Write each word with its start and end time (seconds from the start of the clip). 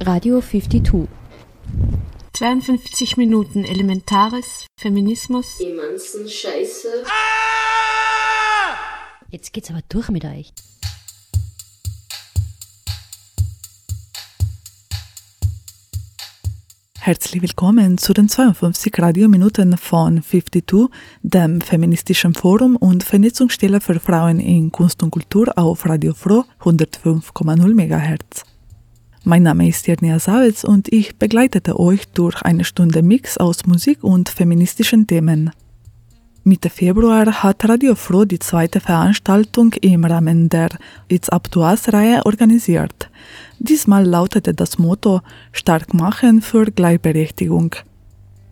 Radio 0.00 0.42
52. 0.42 1.08
52 2.34 3.16
Minuten 3.16 3.64
Elementares, 3.64 4.66
Feminismus. 4.78 5.58
Emanzen 5.58 6.28
Scheiße. 6.28 6.88
Jetzt 9.30 9.54
geht's 9.54 9.70
aber 9.70 9.80
durch 9.88 10.10
mit 10.10 10.26
euch. 10.26 10.52
Herzlich 17.00 17.40
willkommen 17.40 17.96
zu 17.96 18.12
den 18.12 18.28
52 18.28 18.92
Radiominuten 18.98 19.78
von 19.78 20.22
52, 20.22 20.88
dem 21.22 21.62
feministischen 21.62 22.34
Forum 22.34 22.76
und 22.76 23.02
Vernetzungsstelle 23.02 23.80
für 23.80 23.98
Frauen 23.98 24.40
in 24.40 24.70
Kunst 24.70 25.02
und 25.02 25.10
Kultur 25.10 25.56
auf 25.56 25.86
Radio 25.86 26.12
Froh 26.12 26.44
105,0 26.60 27.74
MHz. 27.74 28.55
Mein 29.28 29.42
Name 29.42 29.68
ist 29.68 29.88
Jernia 29.88 30.20
Savitz 30.20 30.62
und 30.62 30.86
ich 30.92 31.16
begleitete 31.16 31.80
euch 31.80 32.06
durch 32.14 32.42
eine 32.42 32.62
Stunde 32.62 33.02
Mix 33.02 33.36
aus 33.36 33.66
Musik 33.66 34.04
und 34.04 34.28
feministischen 34.28 35.08
Themen. 35.08 35.50
Mitte 36.44 36.70
Februar 36.70 37.42
hat 37.42 37.68
Radio 37.68 37.96
Froh 37.96 38.24
die 38.24 38.38
zweite 38.38 38.78
Veranstaltung 38.78 39.72
im 39.80 40.04
Rahmen 40.04 40.48
der 40.48 40.68
It's 41.08 41.28
Up 41.28 41.50
to 41.50 41.62
Us-Reihe 41.62 42.24
organisiert. 42.24 43.10
Diesmal 43.58 44.06
lautete 44.06 44.54
das 44.54 44.78
Motto 44.78 45.22
Stark 45.50 45.92
machen 45.92 46.40
für 46.40 46.66
Gleichberechtigung. 46.66 47.74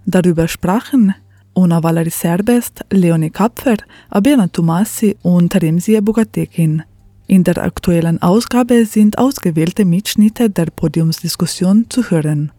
Darüber 0.07 0.49
sprachen 0.49 1.15
Una 1.55 1.85
Valerie 1.85 2.11
Serbest, 2.11 2.85
Leonie 2.91 3.31
Kapfer, 3.31 3.77
Abena 4.11 4.49
Tomasi 4.49 5.17
und 5.23 5.55
Remzie 5.55 6.01
Bugatekin. 6.01 6.83
In 7.27 7.43
der 7.43 7.59
aktuellen 7.59 8.21
Ausgabe 8.21 8.85
sind 8.85 9.19
ausgewählte 9.19 9.85
Mitschnitte 9.85 10.51
der 10.51 10.67
Podiumsdiskussion 10.67 11.87
zu 11.89 12.11
hören. 12.11 12.53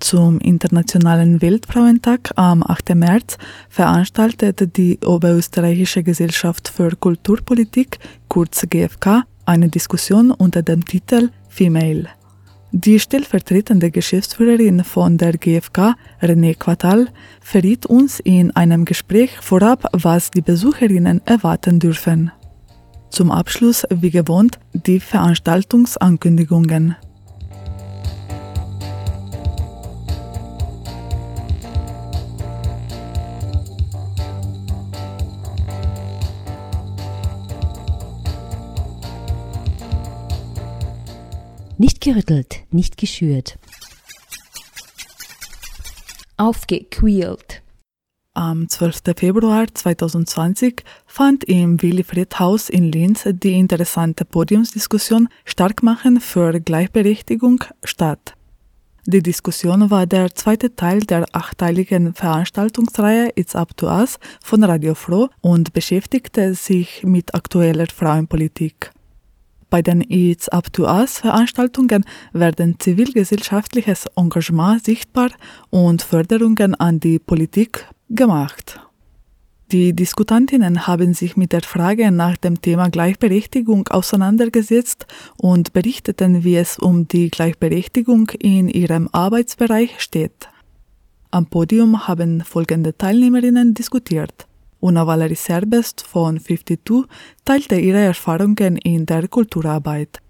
Zum 0.00 0.38
Internationalen 0.38 1.42
Weltfrauentag 1.42 2.30
am 2.36 2.62
8. 2.62 2.94
März 2.94 3.36
veranstaltete 3.68 4.68
die 4.68 4.98
Oberösterreichische 5.04 6.02
Gesellschaft 6.02 6.68
für 6.68 6.96
Kulturpolitik, 6.96 7.98
kurz 8.28 8.64
GfK, 8.70 9.24
eine 9.44 9.68
Diskussion 9.68 10.30
unter 10.30 10.62
dem 10.62 10.84
Titel 10.84 11.30
Female. 11.48 12.08
Die 12.70 13.00
stellvertretende 13.00 13.90
Geschäftsführerin 13.90 14.84
von 14.84 15.18
der 15.18 15.32
GfK, 15.32 15.96
René 16.22 16.54
Quatal, 16.56 17.08
verriet 17.40 17.86
uns 17.86 18.20
in 18.20 18.54
einem 18.54 18.84
Gespräch 18.84 19.30
vorab, 19.40 19.88
was 19.92 20.30
die 20.30 20.42
Besucherinnen 20.42 21.22
erwarten 21.26 21.80
dürfen. 21.80 22.30
Zum 23.10 23.30
Abschluss, 23.30 23.84
wie 23.90 24.10
gewohnt, 24.10 24.58
die 24.72 25.00
Veranstaltungsankündigungen. 25.00 26.96
Nicht 41.80 42.00
gerüttelt, 42.00 42.64
nicht 42.70 42.96
geschürt. 42.96 43.56
Aufgequält. 46.36 47.62
Am 48.38 48.68
12. 48.68 49.16
Februar 49.16 49.66
2020 49.66 50.84
fand 51.06 51.42
im 51.42 51.82
Willi-Fried 51.82 52.38
Haus 52.38 52.68
in 52.68 52.92
Linz 52.92 53.24
die 53.26 53.58
interessante 53.58 54.24
Podiumsdiskussion 54.24 55.28
Starkmachen 55.44 56.20
für 56.20 56.60
Gleichberechtigung 56.60 57.64
statt. 57.82 58.34
Die 59.06 59.24
Diskussion 59.24 59.90
war 59.90 60.06
der 60.06 60.36
zweite 60.36 60.76
Teil 60.76 61.00
der 61.00 61.26
achteiligen 61.32 62.14
Veranstaltungsreihe 62.14 63.32
It's 63.34 63.56
Up 63.56 63.76
to 63.76 63.88
Us 63.88 64.20
von 64.40 64.62
Radio 64.62 64.94
Froh 64.94 65.30
und 65.40 65.72
beschäftigte 65.72 66.54
sich 66.54 67.02
mit 67.02 67.34
aktueller 67.34 67.86
Frauenpolitik. 67.92 68.92
Bei 69.68 69.82
den 69.82 70.00
It's 70.00 70.48
Up 70.48 70.72
to 70.72 70.84
Us 70.84 71.18
Veranstaltungen 71.18 72.04
werden 72.32 72.76
zivilgesellschaftliches 72.78 74.06
Engagement 74.14 74.84
sichtbar 74.84 75.30
und 75.70 76.02
Förderungen 76.02 76.76
an 76.76 77.00
die 77.00 77.18
Politik 77.18 77.88
gemacht. 78.10 78.80
Die 79.70 79.92
Diskutantinnen 79.92 80.86
haben 80.86 81.12
sich 81.12 81.36
mit 81.36 81.52
der 81.52 81.60
Frage 81.60 82.10
nach 82.10 82.38
dem 82.38 82.62
Thema 82.62 82.88
Gleichberechtigung 82.88 83.86
auseinandergesetzt 83.88 85.06
und 85.36 85.74
berichteten, 85.74 86.42
wie 86.42 86.56
es 86.56 86.78
um 86.78 87.06
die 87.06 87.30
Gleichberechtigung 87.30 88.30
in 88.40 88.68
ihrem 88.68 89.10
Arbeitsbereich 89.12 90.00
steht. 90.00 90.48
Am 91.30 91.44
Podium 91.44 92.08
haben 92.08 92.40
folgende 92.40 92.96
Teilnehmerinnen 92.96 93.74
diskutiert. 93.74 94.46
Una 94.80 95.06
Valerie 95.06 95.34
Serbest 95.34 96.00
von 96.00 96.40
52 96.40 97.04
teilte 97.44 97.78
ihre 97.78 97.98
Erfahrungen 97.98 98.78
in 98.78 99.04
der 99.04 99.28
Kulturarbeit. 99.28 100.22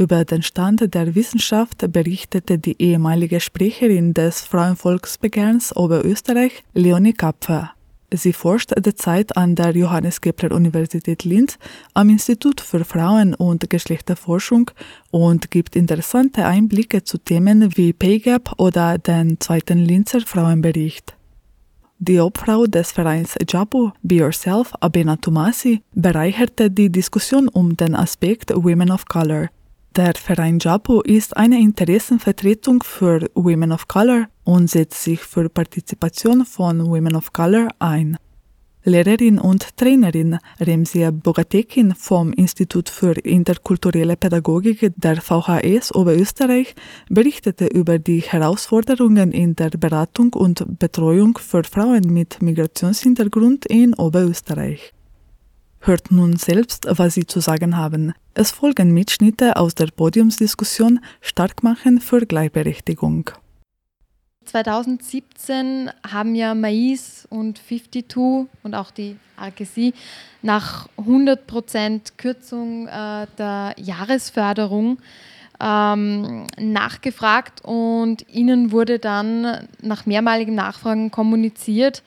Über 0.00 0.24
den 0.24 0.42
Stand 0.42 0.94
der 0.94 1.16
Wissenschaft 1.16 1.84
berichtete 1.92 2.56
die 2.56 2.80
ehemalige 2.80 3.40
Sprecherin 3.40 4.14
des 4.14 4.42
Frauenvolksbegehrens 4.42 5.74
Oberösterreich, 5.74 6.62
Leonie 6.72 7.14
Kapfer. 7.14 7.72
Sie 8.14 8.32
forscht 8.32 8.70
derzeit 8.78 9.36
an 9.36 9.56
der 9.56 9.76
Johannes 9.76 10.20
Kepler 10.20 10.52
Universität 10.52 11.24
Linz 11.24 11.58
am 11.94 12.10
Institut 12.10 12.60
für 12.60 12.84
Frauen- 12.84 13.34
und 13.34 13.68
Geschlechterforschung 13.68 14.70
und 15.10 15.50
gibt 15.50 15.74
interessante 15.74 16.46
Einblicke 16.46 17.02
zu 17.02 17.18
Themen 17.18 17.76
wie 17.76 17.92
Pay 17.92 18.20
Gap 18.20 18.52
oder 18.56 18.98
den 18.98 19.40
zweiten 19.40 19.78
Linzer 19.78 20.20
Frauenbericht. 20.20 21.16
Die 21.98 22.20
Obfrau 22.20 22.66
des 22.66 22.92
Vereins 22.92 23.34
Japo, 23.48 23.92
Be 24.04 24.14
Yourself, 24.14 24.72
Abena 24.78 25.16
Tomasi, 25.16 25.82
bereicherte 25.92 26.70
die 26.70 26.88
Diskussion 26.88 27.48
um 27.48 27.76
den 27.76 27.96
Aspekt 27.96 28.54
Women 28.54 28.92
of 28.92 29.04
Color. 29.06 29.48
Der 29.96 30.14
Verein 30.14 30.58
Japo 30.60 31.02
ist 31.02 31.36
eine 31.36 31.58
Interessenvertretung 31.58 32.82
für 32.82 33.28
Women 33.34 33.72
of 33.72 33.88
Color 33.88 34.28
und 34.44 34.70
setzt 34.70 35.02
sich 35.02 35.20
für 35.20 35.48
Partizipation 35.48 36.44
von 36.44 36.86
Women 36.86 37.16
of 37.16 37.32
Color 37.32 37.68
ein. 37.78 38.16
Lehrerin 38.84 39.38
und 39.38 39.76
Trainerin 39.76 40.38
Remsia 40.60 41.10
Bogatekin 41.10 41.94
vom 41.94 42.32
Institut 42.32 42.88
für 42.88 43.12
interkulturelle 43.12 44.16
Pädagogik 44.16 44.92
der 44.96 45.20
VHS 45.20 45.94
Oberösterreich 45.94 46.74
berichtete 47.10 47.66
über 47.66 47.98
die 47.98 48.20
Herausforderungen 48.20 49.32
in 49.32 49.56
der 49.56 49.70
Beratung 49.70 50.32
und 50.32 50.78
Betreuung 50.78 51.36
für 51.38 51.64
Frauen 51.64 52.12
mit 52.12 52.40
Migrationshintergrund 52.40 53.66
in 53.66 53.94
Oberösterreich. 53.94 54.94
Hört 55.80 56.10
nun 56.10 56.36
selbst, 56.36 56.86
was 56.90 57.14
sie 57.14 57.26
zu 57.26 57.40
sagen 57.40 57.76
haben. 57.76 58.12
Es 58.34 58.50
folgen 58.50 58.92
Mitschnitte 58.92 59.56
aus 59.56 59.74
der 59.74 59.86
Podiumsdiskussion 59.86 61.00
Starkmachen 61.20 62.00
für 62.00 62.26
Gleichberechtigung. 62.26 63.30
2017 64.44 65.90
haben 66.10 66.34
ja 66.34 66.54
Mais 66.54 67.26
und 67.30 67.58
52 67.58 68.48
und 68.62 68.74
auch 68.74 68.90
die 68.90 69.16
RKC 69.40 69.94
nach 70.42 70.88
100% 70.96 72.12
Kürzung 72.16 72.88
äh, 72.88 73.26
der 73.36 73.74
Jahresförderung 73.76 74.98
ähm, 75.60 76.46
nachgefragt 76.58 77.64
und 77.64 78.26
ihnen 78.28 78.72
wurde 78.72 78.98
dann 78.98 79.68
nach 79.82 80.06
mehrmaligem 80.06 80.54
Nachfragen 80.54 81.10
kommuniziert, 81.10 82.02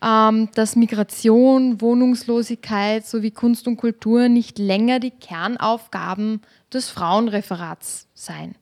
dass 0.00 0.76
Migration, 0.76 1.80
Wohnungslosigkeit 1.80 3.06
sowie 3.06 3.30
Kunst 3.30 3.66
und 3.66 3.76
Kultur 3.76 4.28
nicht 4.28 4.58
länger 4.58 5.00
die 5.00 5.12
Kernaufgaben 5.12 6.42
des 6.72 6.90
Frauenreferats 6.90 8.06
seien. 8.12 8.54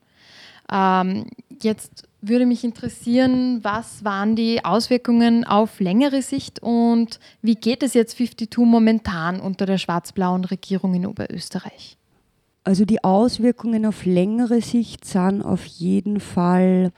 Ähm, 0.71 1.27
jetzt 1.61 2.05
würde 2.23 2.47
mich 2.47 2.63
interessieren, 2.63 3.63
was 3.63 4.05
waren 4.05 4.37
die 4.37 4.65
Auswirkungen 4.65 5.45
auf 5.45 5.81
längere 5.81 6.23
Sicht 6.23 6.63
und 6.63 7.19
wie 7.43 7.57
geht 7.57 7.83
es 7.83 7.95
jetzt 7.95 8.17
52 8.17 8.59
momentan 8.59 9.41
unter 9.41 9.67
der 9.67 9.79
schwarz-blauen 9.79 10.45
Regierung 10.45 10.95
in 10.95 11.07
Oberösterreich? 11.07 11.99
Also 12.65 12.85
die 12.85 13.03
Auswirkungen 13.03 13.85
auf 13.85 14.07
längere 14.07 14.61
Sicht 14.61 15.05
sind 15.05 15.43
auf 15.43 15.65
jeden 15.67 16.21
Fall, 16.21 16.93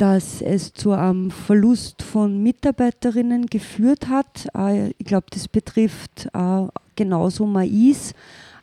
dass 0.00 0.40
es 0.40 0.72
zu 0.72 0.92
einem 0.92 1.30
Verlust 1.30 2.00
von 2.02 2.42
Mitarbeiterinnen 2.42 3.46
geführt 3.46 4.08
hat. 4.08 4.48
Äh, 4.56 4.94
ich 4.96 5.04
glaube, 5.04 5.26
das 5.30 5.46
betrifft 5.46 6.26
äh, 6.32 6.62
genauso 6.96 7.44
Mais 7.44 8.14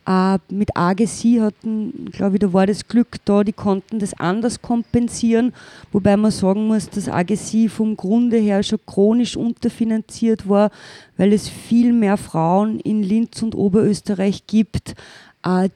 äh, 0.07 0.39
mit 0.49 0.75
AGC 0.75 1.39
hatten, 1.39 2.09
glaube 2.11 2.37
ich, 2.37 2.39
da 2.39 2.53
war 2.53 2.65
das 2.65 2.87
Glück 2.87 3.17
da, 3.25 3.43
die 3.43 3.53
konnten 3.53 3.99
das 3.99 4.15
anders 4.15 4.63
kompensieren, 4.63 5.53
wobei 5.91 6.17
man 6.17 6.31
sagen 6.31 6.65
muss, 6.65 6.89
dass 6.89 7.07
AGC 7.07 7.69
vom 7.69 7.95
Grunde 7.95 8.37
her 8.37 8.63
schon 8.63 8.79
chronisch 8.87 9.37
unterfinanziert 9.37 10.49
war, 10.49 10.71
weil 11.17 11.33
es 11.33 11.47
viel 11.47 11.93
mehr 11.93 12.17
Frauen 12.17 12.79
in 12.79 13.03
Linz 13.03 13.43
und 13.43 13.53
Oberösterreich 13.53 14.47
gibt, 14.47 14.95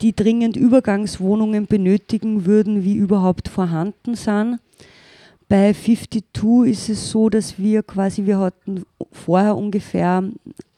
die 0.02 0.14
dringend 0.14 0.58
Übergangswohnungen 0.58 1.66
benötigen 1.66 2.46
würden, 2.46 2.84
wie 2.84 2.96
überhaupt 2.96 3.48
vorhanden 3.48 4.16
sind. 4.16 4.60
Bei 5.52 5.74
52 5.74 6.72
ist 6.72 6.88
es 6.88 7.12
so, 7.12 7.28
dass 7.28 7.60
wir 7.60 7.84
quasi, 7.84 8.26
wir 8.26 8.40
hatten 8.40 8.86
vorher 9.12 9.58
ungefähr 9.58 10.24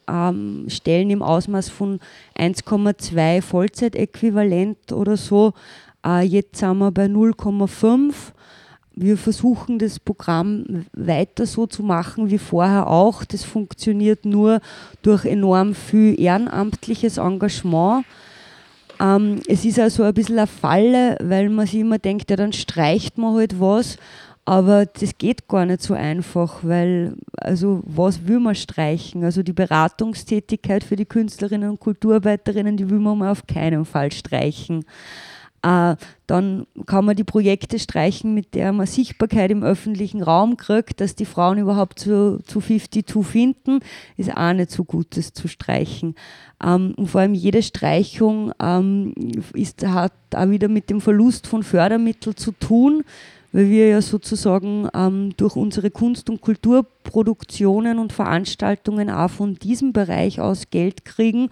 ähm, 0.07 0.65
Stellen 0.67 1.11
im 1.11 1.21
Ausmaß 1.21 1.69
von 1.69 1.99
1,2 2.35 3.43
Vollzeitäquivalent 3.43 4.91
oder 4.91 5.15
so. 5.15 5.53
Äh, 6.03 6.25
jetzt 6.25 6.57
sind 6.57 6.79
wir 6.79 6.89
bei 6.89 7.05
0,5. 7.05 8.15
Wir 8.95 9.15
versuchen 9.15 9.77
das 9.77 9.99
Programm 9.99 10.87
weiter 10.93 11.45
so 11.45 11.67
zu 11.67 11.83
machen 11.83 12.31
wie 12.31 12.39
vorher 12.39 12.87
auch. 12.87 13.25
Das 13.25 13.43
funktioniert 13.43 14.25
nur 14.25 14.59
durch 15.03 15.23
enorm 15.25 15.75
viel 15.75 16.19
ehrenamtliches 16.19 17.19
Engagement. 17.19 18.05
Ähm, 18.99 19.39
es 19.47 19.65
ist 19.65 19.77
also 19.77 20.01
ein 20.01 20.15
bisschen 20.15 20.39
eine 20.39 20.47
Falle, 20.47 21.17
weil 21.21 21.49
man 21.49 21.67
sich 21.67 21.81
immer 21.81 21.99
denkt, 21.99 22.31
ja, 22.31 22.37
dann 22.37 22.53
streicht 22.53 23.19
man 23.19 23.35
halt 23.35 23.59
was. 23.59 23.97
Aber 24.45 24.85
das 24.85 25.17
geht 25.17 25.47
gar 25.47 25.65
nicht 25.65 25.81
so 25.81 25.93
einfach, 25.93 26.59
weil, 26.63 27.15
also, 27.37 27.81
was 27.85 28.27
will 28.27 28.39
man 28.39 28.55
streichen? 28.55 29.23
Also, 29.23 29.41
die 29.41 29.53
Beratungstätigkeit 29.53 30.83
für 30.83 30.97
die 30.97 31.05
Künstlerinnen 31.05 31.69
und 31.69 31.79
Kulturarbeiterinnen, 31.79 32.75
die 32.75 32.89
will 32.89 32.99
man 32.99 33.21
auf 33.23 33.47
keinen 33.47 33.85
Fall 33.85 34.11
streichen. 34.11 34.83
Äh, 35.61 35.95
dann 36.27 36.67
kann 36.85 37.05
man 37.05 37.15
die 37.15 37.23
Projekte 37.23 37.79
streichen, 37.79 38.33
mit 38.33 38.53
der 38.53 38.73
man 38.73 38.85
Sichtbarkeit 38.85 39.49
im 39.49 39.63
öffentlichen 39.63 40.21
Raum 40.21 40.57
kriegt, 40.57 40.99
dass 40.99 41.15
die 41.15 41.25
Frauen 41.25 41.57
überhaupt 41.57 41.99
zu, 41.99 42.39
zu 42.43 42.59
52 42.59 43.25
finden, 43.25 43.79
ist 44.17 44.35
auch 44.35 44.51
nicht 44.51 44.71
so 44.71 44.83
gut, 44.83 45.15
das 45.15 45.31
zu 45.31 45.47
streichen. 45.47 46.15
Ähm, 46.61 46.93
und 46.97 47.07
vor 47.07 47.21
allem 47.21 47.33
jede 47.33 47.63
Streichung 47.63 48.51
ähm, 48.61 49.13
ist, 49.53 49.87
hat 49.87 50.11
auch 50.35 50.49
wieder 50.49 50.67
mit 50.67 50.89
dem 50.89 50.99
Verlust 50.99 51.47
von 51.47 51.63
Fördermitteln 51.63 52.35
zu 52.35 52.51
tun 52.51 53.05
weil 53.53 53.69
wir 53.69 53.87
ja 53.87 54.01
sozusagen 54.01 54.89
ähm, 54.95 55.31
durch 55.37 55.55
unsere 55.55 55.91
Kunst- 55.91 56.29
und 56.29 56.41
Kulturproduktionen 56.41 57.99
und 57.99 58.11
Veranstaltungen 58.11 59.11
auch 59.11 59.29
von 59.29 59.55
diesem 59.55 59.93
Bereich 59.93 60.41
aus 60.41 60.71
Geld 60.71 61.05
kriegen 61.05 61.49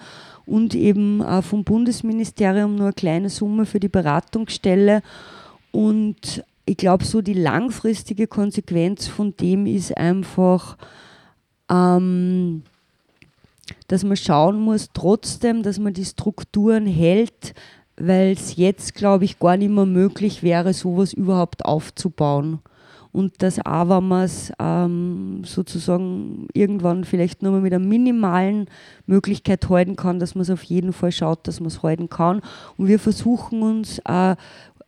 und 0.47 0.73
eben 0.73 1.21
äh, 1.21 1.43
vom 1.43 1.63
Bundesministerium 1.63 2.75
nur 2.75 2.87
eine 2.87 2.93
kleine 2.93 3.29
Summe 3.29 3.67
für 3.67 3.79
die 3.79 3.87
Beratungsstelle. 3.87 5.03
Und 5.71 6.43
ich 6.65 6.77
glaube, 6.77 7.05
so 7.05 7.21
die 7.21 7.35
langfristige 7.35 8.25
Konsequenz 8.25 9.07
von 9.07 9.37
dem 9.37 9.67
ist 9.67 9.95
einfach, 9.95 10.77
ähm, 11.69 12.63
dass 13.87 14.03
man 14.03 14.17
schauen 14.17 14.59
muss, 14.59 14.89
trotzdem, 14.91 15.61
dass 15.61 15.77
man 15.77 15.93
die 15.93 16.05
Strukturen 16.05 16.87
hält, 16.87 17.53
weil 17.97 18.31
es 18.31 18.55
jetzt, 18.55 18.95
glaube 18.95 19.25
ich, 19.25 19.39
gar 19.39 19.57
nicht 19.57 19.71
mehr 19.71 19.85
möglich 19.85 20.43
wäre, 20.43 20.73
sowas 20.73 21.13
überhaupt 21.13 21.65
aufzubauen. 21.65 22.59
Und 23.13 23.43
dass 23.43 23.63
auch, 23.65 23.89
wenn 23.89 24.07
man 24.07 24.23
es 24.23 24.53
ähm, 24.57 25.41
sozusagen 25.43 26.47
irgendwann 26.53 27.03
vielleicht 27.03 27.43
nur 27.43 27.51
mal 27.51 27.61
mit 27.61 27.73
einer 27.73 27.83
minimalen 27.83 28.67
Möglichkeit 29.05 29.67
halten 29.67 29.97
kann, 29.97 30.19
dass 30.19 30.33
man 30.33 30.43
es 30.43 30.49
auf 30.49 30.63
jeden 30.63 30.93
Fall 30.93 31.11
schaut, 31.11 31.45
dass 31.45 31.59
man 31.59 31.67
es 31.67 31.83
halten 31.83 32.09
kann. 32.09 32.41
Und 32.77 32.87
wir 32.87 32.99
versuchen 32.99 33.63
uns 33.63 33.99
äh, 33.99 34.35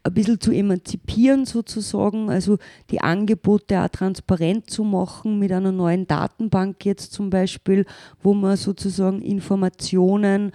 ein 0.05 0.13
bisschen 0.13 0.39
zu 0.39 0.51
emanzipieren 0.51 1.45
sozusagen, 1.45 2.29
also 2.29 2.57
die 2.91 3.01
Angebote 3.01 3.81
auch 3.81 3.89
transparent 3.89 4.69
zu 4.69 4.83
machen 4.83 5.39
mit 5.39 5.51
einer 5.51 5.71
neuen 5.71 6.07
Datenbank 6.07 6.85
jetzt 6.85 7.13
zum 7.13 7.29
Beispiel, 7.29 7.85
wo 8.21 8.33
man 8.33 8.57
sozusagen 8.57 9.21
Informationen 9.21 10.51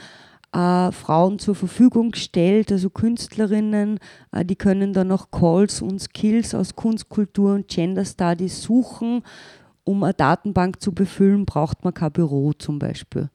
äh, 0.53 0.93
Frauen 0.93 1.39
zur 1.39 1.55
Verfügung 1.55 2.15
stellt, 2.15 2.73
also 2.73 2.91
Künstlerinnen, 2.91 3.99
äh, 4.33 4.45
die 4.45 4.57
können 4.57 4.93
dann 4.93 5.09
noch 5.09 5.31
Calls 5.31 5.83
und 5.83 6.01
Skills 6.01 6.55
aus 6.55 6.75
Kunst, 6.75 7.09
Kultur 7.09 7.55
und 7.55 7.69
Gender 7.69 8.05
Studies 8.05 8.63
suchen. 8.63 9.23
Um 9.85 10.03
eine 10.03 10.15
Datenbank 10.15 10.83
zu 10.83 10.93
befüllen, 10.93 11.47
braucht 11.47 11.85
man 11.85 11.95
kein 11.95 12.13
Büro 12.13 12.53
zum 12.53 12.79
Beispiel. 12.79 13.31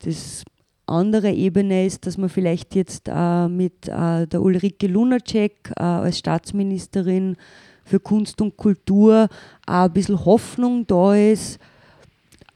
Das 0.00 0.44
andere 0.86 1.30
Ebene 1.30 1.86
ist, 1.86 2.06
dass 2.06 2.18
man 2.18 2.28
vielleicht 2.28 2.74
jetzt 2.74 3.08
äh, 3.08 3.48
mit 3.48 3.88
äh, 3.88 4.26
der 4.26 4.42
Ulrike 4.42 4.86
Lunacek 4.86 5.70
äh, 5.76 5.82
als 5.82 6.18
Staatsministerin 6.18 7.36
für 7.84 8.00
Kunst 8.00 8.40
und 8.40 8.56
Kultur 8.56 9.28
ein 9.66 9.92
bisschen 9.92 10.24
Hoffnung 10.24 10.86
da 10.86 11.14
ist, 11.14 11.56
äh, 11.56 11.58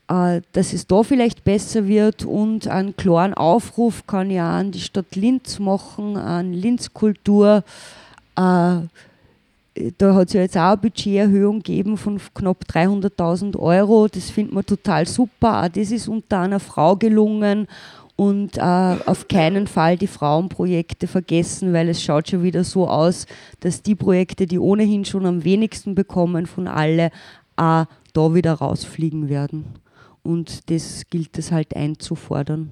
dass 0.09 0.73
es 0.73 0.87
da 0.87 1.03
vielleicht 1.03 1.45
besser 1.45 1.87
wird 1.87 2.25
und 2.25 2.67
einen 2.67 2.97
klaren 2.97 3.35
Aufruf 3.35 4.07
kann 4.07 4.31
ich 4.31 4.41
auch 4.41 4.45
an 4.45 4.73
die 4.73 4.81
Stadt 4.81 5.15
Linz 5.15 5.59
machen, 5.59 6.17
an 6.17 6.55
Linz 6.55 6.95
Kultur. 6.95 7.63
Äh, 8.35 8.81
da 9.99 10.15
hat 10.15 10.29
es 10.29 10.33
ja 10.33 10.41
jetzt 10.41 10.57
auch 10.57 10.63
eine 10.63 10.77
Budgeterhöhung 10.79 11.59
gegeben 11.59 11.99
von 11.99 12.19
knapp 12.35 12.65
300.000 12.69 13.59
Euro. 13.59 14.09
Das 14.09 14.31
findet 14.31 14.55
man 14.55 14.67
total 14.67 15.07
super. 15.07 15.63
Auch 15.63 15.69
das 15.69 15.91
ist 15.91 16.09
unter 16.09 16.41
einer 16.41 16.59
Frau 16.59 16.97
gelungen 16.97 17.69
und 18.17 18.57
äh, 18.57 18.61
auf 18.61 19.29
keinen 19.29 19.67
Fall 19.67 19.97
die 19.97 20.09
Frauenprojekte 20.09 21.07
vergessen, 21.07 21.73
weil 21.73 21.89
es 21.89 22.03
schaut 22.03 22.31
schon 22.31 22.43
wieder 22.43 22.65
so 22.65 22.89
aus, 22.89 23.27
dass 23.61 23.83
die 23.83 23.95
Projekte, 23.95 24.47
die 24.47 24.59
ohnehin 24.59 25.05
schon 25.05 25.27
am 25.27 25.45
wenigsten 25.45 25.95
bekommen 25.95 26.47
von 26.47 26.67
alle, 26.67 27.11
auch 27.57 27.85
da 28.15 28.35
wieder 28.35 28.55
rausfliegen 28.55 29.29
werden. 29.29 29.67
Und 30.29 30.69
das 30.69 31.09
gilt 31.09 31.39
es 31.39 31.53
halt 31.53 31.75
einzufordern. 31.75 32.71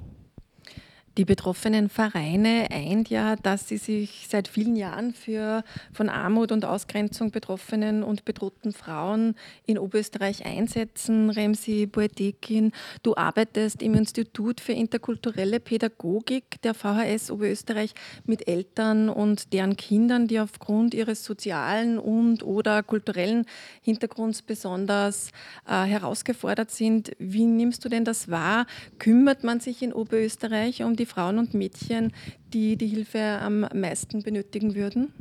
Die 1.17 1.25
betroffenen 1.25 1.89
Vereine 1.89 2.67
eint 2.71 3.09
ja, 3.09 3.37
dass 3.37 3.69
sie 3.69 3.79
sich 3.79 4.27
seit 4.29 4.49
vielen 4.49 4.77
Jahren 4.77 5.15
für 5.15 5.65
von 5.95 6.11
Armut 6.11 6.53
und 6.53 6.67
Ausgrenzung 6.67 7.31
betroffenen 7.31 8.03
und 8.03 8.27
bedrohten 8.27 8.75
Frauen 8.75 9.35
in 9.65 9.79
Oberösterreich 9.79 10.45
einsetzen. 10.45 11.31
Remsi 11.31 11.87
Boetekin, 11.87 12.73
du 13.03 13.17
arbeitest 13.17 13.81
im 13.81 13.95
Institut 13.95 14.61
für 14.61 14.73
interkulturelle 14.73 15.59
Pädagogik 15.59 16.61
der 16.61 16.75
VHS 16.75 17.31
Oberösterreich 17.31 17.95
mit 18.27 18.47
Eltern 18.47 19.09
und 19.09 19.55
deren 19.55 19.79
Kindern, 19.79 20.29
die 20.29 20.39
aufgrund 20.39 20.93
ihres 20.93 21.25
sozialen 21.25 21.99
und 21.99 22.43
oder 22.43 22.83
kulturellen 22.83 23.47
Hintergrunds 23.81 24.43
besonders 24.43 25.31
äh, 25.67 25.85
herausgefordert 25.85 26.71
sind. 26.71 27.13
Wie 27.19 27.47
nimmst 27.47 27.87
du 27.87 27.89
denn 27.89 28.05
das 28.05 28.31
wahr? 28.31 28.67
Kümmert 28.99 29.45
man 29.45 29.61
sich 29.61 29.83
in 29.83 29.95
Oberösterreich 29.95 30.83
um 30.83 30.95
die 30.95 31.06
die 31.07 31.13
Frauen 31.13 31.39
und 31.39 31.55
Mädchen, 31.55 32.13
die 32.53 32.77
die 32.77 32.89
Hilfe 32.89 33.21
am 33.21 33.61
meisten 33.75 34.23
benötigen 34.23 34.75
würden? 34.75 35.13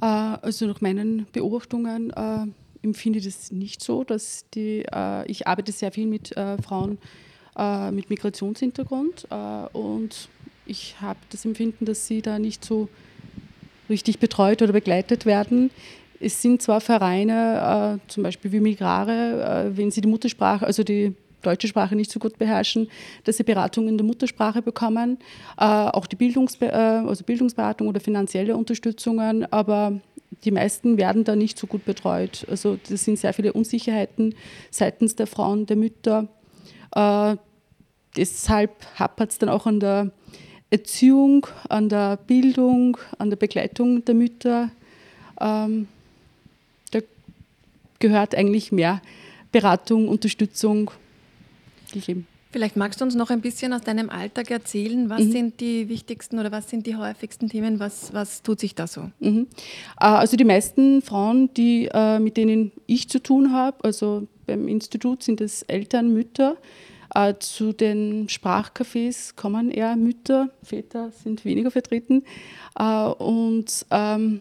Äh, 0.00 0.06
also 0.06 0.66
nach 0.66 0.80
meinen 0.80 1.26
Beobachtungen 1.32 2.10
äh, 2.10 2.46
empfinde 2.82 3.20
ich 3.20 3.24
das 3.24 3.52
nicht 3.52 3.82
so, 3.82 4.04
dass 4.04 4.44
die, 4.54 4.84
äh, 4.92 5.30
ich 5.30 5.46
arbeite 5.46 5.72
sehr 5.72 5.92
viel 5.92 6.06
mit 6.06 6.36
äh, 6.36 6.60
Frauen 6.60 6.98
äh, 7.56 7.90
mit 7.90 8.10
Migrationshintergrund 8.10 9.28
äh, 9.30 9.76
und 9.76 10.28
ich 10.66 11.00
habe 11.00 11.18
das 11.30 11.44
Empfinden, 11.44 11.84
dass 11.84 12.06
sie 12.06 12.22
da 12.22 12.38
nicht 12.38 12.64
so 12.64 12.88
richtig 13.88 14.18
betreut 14.18 14.62
oder 14.62 14.72
begleitet 14.72 15.26
werden. 15.26 15.70
Es 16.20 16.40
sind 16.40 16.62
zwar 16.62 16.80
Vereine, 16.80 17.98
zum 18.06 18.22
Beispiel 18.22 18.52
wie 18.52 18.60
Migrare, 18.60 19.72
wenn 19.74 19.90
sie 19.90 20.00
die 20.00 20.08
Muttersprache, 20.08 20.64
also 20.64 20.84
die 20.84 21.16
deutsche 21.42 21.68
Sprache 21.68 21.96
nicht 21.96 22.10
so 22.10 22.18
gut 22.18 22.38
beherrschen, 22.38 22.88
dass 23.24 23.36
sie 23.36 23.44
Beratung 23.44 23.88
in 23.88 23.98
der 23.98 24.06
Muttersprache 24.06 24.62
bekommen, 24.62 25.18
äh, 25.58 25.64
auch 25.64 26.06
die 26.06 26.16
Bildungsbe 26.16 26.66
äh, 26.66 27.02
also 27.06 27.24
Bildungsberatung 27.24 27.88
oder 27.88 28.00
finanzielle 28.00 28.56
Unterstützungen, 28.56 29.50
aber 29.52 30.00
die 30.44 30.50
meisten 30.50 30.96
werden 30.96 31.24
da 31.24 31.36
nicht 31.36 31.58
so 31.58 31.66
gut 31.66 31.84
betreut. 31.84 32.46
Also 32.50 32.78
das 32.88 33.04
sind 33.04 33.18
sehr 33.18 33.32
viele 33.32 33.52
Unsicherheiten 33.52 34.34
seitens 34.70 35.14
der 35.14 35.26
Frauen, 35.26 35.66
der 35.66 35.76
Mütter. 35.76 36.28
Äh, 36.94 37.36
deshalb 38.16 38.70
hapert 38.98 39.30
es 39.30 39.38
dann 39.38 39.48
auch 39.48 39.66
an 39.66 39.80
der 39.80 40.10
Erziehung, 40.70 41.46
an 41.68 41.88
der 41.88 42.16
Bildung, 42.16 42.96
an 43.18 43.30
der 43.30 43.36
Begleitung 43.36 44.04
der 44.04 44.14
Mütter. 44.14 44.70
Ähm, 45.40 45.86
da 46.90 47.00
gehört 47.98 48.34
eigentlich 48.34 48.72
mehr 48.72 49.02
Beratung, 49.52 50.08
Unterstützung 50.08 50.90
gegeben. 51.92 52.26
Vielleicht 52.52 52.76
magst 52.76 53.00
du 53.00 53.06
uns 53.06 53.14
noch 53.14 53.30
ein 53.30 53.40
bisschen 53.40 53.72
aus 53.72 53.80
deinem 53.80 54.10
Alltag 54.10 54.50
erzählen. 54.50 55.08
Was 55.08 55.22
mhm. 55.22 55.32
sind 55.32 55.60
die 55.60 55.88
wichtigsten 55.88 56.38
oder 56.38 56.52
was 56.52 56.68
sind 56.68 56.86
die 56.86 56.96
häufigsten 56.96 57.48
Themen? 57.48 57.80
Was, 57.80 58.12
was 58.12 58.42
tut 58.42 58.60
sich 58.60 58.74
da 58.74 58.86
so? 58.86 59.10
Mhm. 59.20 59.46
Äh, 59.98 60.04
also 60.04 60.36
die 60.36 60.44
meisten 60.44 61.00
Frauen, 61.00 61.52
die, 61.54 61.88
äh, 61.92 62.18
mit 62.18 62.36
denen 62.36 62.70
ich 62.86 63.08
zu 63.08 63.22
tun 63.22 63.52
habe, 63.52 63.82
also 63.82 64.28
beim 64.46 64.68
Institut 64.68 65.22
sind 65.22 65.40
es 65.40 65.62
Eltern, 65.62 66.12
Mütter. 66.12 66.58
Äh, 67.14 67.34
zu 67.38 67.72
den 67.72 68.28
Sprachcafés 68.28 69.34
kommen 69.34 69.70
eher 69.70 69.96
Mütter, 69.96 70.50
Väter 70.62 71.10
sind 71.10 71.46
weniger 71.46 71.70
vertreten. 71.70 72.22
Und 72.74 73.86
ähm, 73.90 74.40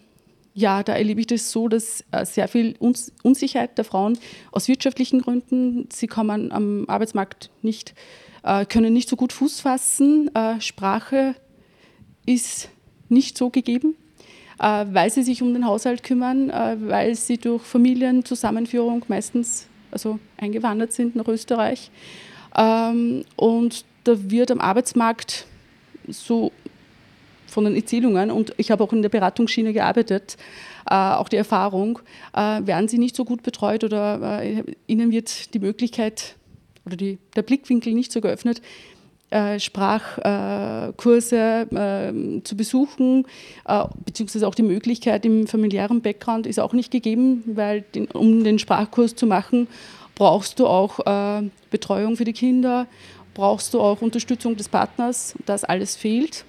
ja, 0.53 0.83
da 0.83 0.93
erlebe 0.93 1.21
ich 1.21 1.27
das 1.27 1.51
so, 1.51 1.67
dass 1.67 2.03
äh, 2.11 2.25
sehr 2.25 2.47
viel 2.47 2.75
Unsicherheit 2.79 3.77
der 3.77 3.85
Frauen 3.85 4.17
aus 4.51 4.67
wirtschaftlichen 4.67 5.21
Gründen, 5.21 5.87
sie 5.91 6.07
kommen 6.07 6.51
am 6.51 6.85
Arbeitsmarkt 6.87 7.49
nicht, 7.61 7.93
äh, 8.43 8.65
können 8.65 8.93
nicht 8.93 9.07
so 9.07 9.15
gut 9.15 9.33
Fuß 9.33 9.61
fassen. 9.61 10.33
Äh, 10.35 10.59
Sprache 10.59 11.35
ist 12.25 12.69
nicht 13.09 13.37
so 13.37 13.49
gegeben, 13.49 13.95
weil 14.57 15.09
sie 15.09 15.23
sich 15.23 15.41
um 15.41 15.53
den 15.53 15.65
Haushalt 15.65 16.03
kümmern, 16.03 16.49
weil 16.49 17.15
sie 17.15 17.37
durch 17.39 17.63
Familienzusammenführung 17.63 19.03
meistens 19.07 19.67
also 19.91 20.19
eingewandert 20.37 20.93
sind 20.93 21.15
nach 21.15 21.27
Österreich. 21.27 21.91
Ähm, 22.55 23.25
und 23.35 23.85
da 24.03 24.29
wird 24.31 24.51
am 24.51 24.59
Arbeitsmarkt 24.59 25.45
so 26.07 26.51
von 27.51 27.65
den 27.65 27.75
Erzählungen, 27.75 28.31
und 28.31 28.53
ich 28.57 28.71
habe 28.71 28.83
auch 28.83 28.93
in 28.93 29.01
der 29.01 29.09
Beratungsschiene 29.09 29.73
gearbeitet, 29.73 30.37
äh, 30.89 30.95
auch 30.95 31.29
die 31.29 31.35
Erfahrung, 31.35 31.99
äh, 32.33 32.61
werden 32.65 32.87
sie 32.87 32.97
nicht 32.97 33.15
so 33.15 33.25
gut 33.25 33.43
betreut 33.43 33.83
oder 33.83 34.41
äh, 34.41 34.63
ihnen 34.87 35.11
wird 35.11 35.53
die 35.53 35.59
Möglichkeit 35.59 36.35
oder 36.85 36.95
die, 36.95 37.19
der 37.35 37.43
Blickwinkel 37.43 37.93
nicht 37.93 38.11
so 38.11 38.21
geöffnet, 38.21 38.61
äh, 39.29 39.59
Sprachkurse 39.59 41.37
äh, 41.71 42.43
zu 42.43 42.57
besuchen, 42.57 43.25
äh, 43.65 43.85
beziehungsweise 44.05 44.47
auch 44.47 44.55
die 44.55 44.63
Möglichkeit 44.63 45.25
im 45.25 45.47
familiären 45.47 46.01
Background 46.01 46.47
ist 46.47 46.59
auch 46.59 46.73
nicht 46.73 46.91
gegeben, 46.91 47.43
weil 47.45 47.85
um 48.13 48.43
den 48.43 48.59
Sprachkurs 48.59 49.15
zu 49.15 49.25
machen, 49.27 49.67
brauchst 50.15 50.59
du 50.59 50.67
auch 50.67 50.99
äh, 50.99 51.43
Betreuung 51.69 52.17
für 52.17 52.25
die 52.25 52.33
Kinder, 52.33 52.87
brauchst 53.33 53.73
du 53.73 53.79
auch 53.79 54.01
Unterstützung 54.01 54.57
des 54.57 54.67
Partners, 54.67 55.35
das 55.45 55.63
alles 55.63 55.95
fehlt. 55.95 56.43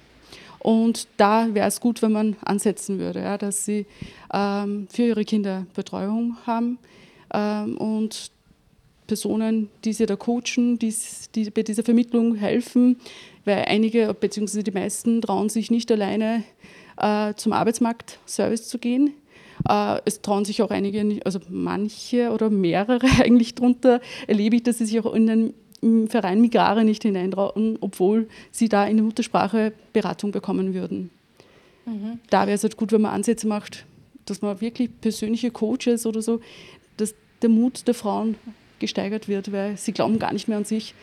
Und 0.63 1.07
da 1.17 1.53
wäre 1.53 1.67
es 1.67 1.81
gut, 1.81 2.01
wenn 2.01 2.13
man 2.13 2.37
ansetzen 2.43 2.97
würde, 2.97 3.19
ja, 3.19 3.37
dass 3.37 3.65
sie 3.65 3.85
ähm, 4.33 4.87
für 4.89 5.03
ihre 5.03 5.25
Kinder 5.25 5.65
Betreuung 5.75 6.37
haben 6.47 6.79
ähm, 7.33 7.77
und 7.77 8.31
Personen, 9.05 9.69
die 9.83 9.91
sie 9.91 10.05
da 10.05 10.15
coachen, 10.15 10.79
die, 10.79 10.95
die 11.35 11.49
bei 11.49 11.63
dieser 11.63 11.83
Vermittlung 11.83 12.35
helfen, 12.35 12.97
weil 13.43 13.65
einige 13.67 14.13
bzw. 14.13 14.63
die 14.63 14.71
meisten 14.71 15.21
trauen 15.21 15.49
sich 15.49 15.69
nicht 15.69 15.91
alleine 15.91 16.45
äh, 16.95 17.33
zum 17.33 17.51
Arbeitsmarktservice 17.51 18.69
zu 18.69 18.79
gehen. 18.79 19.11
Äh, 19.67 19.99
es 20.05 20.21
trauen 20.21 20.45
sich 20.45 20.61
auch 20.61 20.71
einige, 20.71 21.19
also 21.25 21.39
manche 21.49 22.31
oder 22.31 22.49
mehrere 22.49 23.07
eigentlich 23.21 23.55
darunter, 23.55 23.99
erlebe 24.27 24.55
ich, 24.55 24.63
dass 24.63 24.77
sie 24.77 24.85
sich 24.85 24.97
auch 25.01 25.13
in 25.13 25.27
den 25.27 25.53
im 25.83 26.07
Verein 26.07 26.41
Migrare 26.41 26.83
nicht 26.83 27.03
hineintrauen, 27.03 27.77
obwohl 27.81 28.27
sie 28.51 28.69
da 28.69 28.85
in 28.85 28.97
der 28.97 29.05
Muttersprache 29.05 29.73
Beratung 29.91 30.31
bekommen 30.31 30.73
würden. 30.73 31.09
Mhm. 31.85 32.19
Da 32.29 32.47
wäre 32.47 32.55
es 32.55 32.63
halt 32.63 32.77
gut, 32.77 32.91
wenn 32.91 33.01
man 33.01 33.13
Ansätze 33.13 33.47
macht, 33.47 33.85
dass 34.25 34.41
man 34.41 34.61
wirklich 34.61 34.89
persönliche 35.01 35.51
Coaches 35.51 36.05
oder 36.05 36.21
so, 36.21 36.41
dass 36.97 37.13
der 37.41 37.49
Mut 37.49 37.87
der 37.87 37.93
Frauen 37.93 38.35
gesteigert 38.79 39.27
wird, 39.27 39.51
weil 39.51 39.77
sie 39.77 39.91
glauben 39.91 40.19
gar 40.19 40.33
nicht 40.33 40.47
mehr 40.47 40.57
an 40.57 40.65
sich. 40.65 40.93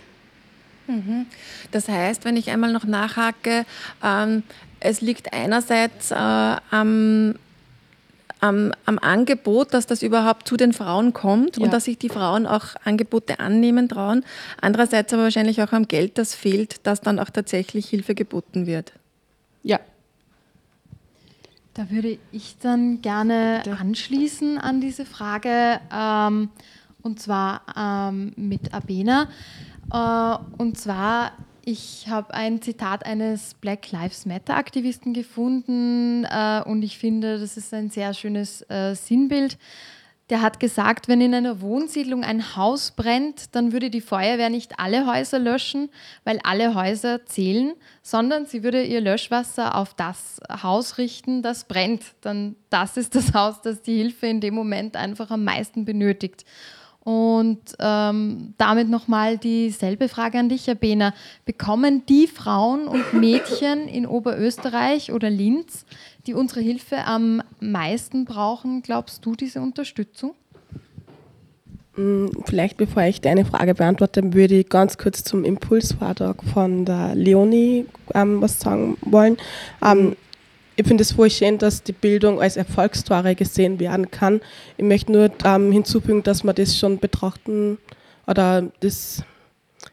Mhm. 0.87 1.27
Das 1.71 1.89
heißt, 1.89 2.25
wenn 2.25 2.37
ich 2.37 2.51
einmal 2.51 2.73
noch 2.73 2.85
nachhake, 2.85 3.65
ähm, 4.03 4.43
es 4.81 5.01
liegt 5.01 5.33
einerseits 5.33 6.11
äh, 6.11 6.15
am, 6.15 7.35
am, 8.41 8.73
am, 8.87 8.99
Angebot, 8.99 9.75
dass 9.75 9.87
das 9.87 10.03
überhaupt 10.03 10.49
zu 10.49 10.57
den 10.57 10.73
Frauen 10.73 11.13
kommt 11.13 11.57
ja. 11.57 11.65
und 11.65 11.73
dass 11.73 11.85
sich 11.85 11.99
die 11.99 12.09
Frauen 12.09 12.47
auch 12.47 12.77
Angebote 12.85 13.41
annehmen 13.41 13.89
trauen. 13.89 14.25
Andererseits 14.61 15.13
aber 15.13 15.25
wahrscheinlich 15.25 15.63
auch 15.63 15.73
am 15.73 15.89
Geld, 15.89 16.19
das 16.19 16.35
fehlt, 16.35 16.87
dass 16.87 17.01
dann 17.01 17.19
auch 17.19 17.31
tatsächlich 17.31 17.89
Hilfe 17.89 18.15
geboten 18.15 18.67
wird. 18.67 18.93
Ja. 19.63 19.79
Da 21.75 21.91
würde 21.91 22.19
ich 22.33 22.57
dann 22.59 23.01
gerne 23.01 23.63
anschließen 23.79 24.59
an 24.59 24.81
diese 24.81 25.05
Frage. 25.05 25.81
Ähm, 25.93 26.51
und 27.03 27.21
zwar 27.21 27.63
ähm, 27.77 28.33
mit 28.37 28.75
Abena. 28.75 29.29
Äh, 29.93 30.37
und 30.59 30.79
zwar, 30.79 31.33
ich 31.65 32.07
habe 32.09 32.35
ein 32.35 32.63
Zitat 32.63 33.05
eines 33.05 33.55
Black 33.55 33.91
Lives 33.93 34.27
Matter 34.27 34.57
Aktivisten 34.57 35.13
gefunden 35.13 36.25
äh, 36.25 36.63
und 36.65 36.83
ich 36.83 36.99
finde, 36.99 37.39
das 37.39 37.57
ist 37.57 37.73
ein 37.75 37.91
sehr 37.91 38.15
schönes 38.15 38.63
äh, 38.71 38.95
Sinnbild. 38.95 39.59
Der 40.31 40.43
hat 40.43 40.61
gesagt, 40.61 41.09
wenn 41.09 41.21
in 41.21 41.35
einer 41.35 41.61
Wohnsiedlung 41.61 42.23
ein 42.23 42.55
Haus 42.55 42.93
brennt, 42.93 43.57
dann 43.57 43.73
würde 43.73 43.91
die 43.91 44.01
Feuerwehr 44.01 44.49
nicht 44.49 44.79
alle 44.79 45.05
Häuser 45.07 45.41
löschen, 45.41 45.91
weil 46.23 46.39
alle 46.45 46.77
Häuser 46.77 47.27
zählen, 47.27 47.73
sondern 48.03 48.47
sie 48.47 48.63
würde 48.63 48.85
ihr 48.85 49.01
Löschwasser 49.01 49.75
auf 49.75 49.93
das 49.95 50.41
Haus 50.63 50.99
richten, 50.99 51.43
das 51.43 51.65
brennt. 51.65 52.03
Dann 52.21 52.55
das 52.71 52.97
ist 52.97 53.17
das 53.17 53.35
Haus, 53.35 53.61
das 53.63 53.83
die 53.83 53.97
Hilfe 53.97 54.29
in 54.29 54.41
dem 54.41 54.55
Moment 54.55 54.97
einfach 54.97 55.33
am 55.33 55.43
meisten 55.43 55.85
benötigt. 55.85 56.45
Und 57.03 57.61
ähm, 57.79 58.55
damit 58.59 58.91
nochmal 58.91 59.39
dieselbe 59.39 60.09
Frage 60.09 60.39
an 60.39 60.51
dich, 60.51 60.67
Herr 60.67 60.75
Behner. 60.75 61.15
Bekommen 61.47 62.05
die 62.07 62.27
Frauen 62.27 62.87
und 62.87 63.15
Mädchen 63.15 63.89
in 63.89 64.07
Oberösterreich 64.07 65.11
oder 65.13 65.31
Linz, 65.31 65.87
die 66.27 66.35
unsere 66.35 66.61
Hilfe 66.61 67.05
am 67.07 67.43
meisten 67.59 68.27
brauchen, 68.27 68.83
glaubst 68.83 69.25
du, 69.25 69.35
diese 69.35 69.61
Unterstützung? 69.61 70.35
Mm, 71.97 72.27
vielleicht 72.45 72.77
bevor 72.77 73.03
ich 73.05 73.21
deine 73.21 73.45
Frage 73.45 73.75
beantworte, 73.75 74.33
würde 74.33 74.61
ich 74.61 74.69
ganz 74.69 74.97
kurz 74.97 75.25
zum 75.25 75.45
Impulsvortrag 75.45 76.43
von 76.45 76.85
der 76.85 77.15
Leonie 77.15 77.87
ähm, 78.15 78.41
was 78.41 78.61
sagen 78.61 78.97
wollen. 79.03 79.37
Ähm, 79.85 80.17
ich 80.81 80.87
finde 80.87 81.03
es 81.03 81.15
schön, 81.37 81.59
dass 81.59 81.83
die 81.83 81.93
Bildung 81.93 82.41
als 82.41 82.57
Erfolgsstory 82.57 83.35
gesehen 83.35 83.79
werden 83.81 84.11
kann. 84.11 84.41
Ich 84.79 84.85
möchte 84.85 85.13
nur 85.13 85.31
ähm, 85.45 85.73
hinzufügen, 85.73 86.23
dass 86.23 86.43
man 86.43 86.55
das 86.55 86.79
schon 86.79 86.99
betrachten 86.99 87.77
oder 88.27 88.63
das 88.81 89.23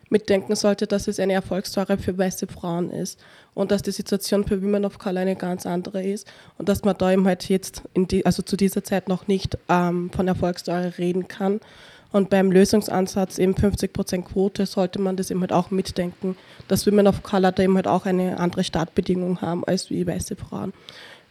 mitdenken 0.10 0.56
sollte, 0.56 0.88
dass 0.88 1.10
es 1.10 1.20
eine 1.20 1.34
Erfolgsstory 1.34 1.98
für 1.98 2.17
weiße 2.17 2.48
Frauen 2.48 2.89
ist 2.89 3.20
und 3.53 3.72
dass 3.72 3.82
die 3.82 3.91
Situation 3.91 4.46
für 4.46 4.62
Women 4.62 4.86
of 4.86 4.98
Color 4.98 5.24
eine 5.24 5.36
ganz 5.36 5.65
andere 5.65 6.01
ist 6.03 6.25
und 6.58 6.70
dass 6.70 6.86
man 6.86 6.98
da 6.98 7.12
eben 7.12 7.27
halt 7.27 7.50
jetzt, 7.50 7.82
die, 7.94 8.25
also 8.25 8.41
zu 8.41 8.56
dieser 8.56 8.82
Zeit 8.82 9.10
noch 9.10 9.27
nicht 9.27 9.58
ähm, 9.67 10.10
von 10.15 10.25
Erfolgsstory 10.25 10.88
reden 10.98 11.27
kann 11.27 11.60
und 12.12 12.30
beim 12.30 12.52
Lösungsansatz 12.52 13.38
eben 13.38 13.54
50% 13.54 14.24
Quote 14.24 14.66
sollte 14.66 15.00
man 15.00 15.18
das 15.18 15.32
eben 15.32 15.42
halt 15.42 15.52
auch 15.52 15.72
mitdenken, 15.72 16.38
dass 16.68 16.88
Women 16.88 17.08
of 17.08 17.24
Color 17.24 17.52
da 17.52 17.64
eben 17.64 17.76
halt 17.76 17.88
auch 17.88 18.06
eine 18.06 18.40
andere 18.40 18.64
Startbedingung 18.64 19.42
haben 19.42 19.64
als 19.66 19.90
wie 19.90 20.08
weiße 20.08 20.36
Frauen. 20.36 20.74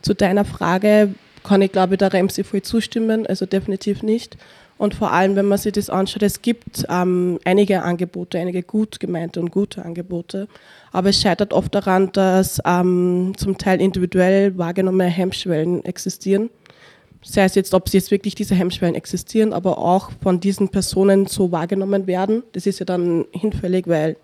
Zu 0.03 0.15
deiner 0.15 0.45
Frage 0.45 1.15
kann 1.43 1.63
ich 1.63 1.73
glaube 1.73 1.95
ich 1.95 1.99
der 1.99 2.13
Remsi 2.13 2.45
voll 2.45 2.63
zustimmen, 2.63 3.27
also 3.27 3.47
definitiv 3.47 4.03
nicht. 4.03 4.37
Und 4.79 4.95
vor 4.95 5.11
allem, 5.11 5.37
wenn 5.37 5.47
man 5.47 5.57
sich 5.57 5.73
das 5.73 5.89
anschaut, 5.89 6.23
es 6.23 6.43
gibt 6.43 6.85
ähm, 6.91 7.39
einige 7.47 7.83
Angebote, 7.83 8.39
einige 8.39 8.63
gut 8.63 9.01
gemeinte 9.01 9.41
und 9.41 9.51
gute 9.51 9.83
Angebote, 9.83 10.49
aber 10.93 11.09
es 11.09 11.21
scheitert 11.21 11.55
oft 11.55 11.75
daran, 11.75 12.13
dass 12.13 12.61
ähm, 12.67 13.33
zum 13.39 13.57
Teil 13.57 13.81
individuell 13.81 14.59
wahrgenommene 14.59 15.09
Hemmschwellen 15.09 15.83
existieren 15.87 16.51
sei 17.27 17.45
es 17.45 17.55
jetzt, 17.55 17.75
ob 17.75 17.89
sie 17.89 17.99
jetzt 17.99 18.11
wirklich 18.11 18.35
diese 18.35 18.55
Hemmschwellen 18.55 18.95
existieren, 18.95 19.53
aber 19.53 19.79
auch 19.79 20.11
von 20.23 20.41
diesen 20.41 20.69
Personen 20.69 21.27
so 21.27 21.51
wahrgenommen 21.53 22.07
werden. 22.07 22.43
Das 22.53 22.67
ist 22.67 22.79
ja 22.79 22.87
dann 22.87 23.25
hinfällig, 23.33 23.89
weil 23.89 24.17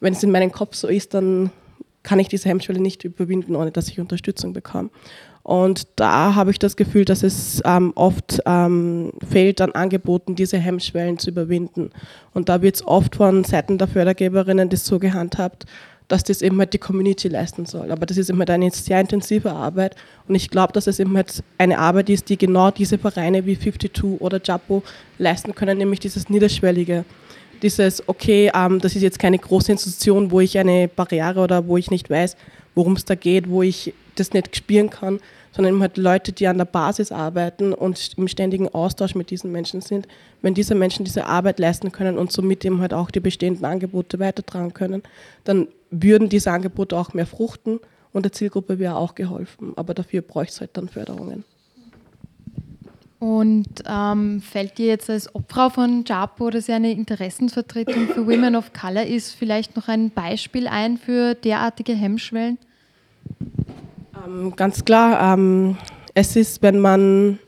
wenn 0.00 0.12
es 0.12 0.22
in 0.22 0.30
meinem 0.30 0.52
Kopf 0.52 0.74
so 0.74 0.88
ist, 0.88 1.14
dann 1.14 1.50
kann 2.02 2.18
ich 2.18 2.28
diese 2.28 2.48
Hemmschwelle 2.48 2.80
nicht 2.80 3.04
überwinden, 3.04 3.56
ohne 3.56 3.72
dass 3.72 3.88
ich 3.88 3.98
Unterstützung 3.98 4.52
bekomme. 4.52 4.90
Und 5.42 5.86
da 5.96 6.34
habe 6.34 6.50
ich 6.50 6.58
das 6.58 6.76
Gefühl, 6.76 7.04
dass 7.04 7.22
es 7.22 7.62
ähm, 7.64 7.92
oft 7.94 8.40
ähm, 8.46 9.12
fehlt 9.28 9.60
an 9.60 9.72
Angeboten, 9.72 10.34
diese 10.34 10.58
Hemmschwellen 10.58 11.18
zu 11.18 11.30
überwinden. 11.30 11.90
Und 12.34 12.48
da 12.48 12.62
wird 12.62 12.76
es 12.76 12.86
oft 12.86 13.16
von 13.16 13.44
Seiten 13.44 13.78
der 13.78 13.86
Fördergeberinnen 13.86 14.68
das 14.68 14.84
so 14.84 14.98
gehandhabt, 14.98 15.64
dass 16.08 16.22
das 16.22 16.42
eben 16.42 16.58
halt 16.58 16.72
die 16.72 16.78
Community 16.78 17.28
leisten 17.28 17.66
soll. 17.66 17.90
Aber 17.90 18.06
das 18.06 18.16
ist 18.16 18.30
eben 18.30 18.38
halt 18.38 18.50
eine 18.50 18.70
sehr 18.70 19.00
intensive 19.00 19.52
Arbeit 19.52 19.96
und 20.28 20.34
ich 20.34 20.50
glaube, 20.50 20.72
dass 20.72 20.86
es 20.86 20.98
eben 20.98 21.16
halt 21.16 21.42
eine 21.58 21.78
Arbeit 21.78 22.10
ist, 22.10 22.28
die 22.28 22.38
genau 22.38 22.70
diese 22.70 22.98
Vereine 22.98 23.44
wie 23.46 23.58
52 23.58 24.20
oder 24.20 24.40
Japo 24.42 24.82
leisten 25.18 25.54
können, 25.54 25.78
nämlich 25.78 26.00
dieses 26.00 26.28
Niederschwellige. 26.28 27.04
Dieses, 27.62 28.06
okay, 28.06 28.50
ähm, 28.54 28.80
das 28.80 28.94
ist 28.94 29.02
jetzt 29.02 29.18
keine 29.18 29.38
große 29.38 29.72
Institution, 29.72 30.30
wo 30.30 30.40
ich 30.40 30.58
eine 30.58 30.88
Barriere 30.88 31.40
oder 31.40 31.66
wo 31.66 31.78
ich 31.78 31.90
nicht 31.90 32.10
weiß, 32.10 32.36
worum 32.74 32.92
es 32.94 33.06
da 33.06 33.14
geht, 33.14 33.48
wo 33.48 33.62
ich 33.62 33.94
das 34.14 34.32
nicht 34.32 34.54
spüren 34.54 34.90
kann, 34.90 35.20
sondern 35.52 35.74
eben 35.74 35.80
halt 35.80 35.96
Leute, 35.96 36.32
die 36.32 36.46
an 36.46 36.58
der 36.58 36.66
Basis 36.66 37.12
arbeiten 37.12 37.72
und 37.72 38.12
im 38.18 38.28
ständigen 38.28 38.68
Austausch 38.68 39.14
mit 39.14 39.30
diesen 39.30 39.52
Menschen 39.52 39.80
sind. 39.80 40.06
Wenn 40.42 40.52
diese 40.52 40.74
Menschen 40.74 41.04
diese 41.04 41.24
Arbeit 41.26 41.58
leisten 41.58 41.92
können 41.92 42.18
und 42.18 42.30
somit 42.30 42.64
eben 42.64 42.80
halt 42.80 42.92
auch 42.92 43.10
die 43.10 43.20
bestehenden 43.20 43.64
Angebote 43.64 44.18
weitertragen 44.18 44.74
können, 44.74 45.02
dann 45.44 45.68
würden 45.90 46.28
diese 46.28 46.50
Angebote 46.50 46.96
auch 46.96 47.14
mehr 47.14 47.26
fruchten 47.26 47.80
und 48.12 48.24
der 48.24 48.32
Zielgruppe 48.32 48.78
wäre 48.78 48.96
auch 48.96 49.14
geholfen. 49.14 49.72
Aber 49.76 49.94
dafür 49.94 50.22
bräuchte 50.22 50.54
es 50.54 50.60
halt 50.60 50.70
dann 50.76 50.88
Förderungen. 50.88 51.44
Und 53.18 53.82
ähm, 53.88 54.42
fällt 54.42 54.76
dir 54.76 54.86
jetzt 54.86 55.08
als 55.08 55.34
Obfrau 55.34 55.70
von 55.70 56.04
JAPO, 56.06 56.50
das 56.50 56.66
ja 56.66 56.76
eine 56.76 56.92
Interessensvertretung 56.92 58.08
für 58.08 58.26
Women 58.26 58.54
of 58.56 58.72
Color 58.74 59.06
ist, 59.06 59.32
vielleicht 59.32 59.74
noch 59.74 59.88
ein 59.88 60.10
Beispiel 60.10 60.68
ein 60.68 60.98
für 60.98 61.34
derartige 61.34 61.94
Hemmschwellen? 61.94 62.58
Ähm, 64.26 64.54
ganz 64.54 64.84
klar, 64.84 65.34
ähm, 65.34 65.78
es 66.12 66.36
ist, 66.36 66.62
wenn 66.62 66.78
man, 66.78 67.38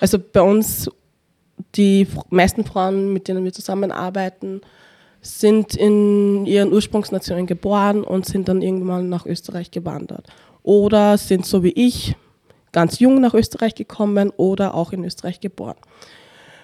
also 0.00 0.18
bei 0.18 0.42
uns, 0.42 0.90
die 1.76 2.06
meisten 2.30 2.64
Frauen, 2.64 3.12
mit 3.12 3.28
denen 3.28 3.44
wir 3.44 3.52
zusammenarbeiten, 3.52 4.60
sind 5.22 5.76
in 5.76 6.44
ihren 6.46 6.72
Ursprungsnationen 6.72 7.46
geboren 7.46 8.02
und 8.02 8.26
sind 8.26 8.48
dann 8.48 8.60
irgendwann 8.60 9.08
nach 9.08 9.24
Österreich 9.24 9.70
gewandert. 9.70 10.26
oder 10.64 11.18
sind 11.18 11.44
so 11.44 11.64
wie 11.64 11.72
ich 11.72 12.14
ganz 12.70 13.00
jung 13.00 13.20
nach 13.20 13.34
Österreich 13.34 13.74
gekommen 13.74 14.30
oder 14.36 14.74
auch 14.74 14.92
in 14.92 15.04
Österreich 15.04 15.40
geboren. 15.40 15.76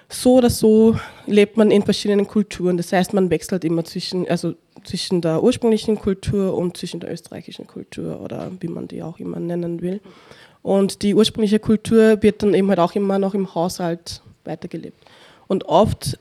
So 0.08 0.36
oder 0.36 0.48
so 0.48 0.96
lebt 1.26 1.56
man 1.56 1.70
in 1.70 1.82
verschiedenen 1.82 2.26
Kulturen. 2.26 2.78
Das 2.78 2.92
heißt, 2.92 3.12
man 3.12 3.28
wechselt 3.28 3.64
immer 3.64 3.84
zwischen, 3.84 4.26
also 4.26 4.54
zwischen 4.84 5.20
der 5.20 5.42
ursprünglichen 5.42 5.98
Kultur 5.98 6.56
und 6.56 6.76
zwischen 6.76 7.00
der 7.00 7.12
österreichischen 7.12 7.66
Kultur 7.66 8.20
oder 8.20 8.50
wie 8.60 8.68
man 8.68 8.88
die 8.88 9.02
auch 9.02 9.18
immer 9.18 9.38
nennen 9.38 9.82
will. 9.82 10.00
Und 10.62 11.02
die 11.02 11.14
ursprüngliche 11.14 11.58
Kultur 11.58 12.22
wird 12.22 12.42
dann 12.42 12.54
eben 12.54 12.68
halt 12.68 12.78
auch 12.78 12.94
immer 12.94 13.18
noch 13.18 13.34
im 13.34 13.54
Haushalt 13.54 14.22
weitergelebt. 14.44 14.96
Und 15.46 15.64
oft 15.64 16.18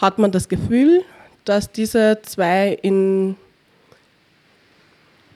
hat 0.00 0.18
man 0.18 0.32
das 0.32 0.48
Gefühl, 0.48 1.04
dass 1.44 1.70
diese 1.72 2.18
zwei 2.22 2.78
in 2.82 3.36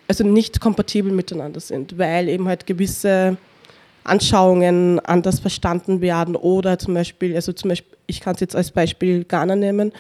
also 0.08 0.24
nicht 0.24 0.60
kompatibel 0.60 1.12
miteinander 1.12 1.60
sind, 1.60 1.98
weil 1.98 2.28
eben 2.28 2.46
halt 2.46 2.66
gewisse 2.66 3.38
Anschauungen 4.04 5.00
anders 5.00 5.40
verstanden 5.40 6.02
werden 6.02 6.36
oder 6.36 6.78
zum 6.78 6.94
Beispiel, 6.94 7.34
also 7.34 7.52
zum 7.52 7.70
Beispiel, 7.70 7.96
ich 8.06 8.20
kann 8.20 8.34
es 8.34 8.40
jetzt 8.40 8.54
als 8.54 8.70
Beispiel 8.70 9.24
Ghana 9.24 9.56
nehmen. 9.56 9.92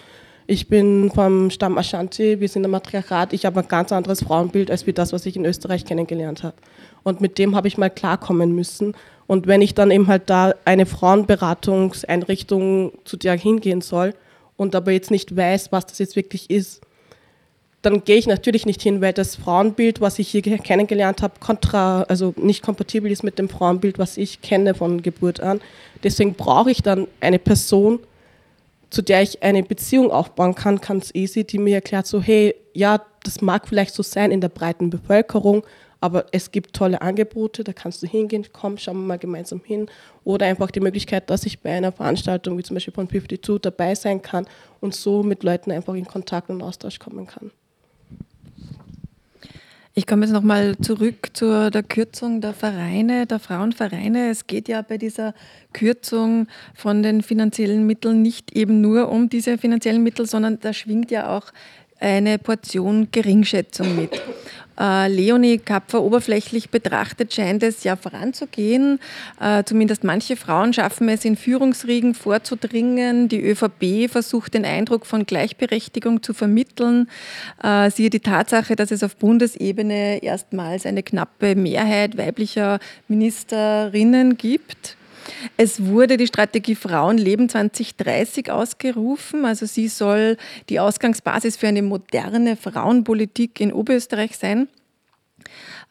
Ich 0.46 0.68
bin 0.68 1.10
vom 1.10 1.50
Stamm 1.50 1.78
Ashanti, 1.78 2.38
wir 2.38 2.48
sind 2.48 2.66
ein 2.66 2.70
Matriarchat, 2.70 3.32
ich 3.32 3.46
habe 3.46 3.60
ein 3.60 3.68
ganz 3.68 3.92
anderes 3.92 4.22
Frauenbild 4.22 4.70
als 4.70 4.86
wie 4.86 4.92
das, 4.92 5.14
was 5.14 5.24
ich 5.24 5.36
in 5.36 5.46
Österreich 5.46 5.86
kennengelernt 5.86 6.42
habe. 6.42 6.56
Und 7.02 7.22
mit 7.22 7.38
dem 7.38 7.56
habe 7.56 7.66
ich 7.66 7.78
mal 7.78 7.88
klarkommen 7.88 8.54
müssen. 8.54 8.94
Und 9.26 9.46
wenn 9.46 9.62
ich 9.62 9.74
dann 9.74 9.90
eben 9.90 10.06
halt 10.06 10.28
da 10.28 10.52
eine 10.66 10.84
Frauenberatungseinrichtung 10.84 12.92
zu 13.04 13.16
der 13.16 13.38
hingehen 13.38 13.80
soll 13.80 14.12
und 14.56 14.74
aber 14.74 14.92
jetzt 14.92 15.10
nicht 15.10 15.36
weiß, 15.36 15.72
was 15.72 15.86
das 15.86 15.98
jetzt 15.98 16.16
wirklich 16.16 16.50
ist, 16.50 16.80
dann 17.84 18.02
gehe 18.02 18.16
ich 18.16 18.26
natürlich 18.26 18.64
nicht 18.64 18.80
hin, 18.80 19.02
weil 19.02 19.12
das 19.12 19.36
Frauenbild, 19.36 20.00
was 20.00 20.18
ich 20.18 20.30
hier 20.30 20.42
kennengelernt 20.42 21.20
habe, 21.20 21.34
kontra, 21.38 22.02
also 22.04 22.32
nicht 22.36 22.62
kompatibel 22.62 23.12
ist 23.12 23.22
mit 23.22 23.38
dem 23.38 23.50
Frauenbild, 23.50 23.98
was 23.98 24.16
ich 24.16 24.40
kenne 24.40 24.74
von 24.74 25.02
Geburt 25.02 25.40
an. 25.40 25.60
Deswegen 26.02 26.34
brauche 26.34 26.70
ich 26.70 26.82
dann 26.82 27.08
eine 27.20 27.38
Person, 27.38 27.98
zu 28.88 29.02
der 29.02 29.22
ich 29.22 29.42
eine 29.42 29.62
Beziehung 29.62 30.10
aufbauen 30.10 30.54
kann, 30.54 30.80
ganz 30.80 31.10
easy, 31.14 31.44
die 31.44 31.58
mir 31.58 31.76
erklärt 31.76 32.06
so, 32.06 32.22
hey, 32.22 32.54
ja, 32.72 33.02
das 33.22 33.42
mag 33.42 33.68
vielleicht 33.68 33.94
so 33.94 34.02
sein 34.02 34.30
in 34.30 34.40
der 34.40 34.48
breiten 34.48 34.88
Bevölkerung, 34.88 35.62
aber 36.04 36.26
es 36.32 36.50
gibt 36.50 36.76
tolle 36.76 37.00
Angebote, 37.00 37.64
da 37.64 37.72
kannst 37.72 38.02
du 38.02 38.06
hingehen, 38.06 38.44
komm, 38.52 38.76
schauen 38.76 38.98
wir 38.98 39.06
mal 39.06 39.18
gemeinsam 39.18 39.62
hin. 39.64 39.86
Oder 40.22 40.44
einfach 40.44 40.70
die 40.70 40.80
Möglichkeit, 40.80 41.30
dass 41.30 41.46
ich 41.46 41.60
bei 41.60 41.70
einer 41.70 41.92
Veranstaltung 41.92 42.58
wie 42.58 42.62
zum 42.62 42.74
Beispiel 42.74 42.92
von 42.92 43.08
52 43.08 43.58
dabei 43.62 43.94
sein 43.94 44.20
kann 44.20 44.44
und 44.82 44.94
so 44.94 45.22
mit 45.22 45.42
Leuten 45.42 45.72
einfach 45.72 45.94
in 45.94 46.04
Kontakt 46.04 46.50
und 46.50 46.60
Austausch 46.60 46.98
kommen 46.98 47.26
kann. 47.26 47.52
Ich 49.94 50.06
komme 50.06 50.26
jetzt 50.26 50.32
nochmal 50.32 50.76
zurück 50.76 51.30
zu 51.32 51.70
der 51.70 51.82
Kürzung 51.82 52.42
der 52.42 52.52
Vereine, 52.52 53.24
der 53.24 53.38
Frauenvereine. 53.38 54.28
Es 54.28 54.46
geht 54.46 54.68
ja 54.68 54.82
bei 54.82 54.98
dieser 54.98 55.32
Kürzung 55.72 56.48
von 56.74 57.02
den 57.02 57.22
finanziellen 57.22 57.86
Mitteln 57.86 58.20
nicht 58.20 58.54
eben 58.54 58.82
nur 58.82 59.08
um 59.08 59.30
diese 59.30 59.56
finanziellen 59.56 60.02
Mittel, 60.02 60.26
sondern 60.26 60.60
da 60.60 60.74
schwingt 60.74 61.10
ja 61.10 61.34
auch 61.34 61.50
eine 61.98 62.38
Portion 62.38 63.08
Geringschätzung 63.10 63.96
mit. 63.96 64.20
Äh, 64.78 65.08
Leonie 65.08 65.58
Kapfer 65.58 66.02
oberflächlich 66.02 66.70
betrachtet 66.70 67.32
scheint 67.32 67.62
es 67.62 67.84
ja 67.84 67.96
voranzugehen. 67.96 68.98
Äh, 69.40 69.64
zumindest 69.64 70.04
manche 70.04 70.36
Frauen 70.36 70.72
schaffen 70.72 71.08
es, 71.08 71.24
in 71.24 71.36
Führungsriegen 71.36 72.14
vorzudringen. 72.14 73.28
Die 73.28 73.40
ÖVP 73.40 74.10
versucht 74.10 74.54
den 74.54 74.64
Eindruck 74.64 75.06
von 75.06 75.26
Gleichberechtigung 75.26 76.22
zu 76.22 76.34
vermitteln. 76.34 77.08
Äh, 77.62 77.90
siehe 77.90 78.10
die 78.10 78.20
Tatsache, 78.20 78.76
dass 78.76 78.90
es 78.90 79.02
auf 79.02 79.16
Bundesebene 79.16 80.22
erstmals 80.22 80.86
eine 80.86 81.02
knappe 81.02 81.54
Mehrheit 81.54 82.16
weiblicher 82.16 82.78
Ministerinnen 83.08 84.36
gibt. 84.36 84.96
Es 85.56 85.84
wurde 85.84 86.16
die 86.16 86.26
Strategie 86.26 86.74
Frauenleben 86.74 87.48
2030 87.48 88.50
ausgerufen. 88.50 89.44
Also 89.44 89.66
sie 89.66 89.88
soll 89.88 90.36
die 90.68 90.80
Ausgangsbasis 90.80 91.56
für 91.56 91.68
eine 91.68 91.82
moderne 91.82 92.56
Frauenpolitik 92.56 93.60
in 93.60 93.72
Oberösterreich 93.72 94.36
sein. 94.36 94.68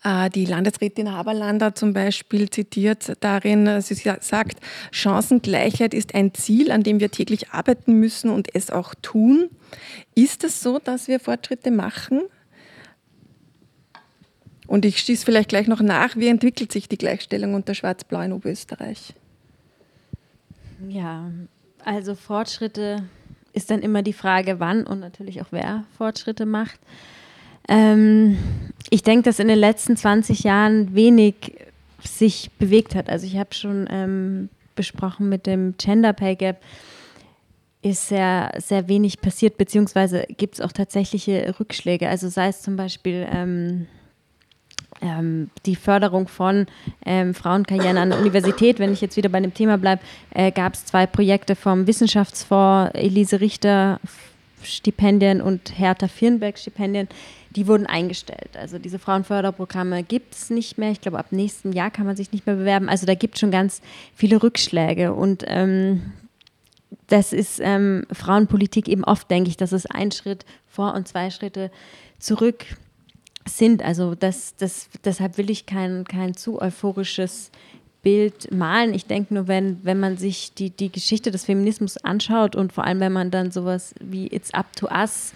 Äh, 0.03 0.29
die 0.29 0.45
Landesrätin 0.45 1.11
Haberlander 1.11 1.75
zum 1.75 1.93
Beispiel 1.93 2.49
zitiert 2.49 3.13
darin, 3.21 3.81
sie 3.81 3.93
sagt, 3.93 4.59
Chancengleichheit 4.91 5.93
ist 5.93 6.15
ein 6.15 6.33
Ziel, 6.33 6.71
an 6.71 6.83
dem 6.83 6.99
wir 6.99 7.11
täglich 7.11 7.51
arbeiten 7.51 7.99
müssen 7.99 8.29
und 8.29 8.53
es 8.53 8.69
auch 8.69 8.93
tun. 9.01 9.49
Ist 10.15 10.43
es 10.43 10.61
so, 10.61 10.79
dass 10.79 11.07
wir 11.07 11.19
Fortschritte 11.19 11.71
machen? 11.71 12.21
Und 14.67 14.85
ich 14.85 14.99
schieße 14.99 15.25
vielleicht 15.25 15.49
gleich 15.49 15.67
noch 15.67 15.81
nach, 15.81 16.15
wie 16.15 16.27
entwickelt 16.27 16.71
sich 16.71 16.87
die 16.87 16.97
Gleichstellung 16.97 17.53
unter 17.53 17.75
Schwarz-Blau 17.75 18.21
in 18.21 18.31
Oberösterreich? 18.31 19.13
Ja, 20.87 21.31
also 21.83 22.15
Fortschritte 22.15 23.03
ist 23.53 23.69
dann 23.69 23.81
immer 23.81 24.01
die 24.01 24.13
Frage, 24.13 24.59
wann 24.59 24.85
und 24.85 24.99
natürlich 24.99 25.41
auch 25.41 25.51
wer 25.51 25.85
Fortschritte 25.97 26.45
macht. 26.45 26.79
Ähm, 27.69 28.37
ich 28.89 29.03
denke, 29.03 29.23
dass 29.23 29.39
in 29.39 29.47
den 29.47 29.59
letzten 29.59 29.95
20 29.95 30.43
Jahren 30.43 30.95
wenig 30.95 31.53
sich 32.03 32.51
bewegt 32.59 32.95
hat. 32.95 33.09
Also 33.09 33.25
ich 33.25 33.37
habe 33.37 33.53
schon 33.53 33.87
ähm, 33.89 34.49
besprochen 34.75 35.29
mit 35.29 35.45
dem 35.45 35.75
Gender 35.77 36.13
Pay 36.13 36.35
Gap, 36.35 36.61
ist 37.81 38.07
sehr, 38.07 38.51
sehr 38.57 38.87
wenig 38.87 39.21
passiert, 39.21 39.57
beziehungsweise 39.57 40.25
gibt 40.37 40.55
es 40.55 40.61
auch 40.61 40.71
tatsächliche 40.71 41.55
Rückschläge. 41.59 42.09
Also 42.09 42.29
sei 42.29 42.47
es 42.47 42.61
zum 42.61 42.75
Beispiel 42.75 43.27
ähm, 43.29 43.87
ähm, 45.01 45.49
die 45.65 45.75
Förderung 45.75 46.27
von 46.27 46.67
ähm, 47.05 47.33
Frauenkarrieren 47.33 47.97
an 47.97 48.09
der 48.11 48.19
Universität. 48.19 48.79
Wenn 48.79 48.93
ich 48.93 49.01
jetzt 49.01 49.17
wieder 49.17 49.29
bei 49.29 49.39
dem 49.39 49.53
Thema 49.53 49.77
bleibe, 49.77 50.01
äh, 50.31 50.51
gab 50.51 50.73
es 50.73 50.85
zwei 50.85 51.05
Projekte 51.05 51.55
vom 51.55 51.87
Wissenschaftsfonds 51.87 52.93
Elise 52.95 53.41
Richter 53.41 53.99
Stipendien 54.63 55.41
und 55.41 55.77
Hertha 55.77 56.07
Firnberg 56.07 56.57
Stipendien, 56.57 57.07
die 57.51 57.67
wurden 57.67 57.85
eingestellt. 57.85 58.57
Also 58.57 58.79
diese 58.79 58.99
Frauenförderprogramme 58.99 60.03
gibt 60.03 60.33
es 60.33 60.49
nicht 60.49 60.77
mehr. 60.77 60.91
Ich 60.91 61.01
glaube, 61.01 61.19
ab 61.19 61.27
nächstem 61.31 61.71
Jahr 61.71 61.91
kann 61.91 62.05
man 62.05 62.15
sich 62.15 62.31
nicht 62.31 62.45
mehr 62.45 62.55
bewerben. 62.55 62.89
Also 62.89 63.05
da 63.05 63.15
gibt 63.15 63.35
es 63.35 63.41
schon 63.41 63.51
ganz 63.51 63.81
viele 64.15 64.41
Rückschläge 64.41 65.13
und 65.13 65.43
ähm, 65.47 66.13
das 67.07 67.33
ist 67.33 67.59
ähm, 67.61 68.05
Frauenpolitik 68.11 68.87
eben 68.87 69.03
oft, 69.03 69.29
denke 69.29 69.49
ich, 69.49 69.57
dass 69.57 69.71
es 69.71 69.85
ein 69.85 70.11
Schritt 70.11 70.45
vor 70.67 70.93
und 70.93 71.07
zwei 71.07 71.29
Schritte 71.29 71.71
zurück 72.19 72.65
sind. 73.47 73.83
Also 73.83 74.15
das, 74.15 74.55
das, 74.55 74.89
deshalb 75.03 75.37
will 75.37 75.49
ich 75.49 75.65
kein, 75.65 76.05
kein 76.05 76.35
zu 76.35 76.61
euphorisches 76.61 77.51
Bild 78.01 78.51
malen. 78.51 78.93
Ich 78.93 79.05
denke 79.05 79.33
nur, 79.33 79.47
wenn, 79.47 79.79
wenn 79.83 79.99
man 79.99 80.17
sich 80.17 80.53
die, 80.53 80.69
die 80.69 80.91
Geschichte 80.91 81.31
des 81.31 81.45
Feminismus 81.45 81.97
anschaut 81.97 82.55
und 82.55 82.73
vor 82.73 82.83
allem, 82.83 82.99
wenn 82.99 83.13
man 83.13 83.31
dann 83.31 83.51
sowas 83.51 83.95
wie 84.01 84.27
It's 84.27 84.53
Up 84.53 84.75
to 84.75 84.87
Us 84.87 85.33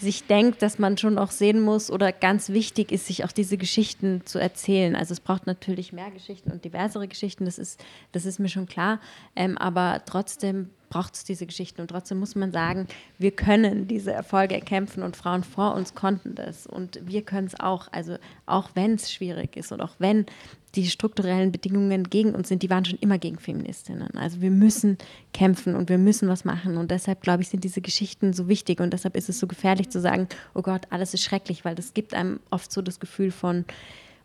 sich 0.00 0.26
denkt, 0.26 0.62
dass 0.62 0.78
man 0.78 0.96
schon 0.96 1.18
auch 1.18 1.30
sehen 1.30 1.60
muss 1.60 1.90
oder 1.90 2.10
ganz 2.10 2.48
wichtig 2.48 2.90
ist, 2.90 3.06
sich 3.06 3.24
auch 3.24 3.32
diese 3.32 3.58
Geschichten 3.58 4.22
zu 4.24 4.38
erzählen. 4.38 4.96
Also 4.96 5.12
es 5.12 5.20
braucht 5.20 5.46
natürlich 5.46 5.92
mehr 5.92 6.10
Geschichten 6.10 6.50
und 6.50 6.64
diversere 6.64 7.06
Geschichten, 7.06 7.44
das 7.44 7.58
ist, 7.58 7.84
das 8.12 8.24
ist 8.24 8.38
mir 8.38 8.48
schon 8.48 8.66
klar. 8.66 8.98
Ähm, 9.36 9.58
aber 9.58 10.00
trotzdem 10.06 10.70
braucht 10.88 11.14
es 11.14 11.24
diese 11.24 11.46
Geschichten 11.46 11.80
und 11.80 11.88
trotzdem 11.88 12.18
muss 12.18 12.34
man 12.34 12.52
sagen, 12.52 12.86
wir 13.18 13.30
können 13.30 13.88
diese 13.88 14.12
Erfolge 14.12 14.54
erkämpfen 14.54 15.02
und 15.02 15.16
Frauen 15.16 15.44
vor 15.44 15.74
uns 15.74 15.94
konnten 15.94 16.34
das 16.34 16.66
und 16.66 17.00
wir 17.04 17.22
können 17.22 17.46
es 17.46 17.58
auch. 17.58 17.88
Also 17.92 18.16
auch 18.46 18.70
wenn 18.74 18.94
es 18.94 19.12
schwierig 19.12 19.56
ist 19.56 19.72
und 19.72 19.80
auch 19.80 19.94
wenn 19.98 20.26
die 20.74 20.88
strukturellen 20.88 21.52
Bedingungen 21.52 22.04
gegen 22.10 22.34
uns 22.34 22.48
sind, 22.48 22.62
die 22.62 22.70
waren 22.70 22.84
schon 22.84 22.98
immer 22.98 23.18
gegen 23.18 23.38
Feministinnen. 23.38 24.16
Also 24.16 24.40
wir 24.40 24.50
müssen 24.50 24.98
kämpfen 25.32 25.76
und 25.76 25.88
wir 25.88 25.98
müssen 25.98 26.28
was 26.28 26.44
machen. 26.44 26.76
Und 26.76 26.90
deshalb, 26.90 27.22
glaube 27.22 27.42
ich, 27.42 27.48
sind 27.48 27.64
diese 27.64 27.80
Geschichten 27.80 28.32
so 28.32 28.48
wichtig 28.48 28.80
und 28.80 28.92
deshalb 28.92 29.16
ist 29.16 29.28
es 29.28 29.38
so 29.38 29.46
gefährlich 29.46 29.90
zu 29.90 30.00
sagen, 30.00 30.28
oh 30.54 30.62
Gott, 30.62 30.82
alles 30.90 31.14
ist 31.14 31.22
schrecklich, 31.22 31.64
weil 31.64 31.74
das 31.74 31.94
gibt 31.94 32.14
einem 32.14 32.40
oft 32.50 32.72
so 32.72 32.82
das 32.82 32.98
Gefühl 32.98 33.30
von 33.30 33.64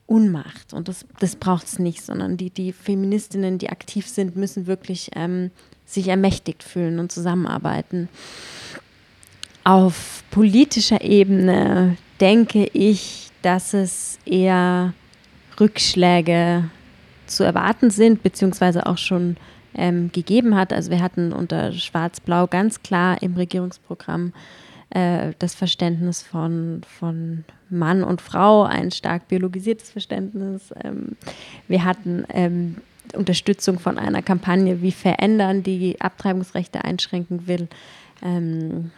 Unmacht. 0.07 0.73
Und 0.73 0.87
das, 0.87 1.05
das 1.19 1.35
braucht 1.35 1.67
es 1.67 1.77
nicht, 1.77 2.03
sondern 2.03 2.35
die, 2.35 2.49
die 2.49 2.73
Feministinnen, 2.73 3.59
die 3.59 3.69
aktiv 3.69 4.07
sind, 4.07 4.35
müssen 4.35 4.65
wirklich 4.65 5.11
ähm, 5.13 5.51
sich 5.93 6.08
ermächtigt 6.08 6.63
fühlen 6.63 6.99
und 6.99 7.12
zusammenarbeiten. 7.12 8.10
Auf 9.63 10.23
politischer 10.32 11.02
Ebene 11.02 11.97
denke 12.19 12.65
ich, 12.73 13.30
dass 13.41 13.73
es 13.73 14.19
eher 14.25 14.93
Rückschläge 15.60 16.69
zu 17.25 17.43
erwarten 17.43 17.89
sind, 17.89 18.23
beziehungsweise 18.23 18.86
auch 18.86 18.97
schon 18.97 19.38
ähm, 19.75 20.12
gegeben 20.12 20.56
hat. 20.56 20.73
Also 20.73 20.91
wir 20.91 21.02
hatten 21.02 21.32
unter 21.32 21.71
Schwarz-Blau 21.71 22.47
ganz 22.47 22.82
klar 22.82 23.21
im 23.21 23.36
Regierungsprogramm 23.36 24.34
äh, 24.89 25.34
das 25.39 25.54
Verständnis 25.56 26.23
von, 26.23 26.82
von 26.88 27.45
Mann 27.69 28.04
und 28.04 28.21
Frau, 28.21 28.63
ein 28.63 28.91
stark 28.91 29.28
biologisiertes 29.28 29.91
Verständnis. 29.91 30.73
Ähm, 30.84 31.15
wir 31.67 31.84
hatten 31.84 32.25
ähm, 32.30 32.78
Unterstützung 33.15 33.79
von 33.79 33.97
einer 33.97 34.21
Kampagne 34.21 34.81
wie 34.81 34.91
Verändern, 34.91 35.63
die 35.63 35.99
Abtreibungsrechte 35.99 36.83
einschränken 36.83 37.47
will. 37.47 37.67
Ähm, 38.21 38.91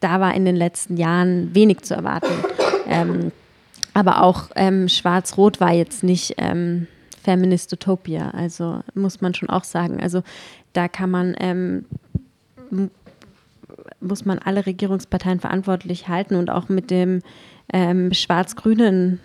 da 0.00 0.20
war 0.20 0.34
in 0.34 0.44
den 0.44 0.56
letzten 0.56 0.96
Jahren 0.96 1.54
wenig 1.54 1.82
zu 1.82 1.94
erwarten. 1.94 2.28
Ähm, 2.90 3.32
aber 3.92 4.22
auch 4.22 4.48
ähm, 4.56 4.88
Schwarz-Rot 4.88 5.60
war 5.60 5.74
jetzt 5.74 6.02
nicht 6.02 6.36
ähm, 6.38 6.86
Feminist 7.22 7.70
Utopia, 7.70 8.30
also 8.30 8.80
muss 8.94 9.20
man 9.20 9.34
schon 9.34 9.50
auch 9.50 9.64
sagen. 9.64 10.00
Also 10.00 10.22
da 10.72 10.88
kann 10.88 11.10
man, 11.10 11.36
ähm, 11.38 11.84
muss 14.00 14.24
man 14.24 14.38
alle 14.38 14.64
Regierungsparteien 14.64 15.40
verantwortlich 15.40 16.08
halten 16.08 16.36
und 16.36 16.48
auch 16.48 16.70
mit 16.70 16.90
dem 16.90 17.20
ähm, 17.70 18.14
schwarz-grünen 18.14 19.20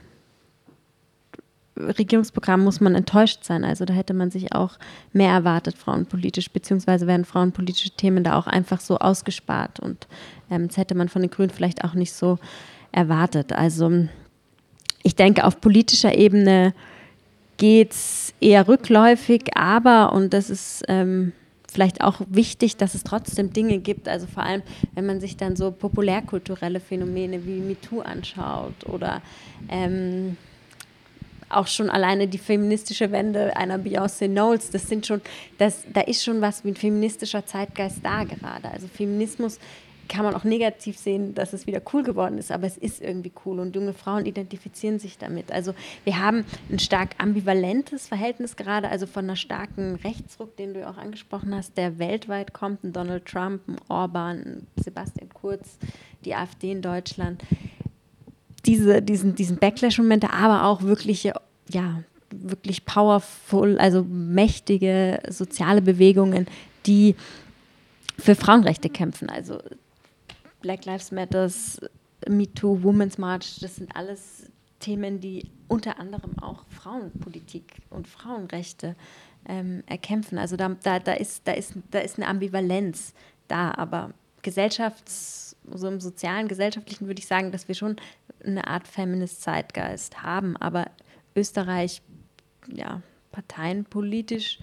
Regierungsprogramm 1.77 2.63
muss 2.63 2.81
man 2.81 2.95
enttäuscht 2.95 3.43
sein. 3.43 3.63
Also 3.63 3.85
da 3.85 3.93
hätte 3.93 4.13
man 4.13 4.31
sich 4.31 4.53
auch 4.53 4.77
mehr 5.11 5.31
erwartet, 5.31 5.77
frauenpolitisch, 5.77 6.51
beziehungsweise 6.51 7.07
werden 7.07 7.25
frauenpolitische 7.25 7.91
Themen 7.91 8.23
da 8.23 8.37
auch 8.37 8.47
einfach 8.47 8.79
so 8.79 8.97
ausgespart. 8.97 9.79
Und 9.79 10.07
ähm, 10.51 10.67
das 10.67 10.77
hätte 10.77 10.95
man 10.95 11.09
von 11.09 11.21
den 11.21 11.31
Grünen 11.31 11.49
vielleicht 11.49 11.83
auch 11.83 11.93
nicht 11.93 12.13
so 12.13 12.37
erwartet. 12.91 13.53
Also 13.53 14.07
ich 15.01 15.15
denke, 15.15 15.45
auf 15.45 15.59
politischer 15.59 16.17
Ebene 16.17 16.73
geht 17.57 17.91
es 17.91 18.33
eher 18.39 18.67
rückläufig, 18.67 19.55
aber, 19.55 20.13
und 20.13 20.33
das 20.33 20.49
ist 20.49 20.83
ähm, 20.87 21.33
vielleicht 21.71 22.01
auch 22.01 22.21
wichtig, 22.29 22.77
dass 22.77 22.93
es 22.93 23.03
trotzdem 23.03 23.51
Dinge 23.51 23.79
gibt, 23.79 24.07
also 24.07 24.27
vor 24.27 24.43
allem, 24.43 24.61
wenn 24.93 25.05
man 25.05 25.19
sich 25.19 25.37
dann 25.37 25.55
so 25.55 25.71
populärkulturelle 25.71 26.79
Phänomene 26.79 27.45
wie 27.45 27.59
MeToo 27.59 28.01
anschaut 28.01 28.87
oder 28.87 29.21
ähm, 29.69 30.37
auch 31.53 31.67
schon 31.67 31.89
alleine 31.89 32.27
die 32.27 32.37
feministische 32.37 33.11
Wende 33.11 33.55
einer 33.55 33.77
Beyoncé 33.77 34.27
Knowles, 34.27 34.69
das 34.69 34.87
sind 34.87 35.05
schon, 35.05 35.21
das, 35.57 35.83
da 35.93 36.01
ist 36.01 36.23
schon 36.23 36.41
was 36.41 36.63
ein 36.63 36.75
feministischer 36.75 37.45
Zeitgeist 37.45 37.99
da 38.03 38.23
gerade. 38.23 38.69
Also 38.71 38.87
Feminismus 38.87 39.59
kann 40.09 40.25
man 40.25 40.35
auch 40.35 40.43
negativ 40.43 40.97
sehen, 40.97 41.33
dass 41.33 41.53
es 41.53 41.65
wieder 41.67 41.81
cool 41.93 42.03
geworden 42.03 42.37
ist, 42.37 42.51
aber 42.51 42.67
es 42.67 42.77
ist 42.77 43.01
irgendwie 43.01 43.31
cool 43.45 43.59
und 43.59 43.75
junge 43.75 43.93
Frauen 43.93 44.25
identifizieren 44.25 44.99
sich 44.99 45.17
damit. 45.17 45.51
Also 45.51 45.73
wir 46.03 46.19
haben 46.19 46.45
ein 46.69 46.79
stark 46.79 47.15
ambivalentes 47.17 48.07
Verhältnis 48.07 48.55
gerade, 48.55 48.89
also 48.89 49.07
von 49.07 49.25
einer 49.25 49.35
starken 49.35 49.95
Rechtsruck, 49.95 50.55
den 50.57 50.73
du 50.73 50.87
auch 50.87 50.97
angesprochen 50.97 51.55
hast, 51.55 51.77
der 51.77 51.99
weltweit 51.99 52.53
kommt, 52.53 52.83
ein 52.83 52.93
Donald 52.93 53.25
Trump, 53.25 53.61
ein 53.67 53.77
Orban, 53.87 54.37
ein 54.37 54.67
Sebastian 54.83 55.29
Kurz, 55.29 55.77
die 56.25 56.35
AfD 56.35 56.71
in 56.71 56.81
Deutschland. 56.81 57.41
Diese, 58.65 59.01
diesen, 59.01 59.35
diesen 59.35 59.57
Backlash-Momente, 59.57 60.31
aber 60.31 60.65
auch 60.65 60.83
wirkliche, 60.83 61.33
ja, 61.69 62.03
wirklich 62.31 62.85
powerful, 62.85 63.77
also 63.77 64.03
mächtige 64.03 65.21
soziale 65.29 65.81
Bewegungen, 65.81 66.47
die 66.85 67.15
für 68.17 68.35
Frauenrechte 68.35 68.89
kämpfen. 68.89 69.29
Also 69.29 69.59
Black 70.61 70.85
Lives 70.85 71.11
Matters, 71.11 71.79
MeToo, 72.27 72.83
Women's 72.83 73.17
March, 73.17 73.59
das 73.61 73.75
sind 73.75 73.95
alles 73.95 74.49
Themen, 74.79 75.19
die 75.19 75.49
unter 75.67 75.99
anderem 75.99 76.37
auch 76.39 76.65
Frauenpolitik 76.69 77.73
und 77.89 78.07
Frauenrechte 78.07 78.95
ähm, 79.47 79.83
erkämpfen. 79.87 80.37
Also 80.37 80.55
da, 80.55 80.69
da, 80.83 80.99
da, 80.99 81.13
ist, 81.13 81.47
da, 81.47 81.53
ist, 81.53 81.73
da 81.91 81.99
ist 81.99 82.17
eine 82.17 82.27
Ambivalenz 82.27 83.13
da, 83.47 83.71
aber 83.71 84.11
gesellschafts-, 84.43 85.55
so 85.71 85.87
im 85.87 85.99
sozialen, 85.99 86.47
gesellschaftlichen 86.47 87.07
würde 87.07 87.19
ich 87.19 87.27
sagen, 87.27 87.51
dass 87.51 87.67
wir 87.67 87.75
schon 87.75 87.95
eine 88.43 88.67
Art 88.67 88.87
Feminist-Zeitgeist 88.87 90.21
haben, 90.21 90.57
aber 90.57 90.87
Österreich, 91.35 92.01
ja, 92.67 93.01
parteienpolitisch 93.31 94.59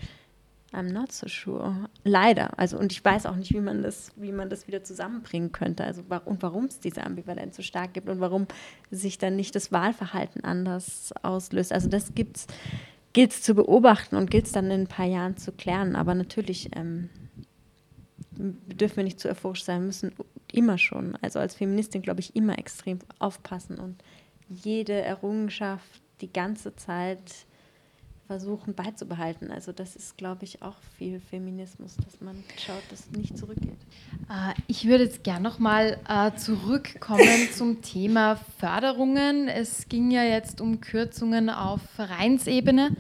I'm 0.73 0.93
not 0.93 1.11
so 1.11 1.27
sure. 1.27 1.89
Leider. 2.05 2.57
Also, 2.59 2.79
und 2.79 2.93
ich 2.93 3.05
weiß 3.05 3.27
auch 3.27 3.35
nicht, 3.35 3.53
wie 3.53 3.61
man 3.61 3.83
das, 3.83 4.13
wie 4.15 4.31
man 4.31 4.49
das 4.49 4.69
wieder 4.69 4.85
zusammenbringen 4.85 5.51
könnte. 5.51 5.85
Also, 5.85 6.03
und 6.25 6.43
warum 6.43 6.67
es 6.67 6.79
diese 6.79 7.05
Ambivalenz 7.05 7.57
so 7.57 7.63
stark 7.63 7.93
gibt 7.93 8.09
und 8.09 8.21
warum 8.21 8.47
sich 8.91 9.19
dann 9.19 9.35
nicht 9.35 9.55
das 9.57 9.73
Wahlverhalten 9.73 10.45
anders 10.45 11.13
auslöst. 11.23 11.73
Also, 11.73 11.89
das 11.89 12.15
gilt 12.15 12.47
es 13.17 13.43
zu 13.43 13.55
beobachten 13.55 14.15
und 14.15 14.31
gilt 14.31 14.47
es 14.47 14.53
dann 14.53 14.71
in 14.71 14.83
ein 14.83 14.87
paar 14.87 15.07
Jahren 15.07 15.37
zu 15.37 15.51
klären. 15.51 15.97
Aber 15.97 16.15
natürlich 16.15 16.71
ähm, 16.77 17.11
dürfen 18.41 18.97
wir 18.97 19.05
nicht 19.05 19.21
zu 19.21 19.29
euphorisch 19.29 19.65
sein, 19.65 19.83
wir 19.83 19.87
müssen 19.87 20.13
immer 20.53 20.79
schon, 20.79 21.17
also 21.23 21.39
als 21.39 21.55
Feministin, 21.55 22.03
glaube 22.03 22.21
ich, 22.21 22.35
immer 22.35 22.59
extrem 22.59 22.99
aufpassen 23.19 23.79
und 23.79 24.03
jede 24.49 24.95
Errungenschaft 24.95 26.03
die 26.21 26.33
ganze 26.33 26.75
Zeit 26.77 27.47
versuchen 28.31 28.75
beizubehalten. 28.75 29.51
Also 29.51 29.73
das 29.73 29.97
ist, 29.97 30.17
glaube 30.17 30.45
ich, 30.45 30.63
auch 30.63 30.77
viel 30.97 31.19
Feminismus, 31.19 31.97
dass 31.97 32.21
man 32.21 32.45
schaut, 32.65 32.83
dass 32.89 33.01
es 33.01 33.11
nicht 33.11 33.37
zurückgeht. 33.37 33.75
Äh, 34.29 34.55
ich 34.69 34.87
würde 34.87 35.03
jetzt 35.03 35.25
gerne 35.25 35.43
nochmal 35.43 35.99
äh, 36.09 36.31
zurückkommen 36.37 37.49
zum 37.53 37.83
Thema 37.83 38.37
Förderungen. 38.59 39.49
Es 39.49 39.89
ging 39.89 40.13
ja 40.13 40.23
jetzt 40.23 40.61
um 40.61 40.81
Kürzungen 40.81 41.51
auf 41.51 41.81
Vereinsebene, 41.97 42.95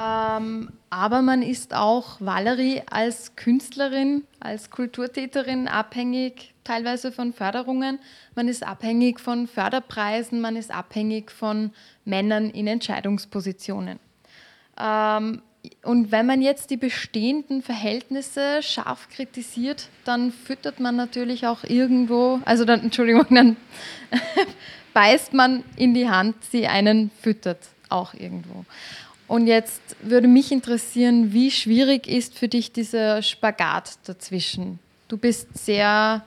ähm, 0.00 0.70
aber 0.90 1.22
man 1.22 1.42
ist 1.42 1.74
auch, 1.74 2.20
Valerie, 2.20 2.82
als 2.90 3.36
Künstlerin, 3.36 4.24
als 4.40 4.70
Kulturtäterin 4.70 5.68
abhängig 5.68 6.54
teilweise 6.64 7.12
von 7.12 7.32
Förderungen. 7.32 7.98
Man 8.34 8.48
ist 8.48 8.66
abhängig 8.66 9.20
von 9.20 9.46
Förderpreisen, 9.48 10.40
man 10.40 10.56
ist 10.56 10.70
abhängig 10.70 11.30
von 11.30 11.72
Männern 12.04 12.50
in 12.50 12.66
Entscheidungspositionen. 12.66 13.98
Ähm, 14.78 15.42
und 15.82 16.12
wenn 16.12 16.26
man 16.26 16.40
jetzt 16.40 16.70
die 16.70 16.76
bestehenden 16.76 17.62
Verhältnisse 17.62 18.62
scharf 18.62 19.08
kritisiert, 19.08 19.88
dann 20.04 20.30
füttert 20.30 20.80
man 20.80 20.96
natürlich 20.96 21.46
auch 21.46 21.64
irgendwo, 21.64 22.40
also 22.44 22.64
dann, 22.64 22.82
Entschuldigung, 22.82 23.26
dann 23.30 23.56
beißt 24.94 25.32
man 25.34 25.64
in 25.76 25.94
die 25.94 26.08
Hand, 26.08 26.36
die 26.52 26.68
einen 26.68 27.10
füttert, 27.20 27.58
auch 27.88 28.14
irgendwo. 28.14 28.64
Und 29.28 29.46
jetzt 29.46 29.80
würde 30.00 30.26
mich 30.26 30.50
interessieren, 30.50 31.32
wie 31.32 31.50
schwierig 31.50 32.08
ist 32.08 32.36
für 32.36 32.48
dich 32.48 32.72
dieser 32.72 33.22
Spagat 33.22 33.98
dazwischen? 34.06 34.78
Du 35.08 35.18
bist 35.18 35.48
sehr 35.56 36.24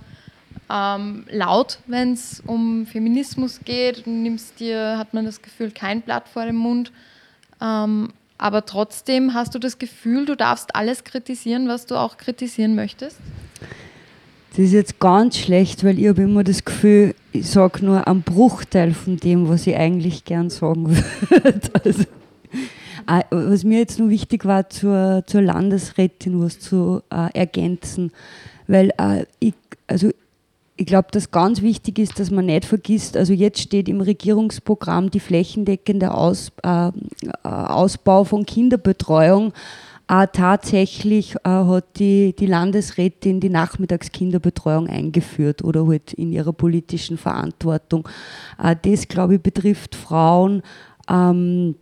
ähm, 0.72 1.26
laut, 1.30 1.80
wenn 1.88 2.14
es 2.14 2.42
um 2.46 2.86
Feminismus 2.86 3.60
geht. 3.66 4.06
Nimmst 4.06 4.60
dir, 4.60 4.98
hat 4.98 5.14
man 5.14 5.26
das 5.26 5.42
Gefühl, 5.42 5.72
kein 5.72 6.02
Blatt 6.02 6.30
vor 6.30 6.46
dem 6.46 6.56
Mund. 6.56 6.92
Ähm, 7.60 8.10
aber 8.38 8.66
trotzdem 8.66 9.34
hast 9.34 9.54
du 9.56 9.60
das 9.60 9.78
Gefühl, 9.80 10.26
du 10.26 10.36
darfst 10.36 10.76
alles 10.76 11.04
kritisieren, 11.04 11.68
was 11.68 11.86
du 11.88 11.96
auch 11.96 12.18
kritisieren 12.18 12.76
möchtest? 12.76 13.18
Das 14.52 14.60
ist 14.60 14.74
jetzt 14.74 15.00
ganz 15.00 15.38
schlecht, 15.38 15.84
weil 15.84 15.98
ich 15.98 16.08
habe 16.08 16.24
immer 16.24 16.44
das 16.44 16.66
Gefühl, 16.66 17.16
ich 17.32 17.48
sage 17.48 17.86
nur 17.86 18.08
einen 18.08 18.22
Bruchteil 18.22 18.94
von 18.94 19.18
dem, 19.18 19.48
was 19.48 19.66
ich 19.66 19.76
eigentlich 19.76 20.26
gern 20.26 20.50
sagen 20.50 20.90
würde. 21.30 21.62
Also, 21.86 22.04
was 23.30 23.64
mir 23.64 23.80
jetzt 23.80 24.00
nur 24.00 24.10
wichtig 24.10 24.46
war, 24.46 24.70
zur, 24.70 25.24
zur 25.28 25.42
Landesrätin 25.42 26.42
was 26.42 26.60
zu 26.60 27.02
äh, 27.10 27.30
ergänzen, 27.34 28.12
weil 28.68 28.92
äh, 28.98 29.26
ich, 29.40 29.54
also 29.88 30.10
ich 30.78 30.86
glaube, 30.88 31.10
dass 31.12 31.30
ganz 31.30 31.62
wichtig 31.62 32.00
ist, 32.00 32.20
dass 32.20 32.32
man 32.32 32.48
nicht 32.48 32.66
vergisst, 32.66 33.16
also 33.16 33.34
jetzt 33.34 33.60
steht 33.60 33.88
im 33.88 34.02
Regierungsprogramm 34.02 35.12
die 35.12 35.20
flächendeckende 35.20 36.12
Aus, 36.12 36.52
äh, 36.64 36.88
äh 36.88 36.92
Ausbau 37.44 38.24
von 38.24 38.46
Kinderbetreuung. 38.46 39.54
Äh, 40.08 40.28
tatsächlich 40.34 41.36
äh, 41.44 41.50
hat 41.50 41.86
die, 42.00 42.36
die 42.36 42.48
Landesrätin 42.48 43.40
die 43.40 43.50
Nachmittagskinderbetreuung 43.50 44.88
eingeführt 44.88 45.64
oder 45.64 45.88
halt 45.88 46.14
in 46.14 46.34
ihrer 46.34 46.52
politischen 46.52 47.18
Verantwortung. 47.18 48.10
Äh, 48.62 48.76
das, 48.82 49.08
glaube 49.08 49.36
ich, 49.36 49.42
betrifft 49.42 49.96
Frauen, 49.96 50.64
ähm, 51.10 51.76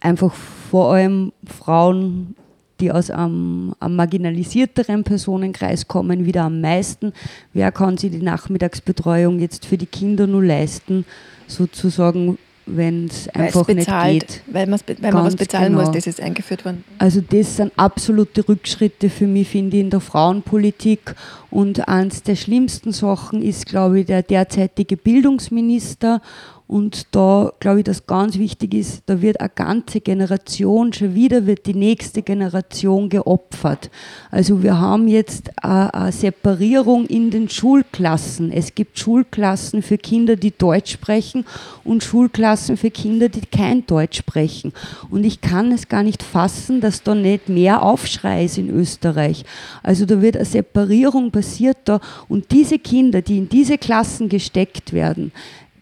einfach 0.00 0.34
vor 0.34 0.94
allem 0.94 1.32
Frauen 1.44 2.34
die 2.80 2.92
aus 2.92 3.10
einem, 3.10 3.74
einem, 3.80 3.96
marginalisierteren 3.96 5.04
Personenkreis 5.04 5.88
kommen, 5.88 6.24
wieder 6.24 6.44
am 6.44 6.60
meisten. 6.60 7.12
Wer 7.52 7.72
kann 7.72 7.96
sich 7.96 8.10
die 8.12 8.22
Nachmittagsbetreuung 8.22 9.40
jetzt 9.40 9.66
für 9.66 9.78
die 9.78 9.86
Kinder 9.86 10.26
nur 10.26 10.44
leisten, 10.44 11.04
sozusagen, 11.46 12.38
wenn 12.66 13.06
es 13.06 13.28
einfach 13.30 13.64
bezahlt, 13.64 14.12
nicht 14.12 14.28
geht? 14.28 14.42
Weil, 14.46 14.70
weil 15.00 15.12
man 15.12 15.24
was 15.24 15.36
bezahlen 15.36 15.72
genau. 15.72 15.84
muss, 15.84 15.90
das 15.90 16.06
ist 16.06 16.20
eingeführt 16.20 16.64
worden. 16.64 16.84
Also 16.98 17.20
das 17.20 17.56
sind 17.56 17.72
absolute 17.76 18.48
Rückschritte 18.48 19.10
für 19.10 19.26
mich, 19.26 19.48
finde 19.48 19.76
ich, 19.76 19.82
in 19.82 19.90
der 19.90 20.00
Frauenpolitik. 20.00 21.14
Und 21.50 21.88
eines 21.88 22.22
der 22.22 22.36
schlimmsten 22.36 22.92
Sachen 22.92 23.42
ist, 23.42 23.66
glaube 23.66 24.00
ich, 24.00 24.06
der 24.06 24.22
derzeitige 24.22 24.96
Bildungsminister 24.96 26.20
und 26.68 27.06
da 27.12 27.50
glaube 27.60 27.78
ich, 27.78 27.84
dass 27.84 28.06
ganz 28.06 28.38
wichtig 28.38 28.74
ist, 28.74 29.02
da 29.06 29.22
wird 29.22 29.40
eine 29.40 29.48
ganze 29.48 30.02
Generation, 30.02 30.92
schon 30.92 31.14
wieder 31.14 31.46
wird 31.46 31.64
die 31.64 31.72
nächste 31.72 32.20
Generation 32.20 33.08
geopfert. 33.08 33.90
Also 34.30 34.62
wir 34.62 34.78
haben 34.78 35.08
jetzt 35.08 35.50
eine 35.64 36.12
Separierung 36.12 37.06
in 37.06 37.30
den 37.30 37.48
Schulklassen. 37.48 38.52
Es 38.52 38.74
gibt 38.74 38.98
Schulklassen 38.98 39.80
für 39.80 39.96
Kinder, 39.96 40.36
die 40.36 40.50
Deutsch 40.50 40.92
sprechen 40.92 41.46
und 41.84 42.04
Schulklassen 42.04 42.76
für 42.76 42.90
Kinder, 42.90 43.30
die 43.30 43.46
kein 43.46 43.86
Deutsch 43.86 44.18
sprechen. 44.18 44.74
Und 45.08 45.24
ich 45.24 45.40
kann 45.40 45.72
es 45.72 45.88
gar 45.88 46.02
nicht 46.02 46.22
fassen, 46.22 46.82
dass 46.82 47.02
da 47.02 47.14
nicht 47.14 47.48
mehr 47.48 47.82
Aufschrei 47.82 48.44
ist 48.44 48.58
in 48.58 48.68
Österreich. 48.68 49.42
Also 49.82 50.04
da 50.04 50.20
wird 50.20 50.36
eine 50.36 50.44
Separierung 50.44 51.30
passiert 51.30 51.78
da 51.86 51.98
und 52.28 52.50
diese 52.50 52.78
Kinder, 52.78 53.22
die 53.22 53.38
in 53.38 53.48
diese 53.48 53.78
Klassen 53.78 54.28
gesteckt 54.28 54.92
werden, 54.92 55.32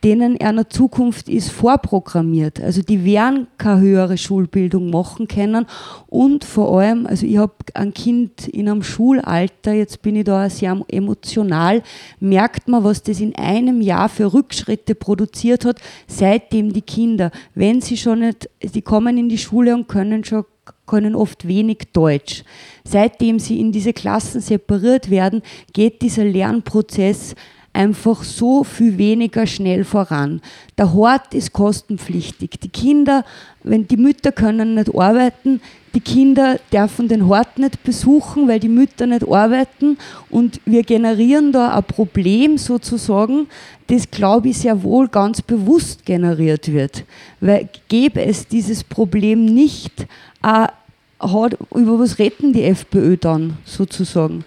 denen 0.07 0.41
einer 0.41 0.69
Zukunft 0.71 1.29
ist 1.29 1.51
vorprogrammiert. 1.51 2.61
Also 2.61 2.81
die 2.81 3.05
werden 3.05 3.49
keine 3.59 3.81
höhere 3.81 4.17
Schulbildung 4.17 4.89
machen 4.91 5.27
können 5.27 5.67
und 6.07 6.45
vor 6.45 6.79
allem, 6.79 7.09
also 7.09 7.27
ich 7.27 7.39
habe 7.39 7.55
ein 7.75 7.93
Kind 7.93 8.47
in 8.47 8.69
einem 8.69 8.85
Schulalter, 8.85 9.73
jetzt 9.73 10.03
bin 10.03 10.15
ich 10.15 10.23
da 10.23 10.49
sehr 10.49 10.81
emotional, 10.87 11.83
merkt 12.21 12.69
man, 12.69 12.85
was 12.85 13.03
das 13.03 13.19
in 13.19 13.35
einem 13.35 13.81
Jahr 13.81 14.09
für 14.09 14.33
Rückschritte 14.33 14.95
produziert 14.95 15.65
hat, 15.65 15.81
seitdem 16.07 16.73
die 16.73 16.83
Kinder, 16.83 17.33
wenn 17.57 17.81
sie 17.81 17.97
schon 17.97 18.21
nicht, 18.21 18.49
sie 18.63 18.83
kommen 18.83 19.19
in 19.19 19.29
die 19.29 19.39
Schule 19.39 19.75
und 19.75 19.89
können 19.89 20.23
schon 20.23 20.45
können 20.87 21.17
oft 21.17 21.49
wenig 21.49 21.89
Deutsch. 21.93 22.45
Seitdem 22.85 23.41
sie 23.41 23.61
in 23.61 23.73
diese 23.73 23.93
Klassen 23.93 24.41
separiert 24.41 25.11
werden, 25.11 25.43
geht 25.73 26.01
dieser 26.03 26.25
Lernprozess 26.25 27.35
einfach 27.77 28.25
so 28.25 28.65
viel 28.65 28.97
weniger 28.97 29.47
schnell 29.47 29.85
voran. 29.85 30.41
Der 30.79 30.95
Hort 30.95 31.35
ist 31.35 31.53
kostenpflichtig. 31.53 32.59
Die 32.63 32.71
Kinder, 32.71 33.25
wenn 33.63 33.87
die 33.87 33.99
Mütter 33.99 34.33
können 34.33 34.75
nicht 34.75 34.95
arbeiten, 34.95 35.61
die 35.95 36.01
Kinder 36.01 36.59
dürfen 36.73 37.09
den 37.09 37.29
Hort 37.29 37.59
nicht 37.59 37.83
besuchen, 37.85 38.49
weil 38.49 38.61
die 38.61 38.69
Mütter 38.69 39.07
nicht 39.07 39.29
arbeiten 39.29 39.99
und 40.31 40.61
wir 40.65 40.83
generieren 40.83 41.53
da 41.53 41.77
ein 41.77 41.85
Problem 41.85 42.59
sozusagen, 42.59 43.47
das 43.87 44.11
glaube 44.11 44.49
ich 44.49 44.59
sehr 44.59 44.83
wohl 44.83 45.09
ganz 45.09 45.41
bewusst 45.43 46.05
generiert 46.05 46.73
wird. 46.73 47.05
Weil 47.41 47.69
gäbe 47.89 48.23
es 48.23 48.49
dieses 48.49 48.85
Problem 48.85 49.45
nicht, 49.45 50.07
äh, 50.43 50.67
über 51.23 51.99
was 51.99 52.19
retten 52.19 52.53
die 52.53 52.65
FPÖ 52.65 53.17
dann 53.17 53.57
sozusagen? 53.65 54.45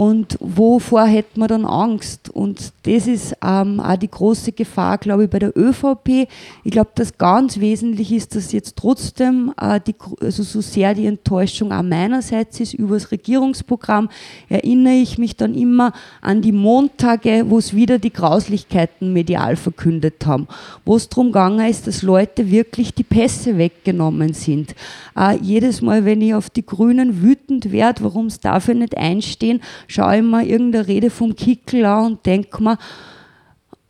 Und 0.00 0.38
wovor 0.38 1.06
hätte 1.06 1.40
man 1.40 1.48
dann 1.48 1.64
Angst? 1.64 2.30
Und 2.30 2.72
das 2.84 3.08
ist 3.08 3.34
ähm, 3.44 3.80
auch 3.80 3.96
die 3.96 4.08
große 4.08 4.52
Gefahr, 4.52 4.96
glaube 4.96 5.24
ich, 5.24 5.30
bei 5.30 5.40
der 5.40 5.58
ÖVP. 5.58 6.28
Ich 6.62 6.70
glaube, 6.70 6.90
dass 6.94 7.18
ganz 7.18 7.58
wesentlich 7.58 8.12
ist, 8.12 8.36
dass 8.36 8.52
jetzt 8.52 8.76
trotzdem, 8.76 9.52
äh, 9.60 9.80
die, 9.84 9.96
also 10.20 10.44
so 10.44 10.60
sehr 10.60 10.94
die 10.94 11.06
Enttäuschung 11.06 11.72
auch 11.72 11.82
meinerseits 11.82 12.60
ist 12.60 12.74
über 12.74 12.94
das 12.94 13.10
Regierungsprogramm, 13.10 14.08
erinnere 14.48 14.94
ich 14.94 15.18
mich 15.18 15.34
dann 15.34 15.52
immer 15.56 15.92
an 16.20 16.42
die 16.42 16.52
Montage, 16.52 17.46
wo 17.48 17.58
es 17.58 17.74
wieder 17.74 17.98
die 17.98 18.12
Grauslichkeiten 18.12 19.12
medial 19.12 19.56
verkündet 19.56 20.24
haben, 20.24 20.46
wo 20.84 20.94
es 20.94 21.08
darum 21.08 21.32
gegangen 21.32 21.68
ist, 21.68 21.88
dass 21.88 22.02
Leute 22.02 22.52
wirklich 22.52 22.94
die 22.94 23.02
Pässe 23.02 23.58
weggenommen 23.58 24.32
sind. 24.32 24.76
Äh, 25.16 25.38
jedes 25.42 25.82
Mal, 25.82 26.04
wenn 26.04 26.22
ich 26.22 26.34
auf 26.34 26.50
die 26.50 26.64
Grünen 26.64 27.20
wütend 27.20 27.72
werde, 27.72 28.04
warum 28.04 28.26
es 28.26 28.38
dafür 28.38 28.74
nicht 28.74 28.96
einstehen, 28.96 29.60
schaue 29.88 30.18
ich 30.18 30.22
mir 30.22 30.46
irgendeine 30.46 30.86
Rede 30.86 31.10
vom 31.10 31.34
Kickel 31.34 31.84
an 31.84 32.12
und 32.12 32.26
denke 32.26 32.62
mir, 32.62 32.78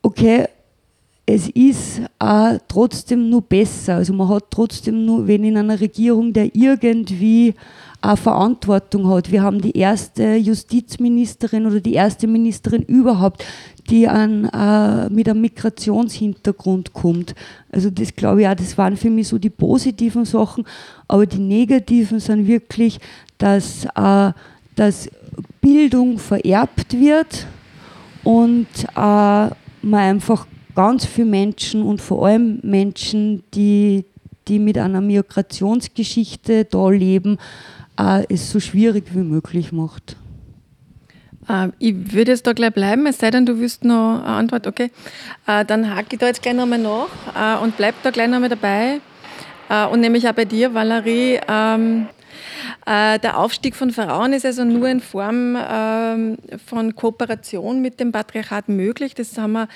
okay, 0.00 0.46
es 1.26 1.50
ist 1.50 2.00
äh, 2.20 2.58
trotzdem 2.68 3.28
nur 3.28 3.42
besser. 3.42 3.96
Also 3.96 4.14
man 4.14 4.30
hat 4.30 4.44
trotzdem 4.50 5.04
nur, 5.04 5.26
wenn 5.26 5.44
in 5.44 5.58
einer 5.58 5.78
Regierung, 5.78 6.32
der 6.32 6.54
irgendwie 6.54 7.54
eine 8.00 8.16
Verantwortung 8.16 9.08
hat. 9.08 9.30
Wir 9.30 9.42
haben 9.42 9.60
die 9.60 9.76
erste 9.76 10.36
Justizministerin 10.36 11.66
oder 11.66 11.80
die 11.80 11.94
erste 11.94 12.26
Ministerin 12.26 12.82
überhaupt, 12.84 13.44
die 13.90 14.08
an, 14.08 14.46
äh, 14.46 15.10
mit 15.10 15.28
einem 15.28 15.42
Migrationshintergrund 15.42 16.94
kommt. 16.94 17.34
Also 17.70 17.90
das 17.90 18.14
glaube 18.14 18.42
ich 18.42 18.48
auch, 18.48 18.54
das 18.54 18.78
waren 18.78 18.96
für 18.96 19.10
mich 19.10 19.28
so 19.28 19.36
die 19.36 19.50
positiven 19.50 20.24
Sachen, 20.24 20.64
aber 21.08 21.26
die 21.26 21.40
negativen 21.40 22.20
sind 22.20 22.46
wirklich, 22.46 23.00
dass, 23.36 23.84
äh, 23.96 24.32
dass 24.76 25.10
Bildung 25.60 26.18
vererbt 26.18 26.98
wird 26.98 27.46
und 28.24 28.66
äh, 28.94 28.96
man 28.96 29.54
einfach 29.82 30.46
ganz 30.74 31.06
viele 31.06 31.28
Menschen 31.28 31.82
und 31.82 32.00
vor 32.00 32.26
allem 32.26 32.60
Menschen, 32.62 33.42
die, 33.54 34.04
die 34.46 34.58
mit 34.58 34.78
einer 34.78 35.00
Migrationsgeschichte 35.00 36.64
da 36.64 36.90
leben, 36.90 37.38
äh, 37.98 38.24
es 38.28 38.50
so 38.50 38.60
schwierig 38.60 39.06
wie 39.12 39.24
möglich 39.24 39.72
macht. 39.72 40.16
Äh, 41.48 41.68
ich 41.78 42.12
würde 42.12 42.32
jetzt 42.32 42.46
da 42.46 42.52
gleich 42.52 42.72
bleiben, 42.72 43.06
es 43.06 43.18
sei 43.18 43.30
denn, 43.30 43.46
du 43.46 43.58
wüsst 43.58 43.84
noch 43.84 44.22
eine 44.22 44.26
Antwort. 44.26 44.66
Okay, 44.66 44.90
äh, 45.46 45.64
dann 45.64 45.94
hake 45.94 46.08
ich 46.12 46.18
da 46.18 46.26
jetzt 46.26 46.42
gleich 46.42 46.54
nochmal 46.54 46.78
nach 46.78 47.08
äh, 47.34 47.62
und 47.62 47.76
bleib 47.76 47.94
da 48.02 48.10
gleich 48.10 48.28
nochmal 48.28 48.48
dabei. 48.48 49.00
Äh, 49.68 49.86
und 49.86 50.00
nämlich 50.00 50.28
auch 50.28 50.34
bei 50.34 50.44
dir, 50.44 50.74
Valerie. 50.74 51.40
Äh, 52.86 53.18
der 53.18 53.38
Aufstieg 53.38 53.76
von 53.76 53.90
Frauen 53.90 54.32
ist 54.32 54.44
also 54.44 54.64
nur 54.64 54.88
in 54.88 55.00
Form 55.00 55.56
ähm, 55.56 56.38
von 56.66 56.94
Kooperation 56.94 57.80
mit 57.80 58.00
dem 58.00 58.12
Patriarchat 58.12 58.68
möglich. 58.68 59.14
Das 59.14 59.36
haben 59.36 59.52
wir 59.52 59.68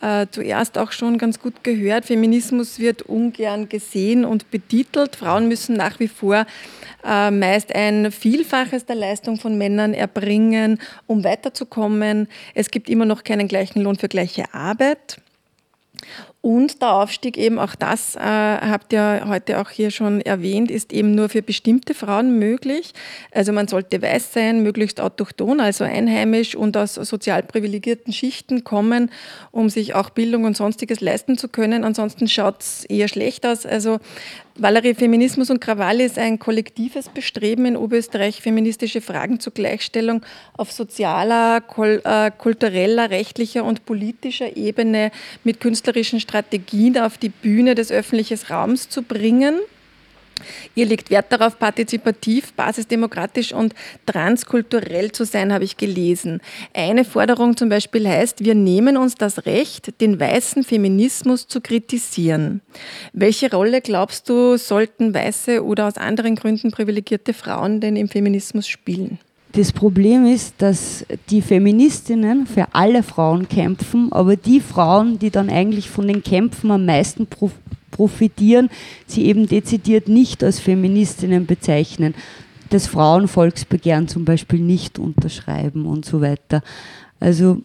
äh, 0.00 0.26
zuerst 0.30 0.78
auch 0.78 0.92
schon 0.92 1.18
ganz 1.18 1.40
gut 1.40 1.64
gehört. 1.64 2.06
Feminismus 2.06 2.78
wird 2.78 3.02
ungern 3.02 3.68
gesehen 3.68 4.24
und 4.24 4.50
betitelt. 4.50 5.16
Frauen 5.16 5.48
müssen 5.48 5.76
nach 5.76 6.00
wie 6.00 6.08
vor 6.08 6.46
äh, 7.04 7.30
meist 7.30 7.74
ein 7.74 8.12
Vielfaches 8.12 8.86
der 8.86 8.96
Leistung 8.96 9.38
von 9.38 9.56
Männern 9.58 9.94
erbringen, 9.94 10.78
um 11.06 11.24
weiterzukommen. 11.24 12.28
Es 12.54 12.70
gibt 12.70 12.88
immer 12.88 13.04
noch 13.04 13.24
keinen 13.24 13.48
gleichen 13.48 13.82
Lohn 13.82 13.96
für 13.96 14.08
gleiche 14.08 14.52
Arbeit. 14.54 15.20
Und 16.42 16.80
der 16.80 16.94
Aufstieg 16.94 17.36
eben, 17.36 17.58
auch 17.58 17.74
das 17.74 18.16
äh, 18.16 18.20
habt 18.20 18.94
ihr 18.94 19.24
heute 19.26 19.60
auch 19.60 19.68
hier 19.68 19.90
schon 19.90 20.22
erwähnt, 20.22 20.70
ist 20.70 20.90
eben 20.90 21.14
nur 21.14 21.28
für 21.28 21.42
bestimmte 21.42 21.92
Frauen 21.92 22.38
möglich. 22.38 22.94
Also 23.30 23.52
man 23.52 23.68
sollte 23.68 24.00
weiß 24.00 24.32
sein, 24.32 24.62
möglichst 24.62 25.02
autochton, 25.02 25.60
also 25.60 25.84
einheimisch 25.84 26.54
und 26.54 26.78
aus 26.78 26.94
sozial 26.94 27.42
privilegierten 27.42 28.14
Schichten 28.14 28.64
kommen, 28.64 29.10
um 29.50 29.68
sich 29.68 29.94
auch 29.94 30.08
Bildung 30.08 30.44
und 30.44 30.56
sonstiges 30.56 31.02
leisten 31.02 31.36
zu 31.36 31.48
können. 31.48 31.84
Ansonsten 31.84 32.26
schaut 32.26 32.62
es 32.62 32.84
eher 32.86 33.08
schlecht 33.08 33.44
aus. 33.44 33.66
Also 33.66 33.98
Valerie, 34.56 34.94
Feminismus 34.94 35.48
und 35.50 35.60
Krawall 35.60 36.00
ist 36.00 36.18
ein 36.18 36.38
kollektives 36.38 37.08
Bestreben 37.08 37.66
in 37.66 37.76
Oberösterreich, 37.76 38.42
feministische 38.42 39.00
Fragen 39.00 39.40
zur 39.40 39.54
Gleichstellung 39.54 40.22
auf 40.56 40.72
sozialer, 40.72 41.62
äh, 41.78 42.30
kultureller, 42.36 43.10
rechtlicher 43.10 43.64
und 43.64 43.86
politischer 43.86 44.56
Ebene 44.56 45.12
mit 45.44 45.60
künstlerischen 45.60 46.20
Strategien 46.20 46.98
auf 46.98 47.16
die 47.16 47.28
Bühne 47.28 47.74
des 47.74 47.90
öffentlichen 47.90 48.38
Raums 48.48 48.88
zu 48.88 49.02
bringen. 49.02 49.60
Ihr 50.74 50.86
legt 50.86 51.10
Wert 51.10 51.26
darauf, 51.30 51.58
partizipativ, 51.58 52.52
basisdemokratisch 52.52 53.52
und 53.52 53.74
transkulturell 54.06 55.12
zu 55.12 55.24
sein, 55.24 55.52
habe 55.52 55.64
ich 55.64 55.76
gelesen. 55.76 56.40
Eine 56.74 57.04
Forderung 57.04 57.56
zum 57.56 57.68
Beispiel 57.68 58.08
heißt, 58.08 58.44
wir 58.44 58.54
nehmen 58.54 58.96
uns 58.96 59.14
das 59.14 59.46
Recht, 59.46 60.00
den 60.00 60.18
weißen 60.18 60.64
Feminismus 60.64 61.48
zu 61.48 61.60
kritisieren. 61.60 62.60
Welche 63.12 63.50
Rolle 63.50 63.80
glaubst 63.80 64.28
du, 64.28 64.56
sollten 64.56 65.14
weiße 65.14 65.64
oder 65.64 65.86
aus 65.86 65.96
anderen 65.96 66.36
Gründen 66.36 66.70
privilegierte 66.70 67.34
Frauen 67.34 67.80
denn 67.80 67.96
im 67.96 68.08
Feminismus 68.08 68.68
spielen? 68.68 69.18
Das 69.52 69.72
Problem 69.72 70.26
ist, 70.26 70.54
dass 70.58 71.04
die 71.28 71.42
Feministinnen 71.42 72.46
für 72.46 72.68
alle 72.72 73.02
Frauen 73.02 73.48
kämpfen, 73.48 74.12
aber 74.12 74.36
die 74.36 74.60
Frauen, 74.60 75.18
die 75.18 75.30
dann 75.30 75.50
eigentlich 75.50 75.90
von 75.90 76.06
den 76.06 76.22
Kämpfen 76.22 76.70
am 76.70 76.84
meisten 76.84 77.26
profitieren, 78.00 78.70
sie 79.06 79.26
eben 79.26 79.46
dezidiert 79.46 80.08
nicht 80.08 80.42
als 80.42 80.58
Feministinnen 80.58 81.44
bezeichnen, 81.44 82.14
das 82.70 82.86
Frauenvolksbegehren 82.86 84.08
zum 84.08 84.24
Beispiel 84.24 84.58
nicht 84.58 84.98
unterschreiben 84.98 85.84
und 85.84 86.06
so 86.06 86.22
weiter. 86.22 86.62
Also 87.18 87.58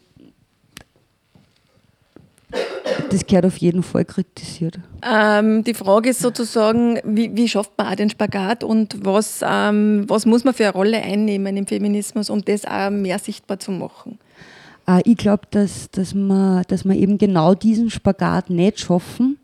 das 3.10 3.26
gehört 3.26 3.46
auf 3.46 3.56
jeden 3.58 3.82
Fall 3.82 4.04
kritisiert. 4.04 4.78
Ähm, 5.10 5.64
die 5.64 5.74
Frage 5.74 6.10
ist 6.10 6.20
sozusagen, 6.20 7.00
wie, 7.06 7.34
wie, 7.34 7.48
schafft 7.48 7.72
man 7.78 7.88
auch 7.88 7.96
den 7.96 8.10
Spagat 8.10 8.66
und 8.66 9.06
was, 9.06 9.40
ähm, 9.42 10.04
was 10.10 10.26
muss 10.26 10.44
man 10.44 10.54
für 10.54 10.66
eine 10.66 10.74
Rolle 10.74 11.02
einnehmen 11.02 11.56
im 11.56 11.66
Feminismus, 11.66 12.30
um 12.30 12.44
das 12.44 12.66
auch 12.66 12.90
mehr 12.90 13.20
sichtbar 13.20 13.60
zu 13.60 13.72
machen? 13.72 14.20
Äh, 14.86 15.02
ich 15.06 15.16
glaube, 15.16 15.44
dass, 15.52 15.90
dass, 15.92 16.14
man, 16.14 16.64
dass 16.68 16.84
man 16.84 16.98
eben 16.98 17.18
genau 17.18 17.54
diesen 17.54 17.90
Spagat 17.90 18.50
nicht 18.50 18.82
schaffen 18.82 19.38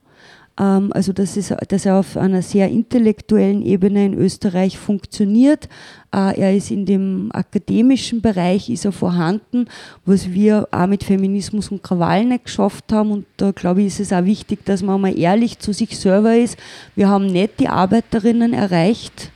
also 0.63 1.11
dass, 1.11 1.37
es, 1.37 1.53
dass 1.69 1.85
er 1.85 1.97
auf 1.97 2.17
einer 2.17 2.43
sehr 2.43 2.69
intellektuellen 2.69 3.63
Ebene 3.63 4.05
in 4.05 4.13
Österreich 4.13 4.77
funktioniert. 4.77 5.67
Äh, 6.13 6.39
er 6.39 6.55
ist 6.55 6.69
in 6.69 6.85
dem 6.85 7.29
akademischen 7.33 8.21
Bereich 8.21 8.69
ist 8.69 8.85
er 8.85 8.91
vorhanden, 8.91 9.65
was 10.05 10.31
wir 10.31 10.67
auch 10.71 10.85
mit 10.85 11.03
Feminismus 11.03 11.69
und 11.69 11.81
Krawall 11.81 12.25
nicht 12.25 12.45
geschafft 12.45 12.91
haben. 12.91 13.11
Und 13.11 13.25
da 13.37 13.51
glaube 13.51 13.81
ich, 13.81 13.87
ist 13.87 14.01
es 14.01 14.13
auch 14.13 14.25
wichtig, 14.25 14.63
dass 14.65 14.83
man 14.83 15.01
mal 15.01 15.17
ehrlich 15.17 15.57
zu 15.57 15.73
sich 15.73 15.97
selber 15.97 16.35
ist. 16.35 16.57
Wir 16.95 17.09
haben 17.09 17.25
nicht 17.25 17.59
die 17.59 17.67
Arbeiterinnen 17.67 18.53
erreicht. 18.53 19.31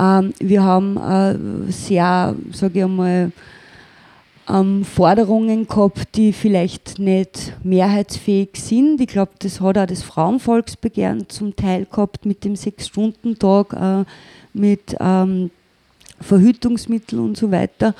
Ähm, 0.00 0.32
wir 0.38 0.62
haben 0.62 0.96
äh, 0.96 1.70
sehr, 1.72 2.34
sage 2.52 2.78
ich 2.78 2.84
einmal, 2.84 3.32
ähm, 4.48 4.84
Forderungen 4.84 5.66
gehabt, 5.66 6.16
die 6.16 6.32
vielleicht 6.32 6.98
nicht 6.98 7.54
mehrheitsfähig 7.62 8.50
sind. 8.54 9.00
Ich 9.00 9.08
glaube, 9.08 9.32
das 9.38 9.60
hat 9.60 9.78
auch 9.78 9.86
das 9.86 10.02
Frauenvolksbegehren 10.02 11.28
zum 11.28 11.56
Teil 11.56 11.86
gehabt 11.86 12.26
mit 12.26 12.44
dem 12.44 12.56
Sechs-Stunden-Tag, 12.56 13.72
äh, 13.72 14.04
mit 14.52 14.96
ähm, 15.00 15.50
Verhütungsmitteln 16.20 17.22
und 17.22 17.36
so 17.36 17.50
weiter. 17.50 17.94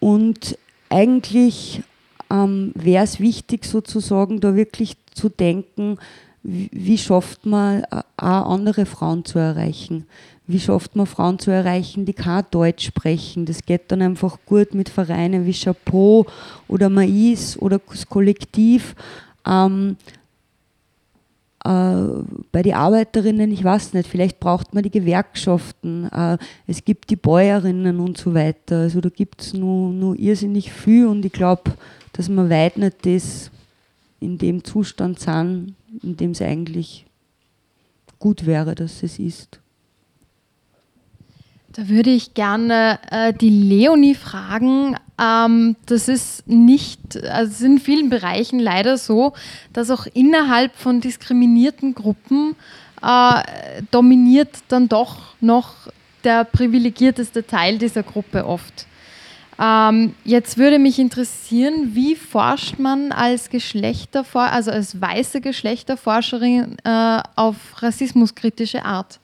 Und 0.00 0.58
eigentlich 0.88 1.82
ähm, 2.30 2.72
wäre 2.74 3.04
es 3.04 3.20
wichtig, 3.20 3.64
sozusagen 3.64 4.40
da 4.40 4.54
wirklich 4.54 4.96
zu 5.14 5.28
denken, 5.28 5.98
wie, 6.42 6.98
schafft 6.98 7.46
man 7.46 7.82
äh, 7.84 8.02
auch 8.16 8.50
andere 8.50 8.86
Frauen 8.86 9.24
zu 9.24 9.38
erreichen? 9.38 10.06
Wie 10.46 10.58
schafft 10.58 10.96
man 10.96 11.06
Frauen 11.06 11.38
zu 11.38 11.50
erreichen, 11.50 12.04
die 12.04 12.14
kein 12.14 12.44
Deutsch 12.50 12.86
sprechen? 12.86 13.46
Das 13.46 13.62
geht 13.64 13.92
dann 13.92 14.02
einfach 14.02 14.38
gut 14.44 14.74
mit 14.74 14.88
Vereinen 14.88 15.46
wie 15.46 15.52
Chapeau 15.52 16.26
oder 16.66 16.88
Mais 16.88 17.56
oder 17.60 17.80
das 17.88 18.08
Kollektiv. 18.08 18.96
Ähm, 19.46 19.96
äh, 21.64 21.94
bei 22.50 22.62
den 22.62 22.74
Arbeiterinnen, 22.74 23.52
ich 23.52 23.62
weiß 23.62 23.92
nicht, 23.92 24.08
vielleicht 24.08 24.40
braucht 24.40 24.74
man 24.74 24.82
die 24.82 24.90
Gewerkschaften, 24.90 26.08
äh, 26.10 26.36
es 26.66 26.84
gibt 26.84 27.10
die 27.10 27.16
Bäuerinnen 27.16 28.00
und 28.00 28.18
so 28.18 28.34
weiter. 28.34 28.80
Also 28.80 29.00
da 29.00 29.08
gibt 29.10 29.42
es 29.42 29.54
nur, 29.54 29.92
nur 29.92 30.18
irrsinnig 30.18 30.72
viel 30.72 31.06
und 31.06 31.24
ich 31.24 31.32
glaube, 31.32 31.70
dass 32.14 32.28
wir 32.28 32.50
weit 32.50 32.78
nicht 32.78 33.06
das 33.06 33.51
in 34.22 34.38
dem 34.38 34.64
Zustand 34.64 35.20
sind, 35.20 35.74
in 36.02 36.16
dem 36.16 36.30
es 36.30 36.40
eigentlich 36.40 37.06
gut 38.18 38.46
wäre, 38.46 38.74
dass 38.74 39.02
es 39.02 39.18
ist. 39.18 39.58
Da 41.72 41.88
würde 41.88 42.10
ich 42.10 42.34
gerne 42.34 42.98
äh, 43.10 43.32
die 43.32 43.48
Leonie 43.48 44.14
fragen. 44.14 44.96
Ähm, 45.18 45.76
das 45.86 46.08
ist 46.08 46.46
nicht, 46.46 47.16
also 47.24 47.50
es 47.50 47.60
ist 47.60 47.66
in 47.66 47.78
vielen 47.78 48.10
Bereichen 48.10 48.58
leider 48.58 48.98
so, 48.98 49.32
dass 49.72 49.90
auch 49.90 50.06
innerhalb 50.12 50.76
von 50.76 51.00
diskriminierten 51.00 51.94
Gruppen 51.94 52.56
äh, 53.02 53.82
dominiert 53.90 54.50
dann 54.68 54.88
doch 54.88 55.34
noch 55.40 55.88
der 56.24 56.44
privilegierteste 56.44 57.46
Teil 57.46 57.78
dieser 57.78 58.02
Gruppe 58.02 58.46
oft. 58.46 58.86
Ähm, 59.62 60.14
jetzt 60.24 60.58
würde 60.58 60.80
mich 60.80 60.98
interessieren, 60.98 61.94
wie 61.94 62.16
forscht 62.16 62.80
man 62.80 63.12
als 63.12 63.48
Geschlechterfor 63.48 64.50
also 64.50 64.72
als 64.72 65.00
weiße 65.00 65.40
Geschlechterforscherin 65.40 66.78
äh, 66.82 67.22
auf 67.36 67.80
rassismuskritische 67.80 68.84
Art? 68.84 69.20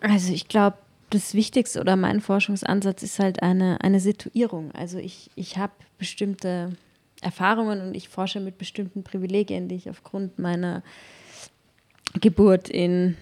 Also 0.00 0.32
ich 0.32 0.46
glaube, 0.46 0.76
das 1.10 1.34
Wichtigste 1.34 1.80
oder 1.80 1.96
mein 1.96 2.20
Forschungsansatz 2.20 3.02
ist 3.02 3.18
halt 3.18 3.42
eine, 3.42 3.80
eine 3.80 3.98
Situierung. 3.98 4.70
Also 4.72 4.98
ich, 4.98 5.28
ich 5.34 5.58
habe 5.58 5.72
bestimmte 5.98 6.70
Erfahrungen 7.22 7.80
und 7.80 7.96
ich 7.96 8.08
forsche 8.08 8.38
mit 8.38 8.58
bestimmten 8.58 9.02
Privilegien, 9.02 9.66
die 9.66 9.74
ich 9.74 9.90
aufgrund 9.90 10.38
meiner 10.38 10.84
Geburt 12.20 12.68
in 12.68 13.16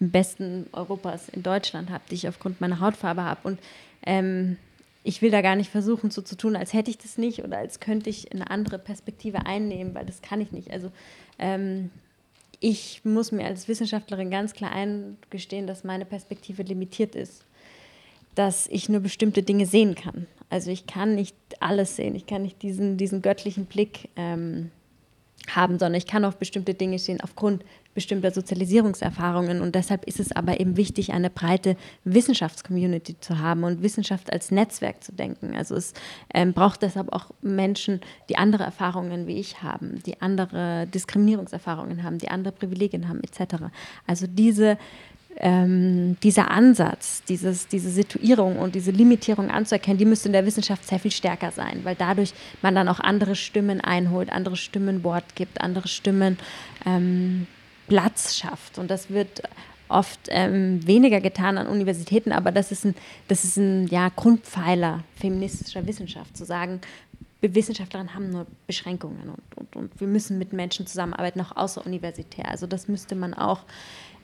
besten 0.00 0.66
Europas 0.72 1.28
in 1.28 1.42
Deutschland 1.42 1.90
habe, 1.90 2.04
die 2.10 2.14
ich 2.14 2.28
aufgrund 2.28 2.60
meiner 2.60 2.80
Hautfarbe 2.80 3.22
habe. 3.22 3.40
Und 3.44 3.60
ähm, 4.04 4.56
ich 5.02 5.22
will 5.22 5.30
da 5.30 5.42
gar 5.42 5.54
nicht 5.54 5.70
versuchen, 5.70 6.10
so 6.10 6.22
zu 6.22 6.36
tun, 6.36 6.56
als 6.56 6.72
hätte 6.72 6.90
ich 6.90 6.98
das 6.98 7.18
nicht 7.18 7.44
oder 7.44 7.58
als 7.58 7.78
könnte 7.78 8.10
ich 8.10 8.32
eine 8.32 8.50
andere 8.50 8.78
Perspektive 8.78 9.46
einnehmen, 9.46 9.94
weil 9.94 10.06
das 10.06 10.22
kann 10.22 10.40
ich 10.40 10.50
nicht. 10.50 10.70
Also 10.70 10.90
ähm, 11.38 11.90
ich 12.60 13.04
muss 13.04 13.30
mir 13.30 13.44
als 13.44 13.68
Wissenschaftlerin 13.68 14.30
ganz 14.30 14.54
klar 14.54 14.72
eingestehen, 14.72 15.66
dass 15.66 15.84
meine 15.84 16.06
Perspektive 16.06 16.62
limitiert 16.62 17.14
ist, 17.14 17.44
dass 18.34 18.66
ich 18.68 18.88
nur 18.88 19.00
bestimmte 19.00 19.42
Dinge 19.42 19.66
sehen 19.66 19.94
kann. 19.94 20.26
Also 20.48 20.70
ich 20.70 20.86
kann 20.86 21.14
nicht 21.14 21.36
alles 21.60 21.96
sehen, 21.96 22.14
ich 22.14 22.26
kann 22.26 22.42
nicht 22.42 22.62
diesen, 22.62 22.96
diesen 22.96 23.20
göttlichen 23.20 23.66
Blick 23.66 24.08
ähm, 24.16 24.70
haben, 25.48 25.78
sondern 25.78 25.94
ich 25.94 26.06
kann 26.06 26.24
auf 26.24 26.36
bestimmte 26.36 26.72
Dinge 26.72 26.98
sehen 26.98 27.20
aufgrund 27.20 27.64
bestimmter 27.94 28.30
Sozialisierungserfahrungen. 28.30 29.60
Und 29.60 29.74
deshalb 29.74 30.04
ist 30.04 30.20
es 30.20 30.32
aber 30.32 30.60
eben 30.60 30.76
wichtig, 30.76 31.12
eine 31.12 31.30
breite 31.30 31.76
Wissenschaftscommunity 32.04 33.18
zu 33.20 33.38
haben 33.38 33.64
und 33.64 33.82
Wissenschaft 33.82 34.32
als 34.32 34.50
Netzwerk 34.50 35.02
zu 35.02 35.12
denken. 35.12 35.54
Also 35.56 35.76
es 35.76 35.94
ähm, 36.32 36.52
braucht 36.52 36.82
deshalb 36.82 37.12
auch 37.12 37.30
Menschen, 37.40 38.00
die 38.28 38.36
andere 38.36 38.64
Erfahrungen 38.64 39.26
wie 39.26 39.38
ich 39.38 39.62
haben, 39.62 40.02
die 40.04 40.20
andere 40.20 40.86
Diskriminierungserfahrungen 40.88 42.02
haben, 42.02 42.18
die 42.18 42.28
andere 42.28 42.52
Privilegien 42.52 43.08
haben, 43.08 43.20
etc. 43.22 43.64
Also 44.06 44.26
diese 44.26 44.78
ähm, 45.36 46.16
dieser 46.22 46.50
Ansatz, 46.50 47.22
dieses, 47.24 47.66
diese 47.66 47.90
Situierung 47.90 48.58
und 48.58 48.74
diese 48.74 48.90
Limitierung 48.90 49.50
anzuerkennen, 49.50 49.98
die 49.98 50.04
müsste 50.04 50.28
in 50.28 50.32
der 50.32 50.46
Wissenschaft 50.46 50.86
sehr 50.86 50.98
viel 50.98 51.10
stärker 51.10 51.50
sein, 51.50 51.80
weil 51.82 51.96
dadurch 51.96 52.32
man 52.62 52.74
dann 52.74 52.88
auch 52.88 53.00
andere 53.00 53.34
Stimmen 53.34 53.80
einholt, 53.80 54.30
andere 54.30 54.56
Stimmen 54.56 55.02
Wort 55.02 55.34
gibt, 55.34 55.60
andere 55.60 55.88
Stimmen 55.88 56.38
ähm, 56.86 57.46
Platz 57.88 58.36
schafft. 58.36 58.78
Und 58.78 58.90
das 58.90 59.10
wird 59.10 59.42
oft 59.88 60.20
ähm, 60.28 60.86
weniger 60.86 61.20
getan 61.20 61.58
an 61.58 61.66
Universitäten, 61.66 62.32
aber 62.32 62.52
das 62.52 62.72
ist 62.72 62.84
ein, 62.84 62.94
das 63.28 63.44
ist 63.44 63.56
ein 63.56 63.86
ja, 63.88 64.08
Grundpfeiler 64.08 65.04
feministischer 65.16 65.86
Wissenschaft, 65.86 66.36
zu 66.36 66.44
sagen, 66.44 66.80
Wissenschaftlerinnen 67.42 68.14
haben 68.14 68.30
nur 68.30 68.46
Beschränkungen 68.66 69.28
und, 69.28 69.58
und, 69.58 69.76
und 69.76 70.00
wir 70.00 70.06
müssen 70.06 70.38
mit 70.38 70.54
Menschen 70.54 70.86
zusammenarbeiten, 70.86 71.42
auch 71.42 71.54
außeruniversitär. 71.56 72.48
Also 72.48 72.66
das 72.66 72.88
müsste 72.88 73.14
man 73.14 73.34
auch 73.34 73.60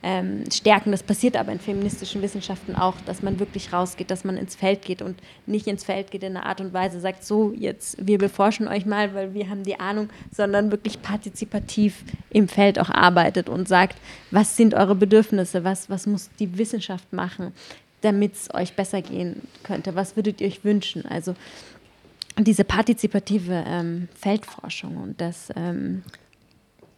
ähm, 0.02 0.44
stärken. 0.50 0.92
Das 0.92 1.02
passiert 1.02 1.36
aber 1.36 1.52
in 1.52 1.60
feministischen 1.60 2.22
Wissenschaften 2.22 2.74
auch, 2.74 2.94
dass 3.06 3.22
man 3.22 3.38
wirklich 3.38 3.72
rausgeht, 3.72 4.10
dass 4.10 4.24
man 4.24 4.36
ins 4.36 4.54
Feld 4.54 4.82
geht 4.82 5.02
und 5.02 5.18
nicht 5.46 5.66
ins 5.66 5.84
Feld 5.84 6.10
geht 6.10 6.22
in 6.22 6.36
einer 6.36 6.46
Art 6.46 6.60
und 6.60 6.72
Weise, 6.72 7.00
sagt, 7.00 7.24
so, 7.24 7.52
jetzt, 7.52 7.96
wir 8.06 8.18
beforschen 8.18 8.66
euch 8.66 8.86
mal, 8.86 9.14
weil 9.14 9.34
wir 9.34 9.50
haben 9.50 9.62
die 9.62 9.78
Ahnung, 9.78 10.08
sondern 10.32 10.70
wirklich 10.70 11.02
partizipativ 11.02 12.04
im 12.30 12.48
Feld 12.48 12.78
auch 12.78 12.90
arbeitet 12.90 13.48
und 13.48 13.68
sagt, 13.68 13.98
was 14.30 14.56
sind 14.56 14.74
eure 14.74 14.94
Bedürfnisse, 14.94 15.64
was, 15.64 15.90
was 15.90 16.06
muss 16.06 16.30
die 16.38 16.56
Wissenschaft 16.56 17.12
machen, 17.12 17.52
damit 18.00 18.34
es 18.34 18.54
euch 18.54 18.74
besser 18.74 19.02
gehen 19.02 19.42
könnte, 19.62 19.94
was 19.94 20.16
würdet 20.16 20.40
ihr 20.40 20.46
euch 20.46 20.64
wünschen? 20.64 21.04
Also 21.04 21.34
diese 22.38 22.64
partizipative 22.64 23.64
ähm, 23.66 24.08
Feldforschung 24.14 24.96
und 24.96 25.20
das 25.20 25.50
ähm, 25.56 26.02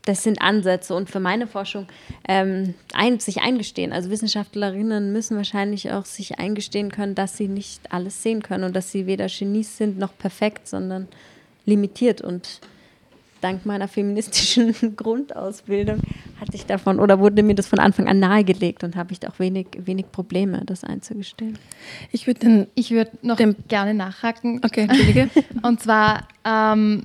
das 0.05 0.23
sind 0.25 0.43
Ansätze 0.43 0.95
und 0.95 1.11
für 1.11 1.21
meine 1.21 1.47
Forschung 1.47 1.87
ähm, 2.29 2.75
ein, 2.93 3.21
sich 3.21 3.41
eingestehen. 3.41 3.93
Also 3.93 4.11
Wissenschaftlerinnen 4.11 5.13
müssen 5.13 5.37
wahrscheinlich 5.37 5.93
auch 5.93 6.05
sich 6.05 6.39
eingestehen 6.39 6.91
können, 6.91 7.15
dass 7.15 7.37
sie 7.37 7.49
nicht 7.49 7.93
alles 7.93 8.23
sehen 8.23 8.43
können 8.43 8.65
und 8.65 8.75
dass 8.75 8.91
sie 8.91 9.07
weder 9.07 9.27
Genies 9.27 9.77
sind 9.77 9.99
noch 9.99 10.17
perfekt, 10.19 10.67
sondern 10.67 11.07
limitiert. 11.67 12.21
Und 12.21 12.61
dank 13.43 13.65
meiner 13.65 13.87
feministischen 13.87 14.75
Grundausbildung 14.97 16.01
hatte 16.41 16.55
ich 16.55 16.67
davon 16.67 16.99
oder 16.99 17.21
wurde 17.21 17.45
mir 17.45 17.55
das 17.55 17.69
von 17.69 17.79
Anfang 17.79 18.09
an 18.09 18.19
nahegelegt 18.19 18.83
und 18.83 18.97
habe 18.97 19.13
ich 19.13 19.21
da 19.21 19.29
auch 19.29 19.39
wenig, 19.39 19.69
wenig 19.79 20.11
Probleme, 20.11 20.63
das 20.67 20.83
einzugestehen. 20.83 21.59
Ich 22.11 22.27
würde 22.27 22.67
würd 22.75 23.25
noch 23.25 23.39
gerne 23.69 23.95
nachhaken. 23.95 24.61
Okay, 24.65 24.83
Entschuldige. 24.83 25.31
und 25.63 25.81
zwar 25.81 26.27
ähm, 26.45 27.05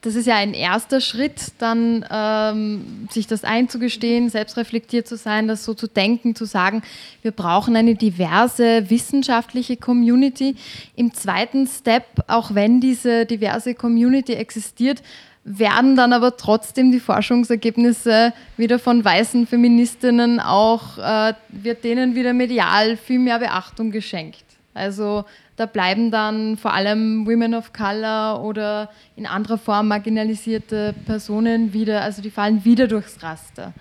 das 0.00 0.14
ist 0.14 0.26
ja 0.26 0.36
ein 0.36 0.54
erster 0.54 1.00
Schritt, 1.00 1.52
dann 1.58 2.04
ähm, 2.10 3.08
sich 3.10 3.26
das 3.26 3.44
einzugestehen, 3.44 4.28
selbstreflektiert 4.30 5.06
zu 5.06 5.16
sein, 5.16 5.48
das 5.48 5.64
so 5.64 5.74
zu 5.74 5.86
denken, 5.86 6.34
zu 6.34 6.44
sagen, 6.44 6.82
wir 7.22 7.32
brauchen 7.32 7.76
eine 7.76 7.94
diverse 7.94 8.90
wissenschaftliche 8.90 9.76
Community. 9.76 10.56
Im 10.96 11.14
zweiten 11.14 11.66
Step, 11.66 12.04
auch 12.26 12.54
wenn 12.54 12.80
diese 12.80 13.26
diverse 13.26 13.74
Community 13.74 14.34
existiert, 14.34 15.02
werden 15.44 15.96
dann 15.96 16.12
aber 16.12 16.36
trotzdem 16.36 16.92
die 16.92 17.00
Forschungsergebnisse 17.00 18.32
wieder 18.56 18.78
von 18.78 19.04
weißen 19.04 19.46
Feministinnen 19.46 20.40
auch, 20.40 20.98
äh, 20.98 21.34
wird 21.48 21.84
denen 21.84 22.14
wieder 22.14 22.34
medial 22.34 22.96
viel 22.96 23.18
mehr 23.18 23.38
Beachtung 23.38 23.90
geschenkt. 23.90 24.47
Also 24.78 25.24
da 25.56 25.66
bleiben 25.66 26.10
dann 26.10 26.56
vor 26.56 26.72
allem 26.72 27.26
Women 27.26 27.54
of 27.54 27.72
Color 27.72 28.42
oder 28.42 28.90
in 29.16 29.26
anderer 29.26 29.58
Form 29.58 29.88
marginalisierte 29.88 30.94
Personen 31.04 31.72
wieder, 31.72 32.02
also 32.02 32.22
die 32.22 32.30
fallen 32.30 32.64
wieder 32.64 32.86
durchs 32.86 33.22
Raster. 33.22 33.72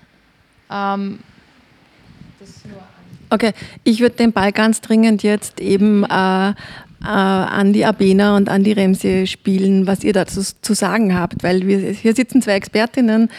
Ähm, 0.71 1.19
okay, 3.29 3.53
ich 3.83 3.99
würde 3.99 4.15
den 4.15 4.33
Ball 4.33 4.51
ganz 4.51 4.81
dringend 4.81 5.23
jetzt 5.23 5.60
eben 5.60 6.03
äh, 6.03 6.49
äh, 6.49 6.55
an 7.05 7.73
die 7.73 7.86
Abena 7.86 8.36
und 8.36 8.49
an 8.49 8.63
die 8.63 8.71
Remse 8.71 9.27
spielen, 9.27 9.85
was 9.85 10.04
ihr 10.04 10.13
dazu 10.13 10.41
zu 10.41 10.73
sagen 10.73 11.17
habt, 11.17 11.43
weil 11.43 11.67
wir, 11.67 11.91
hier 11.91 12.15
sitzen 12.15 12.41
zwei 12.41 12.54
Expertinnen. 12.54 13.29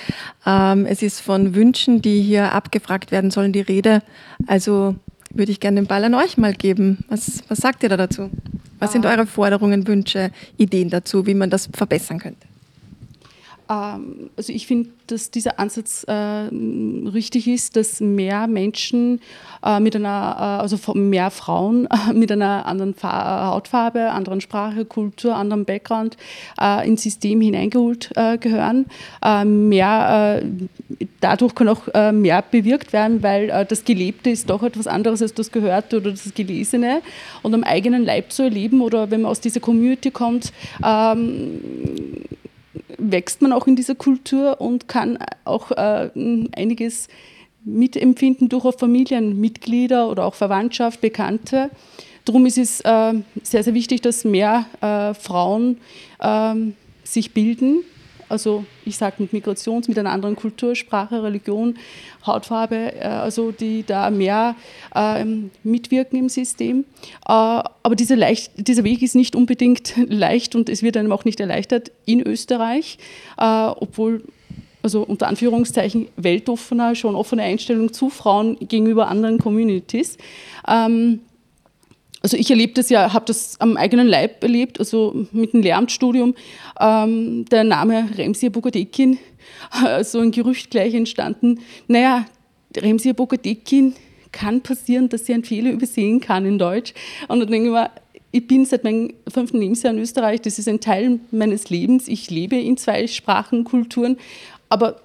Ähm, 0.47 0.87
es 0.87 1.03
ist 1.03 1.21
von 1.21 1.55
Wünschen, 1.55 2.01
die 2.01 2.23
hier 2.23 2.53
abgefragt 2.53 3.11
werden 3.11 3.31
sollen, 3.31 3.53
die 3.53 3.61
Rede. 3.61 4.03
Also 4.47 4.95
würde 5.31 5.53
ich 5.53 5.61
gerne 5.61 5.81
den 5.81 5.87
Ball 5.87 6.05
an 6.05 6.15
euch 6.15 6.37
mal 6.37 6.55
geben. 6.55 7.05
Was, 7.09 7.43
was 7.49 7.59
sagt 7.59 7.83
ihr 7.83 7.89
da 7.89 7.97
dazu? 7.97 8.31
Was 8.79 8.93
sind 8.93 9.07
ah. 9.07 9.11
eure 9.11 9.27
Forderungen, 9.27 9.87
Wünsche, 9.87 10.31
Ideen 10.57 10.91
dazu, 10.91 11.27
wie 11.27 11.35
man 11.35 11.51
das 11.51 11.69
verbessern 11.73 12.19
könnte? 12.19 12.48
Ähm, 13.69 14.31
also 14.37 14.53
ich 14.53 14.67
finde, 14.67 14.91
dass 15.07 15.31
dieser 15.31 15.59
Ansatz 15.59 16.05
äh, 16.05 16.13
richtig 16.13 17.49
ist, 17.49 17.77
dass 17.77 18.01
mehr 18.01 18.47
Menschen 18.47 19.21
äh, 19.65 19.81
mit 19.81 19.97
einer, 19.97 20.37
äh, 20.39 20.63
also 20.63 20.95
mehr 20.95 21.31
Frauen 21.31 21.87
äh, 21.87 22.13
mit 22.13 22.33
einer 22.33 22.67
anderen 22.67 22.95
Fa 22.95 23.49
Hautfarbe, 23.49 24.11
anderen 24.11 24.41
Sprache, 24.41 24.85
Kultur, 24.85 25.35
anderem 25.35 25.65
Background 25.65 26.17
äh, 26.61 26.87
ins 26.87 27.03
System 27.03 27.41
hineingeholt 27.41 28.11
äh, 28.17 28.39
gehören. 28.39 28.87
mehr, 29.45 30.43
dadurch 31.21 31.55
kann 31.55 31.69
auch 31.69 32.13
mehr 32.13 32.43
bewirkt 32.43 32.93
werden, 32.93 33.23
weil 33.23 33.67
das 33.69 33.85
Gelebte 33.85 34.31
ist 34.31 34.49
doch 34.49 34.63
etwas 34.63 34.87
anderes 34.87 35.23
als 35.23 35.35
das 35.35 35.51
Gehörte 35.51 35.99
oder 35.99 36.11
das 36.11 36.33
Gelesene. 36.35 37.03
Und 37.43 37.55
am 37.55 37.65
eigenen 37.65 38.05
Leib 38.05 38.33
zu 38.33 38.45
erleben 38.45 38.81
oder 38.81 39.11
wenn 39.11 39.23
man 39.23 39.31
aus 39.31 39.41
dieser 39.41 39.61
Community 39.61 40.11
kommt, 40.11 40.53
ähm, 40.85 41.61
wächst 42.97 43.43
man 43.43 43.53
auch 43.53 43.67
in 43.67 43.77
dieser 43.77 43.95
Kultur 43.95 44.61
und 44.61 44.89
kann 44.89 45.19
auch 45.45 45.71
äh, 45.73 46.11
einiges 46.53 47.09
mitempfinden 47.65 48.49
durch 48.49 48.65
auch 48.65 48.79
Familienmitglieder 48.79 50.09
oder 50.09 50.25
auch 50.25 50.35
Verwandtschaft, 50.35 51.01
Bekannte. 51.01 51.71
Darum 52.25 52.47
ist 52.47 52.59
es 52.59 52.81
äh, 52.81 53.15
sehr, 53.43 53.65
sehr 53.65 53.75
wichtig, 53.75 54.01
dass 54.01 54.25
mehr 54.25 54.67
äh, 54.81 55.15
Frauen 55.15 55.79
ähm, 56.21 56.75
sich 57.05 57.33
bilden 57.33 57.85
also 58.29 58.65
ich 58.85 58.97
sage 58.97 59.17
mit 59.19 59.33
Migrations, 59.33 59.89
mit 59.89 59.99
einer 59.99 60.11
anderen 60.11 60.37
Kultur, 60.37 60.75
Sprache, 60.75 61.23
Religion, 61.23 61.77
Hautfarbe, 62.27 62.95
äh, 62.95 63.05
also 63.05 63.53
die 63.53 63.85
da 63.87 64.11
mehr 64.11 64.55
äh, 64.95 65.25
mitwirken 65.63 66.19
im 66.19 66.29
System. 66.29 66.85
Äh, 67.27 67.33
aber 67.33 67.95
dieser, 67.97 68.17
leicht, 68.17 68.53
dieser 68.57 68.85
Weg 68.85 69.03
ist 69.03 69.15
nicht 69.15 69.35
unbedingt 69.35 69.95
leicht 70.09 70.55
und 70.55 70.69
es 70.69 70.83
wird 70.83 70.97
einem 70.97 71.13
auch 71.13 71.25
nicht 71.25 71.41
erleichtert 71.41 71.91
in 72.05 72.21
Österreich, 72.21 72.99
äh, 73.39 73.43
obwohl 73.45 74.25
also 74.83 75.03
unter 75.03 75.27
Anführungszeichen 75.27 76.09
weltoffener, 76.17 76.95
schon 76.95 77.15
offene 77.15 77.43
Einstellung 77.43 77.93
zu 77.93 78.11
Frauen 78.11 78.57
gegenüber 78.61 79.09
anderen 79.09 79.39
Communities. 79.39 80.17
Ähm, 80.67 81.21
also 82.23 82.37
ich 82.37 82.51
erlebe 82.51 82.73
das 82.73 82.89
ja, 82.89 83.13
habe 83.13 83.27
das 83.27 83.61
am 83.61 83.77
eigenen 83.77 84.07
Leib 84.07 84.43
erlebt, 84.43 84.79
also 84.81 85.27
mit 85.33 85.53
dem 85.53 85.63
Lehramtsstudium. 85.63 86.35
Ähm, 86.81 87.45
der 87.47 87.65
Name 87.65 88.09
Remsia 88.17 88.49
Bogadekin, 88.49 89.19
äh, 89.85 90.03
so 90.03 90.19
ein 90.21 90.31
Gerücht 90.31 90.71
gleich 90.71 90.95
entstanden. 90.95 91.61
Naja, 91.87 92.27
Remsia 92.77 93.13
Bogadekin 93.13 93.95
kann 94.33 94.61
passieren, 94.61 95.09
dass 95.09 95.27
sie 95.27 95.35
einen 95.35 95.45
Fehler 95.45 95.71
übersehen 95.71 96.21
kann 96.21 96.45
in 96.45 96.59
Deutsch. 96.59 96.93
Und 97.29 97.41
dann 97.41 97.51
denke 97.51 97.69
ich 97.69 97.73
mir, 97.73 97.91
ich 98.31 98.47
bin 98.47 98.67
seit 98.67 98.85
meinem 98.85 99.15
fünften 99.27 99.59
Lebensjahr 99.59 99.93
in 99.95 100.01
Österreich, 100.01 100.43
das 100.43 100.59
ist 100.59 100.69
ein 100.69 100.81
Teil 100.81 101.21
meines 101.31 101.71
Lebens. 101.71 102.09
Ich 102.09 102.31
lebe 102.31 102.57
in 102.57 102.77
zwei 102.77 103.07
Sprachen, 103.07 103.65
Kulturen, 103.65 104.19
aber 104.69 105.01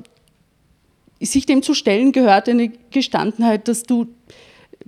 sich 1.22 1.45
dem 1.45 1.64
zu 1.64 1.74
stellen 1.74 2.11
gehört 2.11 2.49
eine 2.49 2.72
Gestandenheit, 2.91 3.68
dass 3.70 3.84
du 3.84 4.07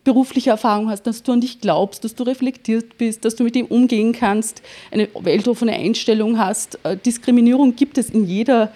berufliche 0.06 0.52
Erfahrung 0.52 0.90
hast, 0.90 1.04
dass 1.04 1.24
du 1.24 1.34
an 1.34 1.42
dich 1.42 1.60
glaubst, 1.60 2.06
dass 2.06 2.16
du 2.16 2.24
reflektiert 2.24 2.98
bist, 2.98 3.26
dass 3.26 3.36
du 3.36 3.44
mit 3.44 3.56
dem 3.56 3.66
umgehen 3.66 4.14
kannst, 4.14 4.62
eine 4.92 5.10
weltoffene 5.20 5.74
Einstellung 5.74 6.38
hast. 6.38 6.80
Äh, 6.84 6.96
Diskriminierung 6.96 7.76
gibt 7.76 7.98
es 7.98 8.10
in 8.10 8.26
jeder 8.26 8.72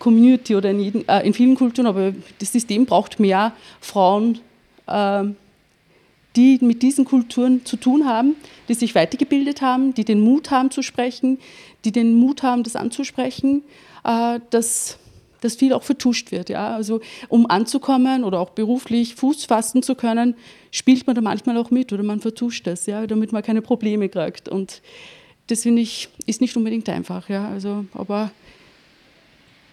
Community 0.00 0.56
oder 0.56 0.70
in, 0.70 0.80
jeden, 0.80 1.08
äh, 1.08 1.24
in 1.24 1.34
vielen 1.34 1.54
Kulturen, 1.54 1.86
aber 1.86 2.12
das 2.40 2.50
System 2.50 2.86
braucht 2.86 3.20
mehr 3.20 3.52
Frauen, 3.80 4.40
äh, 4.88 5.24
die 6.34 6.58
mit 6.62 6.82
diesen 6.82 7.04
Kulturen 7.04 7.64
zu 7.64 7.76
tun 7.76 8.06
haben, 8.06 8.34
die 8.68 8.74
sich 8.74 8.94
weitergebildet 8.94 9.60
haben, 9.60 9.92
die 9.94 10.04
den 10.04 10.20
Mut 10.20 10.50
haben 10.50 10.70
zu 10.70 10.82
sprechen, 10.82 11.38
die 11.84 11.92
den 11.92 12.14
Mut 12.14 12.42
haben, 12.42 12.62
das 12.62 12.74
anzusprechen, 12.74 13.62
äh, 14.04 14.40
dass 14.50 14.98
dass 15.42 15.56
viel 15.56 15.72
auch 15.72 15.82
vertuscht 15.82 16.32
wird. 16.32 16.48
Ja? 16.48 16.74
Also 16.74 17.00
um 17.28 17.48
anzukommen 17.48 18.24
oder 18.24 18.40
auch 18.40 18.50
beruflich 18.50 19.14
Fuß 19.14 19.44
fassen 19.44 19.82
zu 19.82 19.94
können, 19.94 20.34
spielt 20.70 21.06
man 21.06 21.14
da 21.14 21.20
manchmal 21.20 21.56
auch 21.58 21.70
mit 21.70 21.92
oder 21.92 22.02
man 22.02 22.20
vertuscht 22.20 22.66
das, 22.66 22.86
ja? 22.86 23.06
damit 23.06 23.32
man 23.32 23.42
keine 23.42 23.60
Probleme 23.60 24.08
kriegt. 24.08 24.48
Und 24.48 24.80
das 25.48 25.62
finde 25.62 25.82
ich, 25.82 26.08
ist 26.26 26.40
nicht 26.40 26.56
unbedingt 26.56 26.88
einfach. 26.88 27.28
Ja? 27.28 27.48
Also, 27.48 27.84
aber 27.92 28.30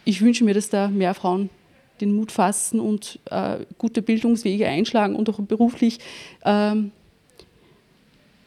ich 0.04 0.22
wünsche 0.22 0.44
mir, 0.44 0.54
dass 0.54 0.70
da 0.70 0.90
mehr 0.90 1.14
Frauen 1.14 1.50
den 2.02 2.16
Mut 2.16 2.32
fassen 2.32 2.80
und 2.80 3.20
äh, 3.30 3.60
gute 3.78 4.02
Bildungswege 4.02 4.68
einschlagen 4.68 5.16
und 5.16 5.30
auch 5.30 5.40
beruflich 5.40 6.00
ähm, 6.46 6.92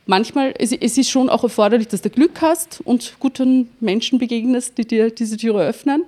manchmal, 0.06 0.54
es, 0.58 0.72
es, 0.72 0.98
ist 0.98 1.10
schon 1.10 1.28
auch 1.28 1.42
erforderlich, 1.42 1.88
dass 1.88 2.02
du 2.02 2.10
Glück 2.10 2.40
hast 2.40 2.80
und 2.84 3.16
guten 3.20 3.68
Menschen 3.80 4.18
begegnest, 4.18 4.78
die 4.78 4.86
dir 4.86 5.10
diese 5.10 5.36
Türe 5.36 5.66
öffnen. 5.66 6.04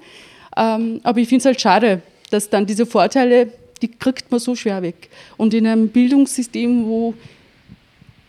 Ähm, 0.56 1.00
aber 1.02 1.20
ich 1.20 1.28
finde 1.28 1.40
es 1.40 1.46
halt 1.46 1.60
schade, 1.60 2.02
dass 2.30 2.50
dann 2.50 2.66
diese 2.66 2.86
Vorteile, 2.86 3.52
die 3.82 3.88
kriegt 3.88 4.30
man 4.30 4.40
so 4.40 4.54
schwer 4.54 4.82
weg. 4.82 5.08
Und 5.36 5.54
in 5.54 5.66
einem 5.66 5.88
Bildungssystem, 5.88 6.86
wo 6.86 7.14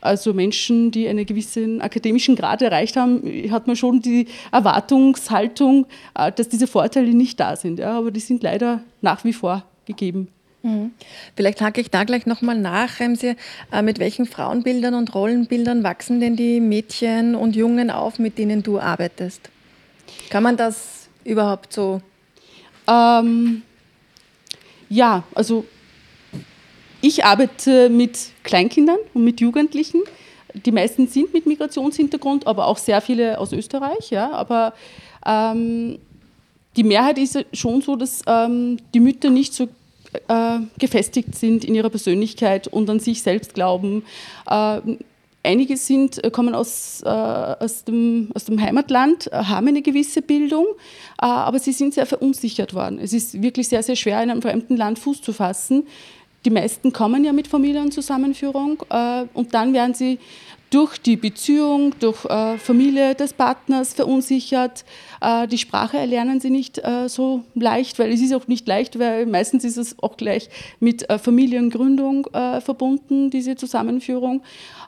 also 0.05 0.33
Menschen, 0.33 0.91
die 0.91 1.07
einen 1.07 1.25
gewissen 1.25 1.81
akademischen 1.81 2.35
Grad 2.35 2.61
erreicht 2.61 2.95
haben, 2.95 3.21
hat 3.49 3.65
man 3.67 3.75
schon 3.75 4.01
die 4.01 4.27
Erwartungshaltung, 4.51 5.87
äh, 6.13 6.31
dass 6.31 6.47
diese 6.47 6.67
Vorteile 6.67 7.13
nicht 7.13 7.39
da 7.39 7.55
sind. 7.55 7.79
Ja, 7.79 7.97
aber 7.97 8.11
die 8.11 8.19
sind 8.19 8.43
leider 8.43 8.81
nach 9.01 9.23
wie 9.23 9.33
vor 9.33 9.63
gegeben. 9.85 10.27
Mhm. 10.61 10.91
Vielleicht 11.35 11.61
hake 11.61 11.81
ich 11.81 11.89
da 11.89 12.03
gleich 12.03 12.25
nochmal 12.25 12.57
nach, 12.57 12.99
Remsi. 12.99 13.35
Äh, 13.71 13.81
mit 13.81 13.99
welchen 13.99 14.25
Frauenbildern 14.25 14.93
und 14.93 15.13
Rollenbildern 15.13 15.83
wachsen 15.83 16.19
denn 16.19 16.35
die 16.35 16.59
Mädchen 16.59 17.35
und 17.35 17.55
Jungen 17.55 17.89
auf, 17.89 18.19
mit 18.19 18.37
denen 18.37 18.63
du 18.63 18.79
arbeitest? 18.79 19.49
Kann 20.29 20.43
man 20.43 20.57
das 20.57 21.09
überhaupt 21.23 21.73
so 21.73 22.01
ähm, 22.87 23.61
ja, 24.89 25.23
also 25.33 25.65
ich 27.01 27.23
arbeite 27.23 27.89
mit 27.89 28.17
Kleinkindern 28.43 28.97
und 29.13 29.23
mit 29.23 29.39
Jugendlichen. 29.39 30.01
Die 30.53 30.71
meisten 30.71 31.07
sind 31.07 31.33
mit 31.33 31.45
Migrationshintergrund, 31.45 32.47
aber 32.47 32.67
auch 32.67 32.77
sehr 32.77 33.01
viele 33.01 33.37
aus 33.37 33.51
Österreich. 33.51 34.09
Ja, 34.09 34.31
aber 34.31 34.73
ähm, 35.25 35.99
die 36.75 36.83
Mehrheit 36.83 37.17
ist 37.17 37.45
schon 37.53 37.81
so, 37.81 37.95
dass 37.95 38.21
ähm, 38.25 38.77
die 38.93 38.99
Mütter 38.99 39.29
nicht 39.29 39.53
so 39.53 39.67
äh, 40.27 40.59
gefestigt 40.79 41.35
sind 41.35 41.65
in 41.65 41.75
ihrer 41.75 41.89
Persönlichkeit 41.89 42.67
und 42.67 42.89
an 42.89 42.99
sich 42.99 43.21
selbst 43.21 43.53
glauben. 43.53 44.03
Äh, 44.49 44.81
Einige 45.45 45.77
sind, 45.77 46.23
äh, 46.23 46.31
kommen 46.31 46.55
aus, 46.55 47.01
äh, 47.03 47.09
aus, 47.09 47.83
dem, 47.83 48.29
aus 48.33 48.45
dem 48.45 48.59
Heimatland, 48.59 49.31
äh, 49.31 49.35
haben 49.35 49.67
eine 49.67 49.81
gewisse 49.81 50.21
Bildung, 50.21 50.65
äh, 51.21 51.25
aber 51.25 51.59
sie 51.59 51.71
sind 51.71 51.93
sehr 51.93 52.05
verunsichert 52.05 52.73
worden. 52.73 52.99
Es 52.99 53.13
ist 53.13 53.41
wirklich 53.41 53.67
sehr, 53.67 53.83
sehr 53.83 53.95
schwer, 53.95 54.21
in 54.23 54.31
einem 54.31 54.41
fremden 54.41 54.75
Land 54.75 54.99
Fuß 54.99 55.21
zu 55.21 55.33
fassen. 55.33 55.83
Die 56.45 56.49
meisten 56.51 56.93
kommen 56.93 57.23
ja 57.23 57.33
mit 57.33 57.47
Familienzusammenführung 57.47 58.83
äh, 58.89 59.25
und 59.33 59.53
dann 59.53 59.73
werden 59.73 59.93
sie 59.93 60.19
durch 60.69 60.97
die 60.97 61.15
Beziehung, 61.15 61.93
durch 61.99 62.25
äh, 62.25 62.57
Familie 62.57 63.15
des 63.15 63.33
Partners 63.33 63.93
verunsichert. 63.93 64.83
Äh, 65.21 65.47
die 65.47 65.57
Sprache 65.57 65.97
erlernen 65.97 66.39
sie 66.39 66.49
nicht 66.49 66.79
äh, 66.79 67.07
so 67.07 67.43
leicht, 67.53 67.99
weil 67.99 68.11
es 68.11 68.21
ist 68.21 68.33
auch 68.33 68.47
nicht 68.47 68.67
leicht, 68.67 68.99
weil 68.99 69.25
meistens 69.25 69.63
ist 69.63 69.77
es 69.77 69.95
auch 70.01 70.17
gleich 70.17 70.49
mit 70.79 71.09
äh, 71.09 71.17
Familiengründung 71.17 72.27
verbunden, 72.61 73.29
diese 73.29 73.55
Zusammenführung. 73.55 74.41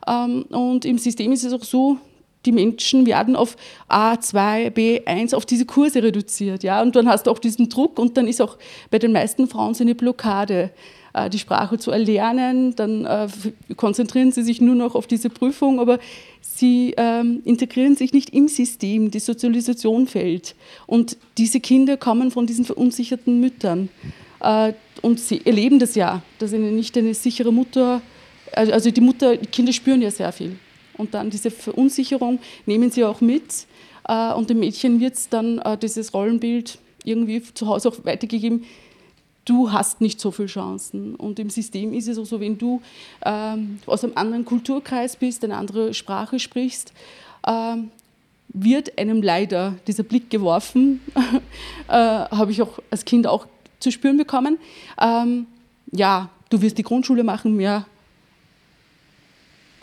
Ähm, 0.07 0.43
und 0.49 0.85
im 0.85 0.97
System 0.97 1.31
ist 1.31 1.43
es 1.43 1.53
auch 1.53 1.63
so, 1.63 1.97
die 2.45 2.51
Menschen 2.51 3.05
werden 3.05 3.35
auf 3.35 3.57
A2, 3.89 4.71
B1, 4.71 5.35
auf 5.35 5.45
diese 5.45 5.65
Kurse 5.65 6.01
reduziert. 6.01 6.63
Ja? 6.63 6.81
Und 6.81 6.95
dann 6.95 7.07
hast 7.07 7.27
du 7.27 7.31
auch 7.31 7.39
diesen 7.39 7.69
Druck 7.69 7.99
und 7.99 8.17
dann 8.17 8.27
ist 8.27 8.41
auch 8.41 8.57
bei 8.89 8.99
den 8.99 9.11
meisten 9.11 9.47
Frauen 9.47 9.73
so 9.73 9.83
eine 9.83 9.95
Blockade, 9.95 10.71
äh, 11.17 11.29
die 11.29 11.39
Sprache 11.39 11.77
zu 11.77 11.91
erlernen. 11.91 12.75
Dann 12.75 13.05
äh, 13.05 13.27
konzentrieren 13.75 14.31
sie 14.31 14.43
sich 14.43 14.61
nur 14.61 14.75
noch 14.75 14.95
auf 14.95 15.07
diese 15.07 15.29
Prüfung, 15.29 15.79
aber 15.79 15.99
sie 16.41 16.93
ähm, 16.97 17.41
integrieren 17.45 17.95
sich 17.95 18.13
nicht 18.13 18.31
im 18.31 18.47
System, 18.47 19.11
die 19.11 19.19
Sozialisation 19.19 20.07
fällt. 20.07 20.55
Und 20.85 21.17
diese 21.37 21.59
Kinder 21.59 21.97
kommen 21.97 22.31
von 22.31 22.45
diesen 22.45 22.65
verunsicherten 22.65 23.39
Müttern. 23.39 23.89
Äh, 24.41 24.73
und 25.01 25.19
sie 25.19 25.45
erleben 25.45 25.79
das 25.79 25.95
ja, 25.95 26.21
dass 26.39 26.53
ihnen 26.53 26.75
nicht 26.75 26.97
eine 26.97 27.13
sichere 27.13 27.51
Mutter 27.51 28.01
also, 28.53 28.71
also 28.71 28.91
die 28.91 29.01
Mutter, 29.01 29.35
die 29.37 29.47
Kinder 29.47 29.73
spüren 29.73 30.01
ja 30.01 30.11
sehr 30.11 30.31
viel. 30.31 30.57
Und 30.97 31.13
dann 31.13 31.29
diese 31.29 31.51
Verunsicherung 31.51 32.39
nehmen 32.65 32.89
sie 32.91 33.03
auch 33.03 33.21
mit. 33.21 33.67
Und 34.07 34.49
dem 34.49 34.59
Mädchen 34.59 34.99
wird 34.99 35.15
dann 35.31 35.61
dieses 35.81 36.13
Rollenbild 36.13 36.79
irgendwie 37.03 37.41
zu 37.41 37.67
Hause 37.67 37.89
auch 37.89 38.05
weitergegeben. 38.05 38.63
Du 39.47 39.71
hast 39.71 40.01
nicht 40.01 40.19
so 40.19 40.31
viele 40.31 40.49
Chancen. 40.49 41.15
Und 41.15 41.39
im 41.39 41.49
System 41.49 41.93
ist 41.93 42.09
es 42.09 42.17
auch 42.17 42.25
so, 42.25 42.41
wenn 42.41 42.57
du 42.57 42.81
ähm, 43.23 43.79
aus 43.85 44.03
einem 44.03 44.11
anderen 44.17 44.43
Kulturkreis 44.43 45.15
bist, 45.15 45.41
eine 45.45 45.55
andere 45.55 45.93
Sprache 45.93 46.37
sprichst, 46.37 46.91
ähm, 47.47 47.91
wird 48.49 48.99
einem 48.99 49.21
leider 49.21 49.75
dieser 49.87 50.03
Blick 50.03 50.29
geworfen. 50.29 50.99
äh, 51.87 51.93
Habe 51.93 52.51
ich 52.51 52.61
auch 52.61 52.79
als 52.91 53.05
Kind 53.05 53.25
auch 53.25 53.47
zu 53.79 53.89
spüren 53.89 54.17
bekommen. 54.17 54.57
Ähm, 54.99 55.47
ja, 55.93 56.29
du 56.49 56.61
wirst 56.61 56.77
die 56.77 56.83
Grundschule 56.83 57.23
machen, 57.23 57.55
mehr 57.55 57.85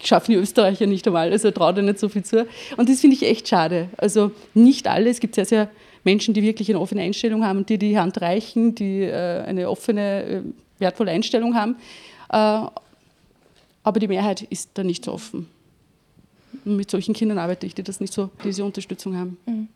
schaffen 0.06 0.32
die 0.32 0.38
Österreicher 0.38 0.86
nicht 0.86 1.06
einmal, 1.06 1.30
also 1.30 1.50
traut 1.50 1.76
er 1.76 1.82
nicht 1.82 1.98
so 1.98 2.08
viel 2.08 2.24
zu. 2.24 2.46
Und 2.76 2.88
das 2.88 3.00
finde 3.00 3.16
ich 3.16 3.22
echt 3.22 3.48
schade. 3.48 3.88
Also 3.96 4.32
nicht 4.54 4.86
alle, 4.86 5.10
es 5.10 5.20
gibt 5.20 5.34
sehr, 5.34 5.46
sehr 5.46 5.68
Menschen, 6.04 6.34
die 6.34 6.42
wirklich 6.42 6.68
eine 6.68 6.80
offene 6.80 7.02
Einstellung 7.02 7.44
haben 7.44 7.60
und 7.60 7.68
die 7.68 7.78
die 7.78 7.98
Hand 7.98 8.20
reichen, 8.20 8.74
die 8.74 9.02
äh, 9.02 9.42
eine 9.42 9.68
offene, 9.70 10.24
äh, 10.24 10.42
wertvolle 10.78 11.10
Einstellung 11.10 11.54
haben. 11.54 11.76
Äh, 12.30 12.68
aber 13.82 14.00
die 14.00 14.08
Mehrheit 14.08 14.42
ist 14.42 14.70
da 14.74 14.84
nicht 14.84 15.04
so 15.04 15.12
offen. 15.12 15.48
Und 16.64 16.76
mit 16.76 16.90
solchen 16.90 17.14
Kindern 17.14 17.38
arbeite 17.38 17.66
ich, 17.66 17.74
die 17.74 17.82
das 17.82 18.00
nicht 18.00 18.12
so, 18.12 18.30
diese 18.44 18.64
Unterstützung 18.64 19.16
haben. 19.16 19.38
Mhm. 19.46 19.68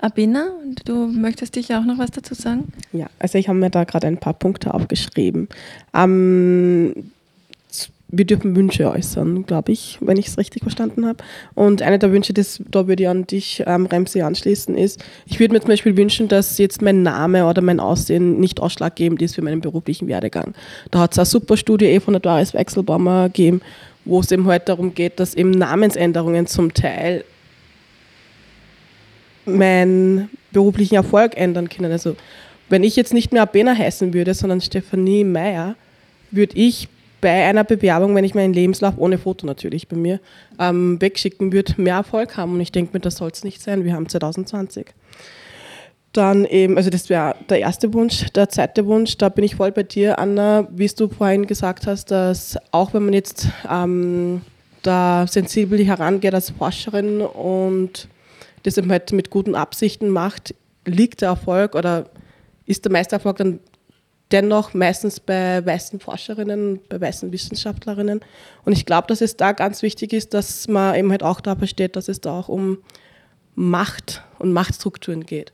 Abina, 0.00 0.52
du 0.84 1.08
möchtest 1.08 1.56
dich 1.56 1.74
auch 1.74 1.84
noch 1.84 1.98
was 1.98 2.12
dazu 2.12 2.34
sagen? 2.34 2.72
Ja, 2.92 3.08
also 3.18 3.36
ich 3.36 3.48
habe 3.48 3.58
mir 3.58 3.70
da 3.70 3.82
gerade 3.82 4.06
ein 4.06 4.18
paar 4.18 4.34
Punkte 4.34 4.72
aufgeschrieben. 4.72 5.48
Ähm, 5.92 7.10
wir 8.10 8.24
dürfen 8.24 8.56
Wünsche 8.56 8.90
äußern, 8.90 9.44
glaube 9.44 9.72
ich, 9.72 9.98
wenn 10.00 10.16
ich 10.16 10.28
es 10.28 10.38
richtig 10.38 10.62
verstanden 10.62 11.06
habe. 11.06 11.22
Und 11.54 11.82
einer 11.82 11.98
der 11.98 12.10
Wünsche, 12.10 12.32
das, 12.32 12.62
da 12.70 12.88
würde 12.88 13.02
ich 13.02 13.08
an 13.08 13.26
dich, 13.26 13.62
ähm, 13.66 13.84
Remsi, 13.84 14.22
anschließen, 14.22 14.76
ist, 14.76 15.04
ich 15.26 15.38
würde 15.38 15.52
mir 15.52 15.60
zum 15.60 15.68
Beispiel 15.68 15.96
wünschen, 15.96 16.26
dass 16.26 16.56
jetzt 16.56 16.80
mein 16.80 17.02
Name 17.02 17.46
oder 17.46 17.60
mein 17.60 17.80
Aussehen 17.80 18.40
nicht 18.40 18.60
ausschlaggebend 18.60 19.20
ist 19.20 19.34
für 19.34 19.42
meinen 19.42 19.60
beruflichen 19.60 20.08
Werdegang. 20.08 20.54
Da 20.90 21.00
hat 21.00 21.12
es 21.12 21.18
eine 21.18 21.26
super 21.26 21.58
Studie 21.58 21.86
eh 21.86 22.00
von 22.00 22.14
der 22.14 22.20
Doris 22.20 22.54
Wechselbaumer 22.54 23.26
gegeben, 23.26 23.60
wo 24.06 24.20
es 24.20 24.32
eben 24.32 24.44
heute 24.44 24.52
halt 24.52 24.68
darum 24.70 24.94
geht, 24.94 25.20
dass 25.20 25.34
eben 25.34 25.50
Namensänderungen 25.50 26.46
zum 26.46 26.72
Teil 26.72 27.24
meinen 29.44 30.30
beruflichen 30.50 30.94
Erfolg 30.94 31.36
ändern 31.36 31.68
können. 31.68 31.92
Also 31.92 32.16
wenn 32.70 32.84
ich 32.84 32.96
jetzt 32.96 33.12
nicht 33.12 33.32
mehr 33.32 33.42
Abena 33.42 33.74
heißen 33.76 34.14
würde, 34.14 34.32
sondern 34.32 34.62
Stefanie 34.62 35.24
Meyer, 35.24 35.76
würde 36.30 36.56
ich 36.56 36.88
bei 37.20 37.44
einer 37.44 37.64
Bewerbung, 37.64 38.14
wenn 38.14 38.24
ich 38.24 38.34
meinen 38.34 38.54
Lebenslauf 38.54 38.94
ohne 38.96 39.18
Foto 39.18 39.46
natürlich 39.46 39.88
bei 39.88 39.96
mir 39.96 40.20
ähm, 40.58 41.00
wegschicken 41.00 41.52
würde, 41.52 41.74
mehr 41.76 41.96
Erfolg 41.96 42.36
haben. 42.36 42.54
Und 42.54 42.60
ich 42.60 42.72
denke 42.72 42.92
mir, 42.92 43.00
das 43.00 43.16
soll 43.16 43.30
es 43.30 43.44
nicht 43.44 43.60
sein. 43.60 43.84
Wir 43.84 43.94
haben 43.94 44.08
2020. 44.08 44.86
Dann 46.12 46.44
eben, 46.46 46.76
also 46.76 46.90
das 46.90 47.10
wäre 47.10 47.34
der 47.50 47.60
erste 47.60 47.92
Wunsch. 47.92 48.26
Der 48.34 48.48
zweite 48.48 48.86
Wunsch, 48.86 49.18
da 49.18 49.28
bin 49.28 49.44
ich 49.44 49.56
voll 49.56 49.72
bei 49.72 49.82
dir, 49.82 50.18
Anna, 50.18 50.66
wie 50.70 50.86
du 50.86 51.08
vorhin 51.08 51.46
gesagt 51.46 51.86
hast, 51.86 52.10
dass 52.10 52.56
auch 52.70 52.94
wenn 52.94 53.04
man 53.04 53.12
jetzt 53.12 53.48
ähm, 53.70 54.40
da 54.82 55.26
sensibel 55.26 55.84
herangeht 55.84 56.34
als 56.34 56.50
Forscherin 56.50 57.20
und 57.20 58.08
das 58.62 58.78
eben 58.78 58.90
halt 58.90 59.12
mit 59.12 59.30
guten 59.30 59.54
Absichten 59.54 60.08
macht, 60.08 60.54
liegt 60.86 61.20
der 61.20 61.28
Erfolg 61.28 61.74
oder 61.74 62.06
ist 62.64 62.84
der 62.84 62.92
meiste 62.92 63.16
Erfolg 63.16 63.36
dann 63.36 63.60
dennoch 64.32 64.74
meistens 64.74 65.20
bei 65.20 65.64
weißen 65.64 66.00
Forscherinnen, 66.00 66.80
bei 66.88 67.00
weißen 67.00 67.32
Wissenschaftlerinnen. 67.32 68.20
Und 68.64 68.72
ich 68.72 68.86
glaube, 68.86 69.06
dass 69.08 69.20
es 69.20 69.36
da 69.36 69.52
ganz 69.52 69.82
wichtig 69.82 70.12
ist, 70.12 70.34
dass 70.34 70.68
man 70.68 70.94
eben 70.94 71.10
halt 71.10 71.22
auch 71.22 71.40
da 71.40 71.56
versteht, 71.56 71.96
dass 71.96 72.08
es 72.08 72.20
da 72.20 72.38
auch 72.38 72.48
um 72.48 72.78
Macht 73.54 74.22
und 74.38 74.52
Machtstrukturen 74.52 75.24
geht. 75.26 75.52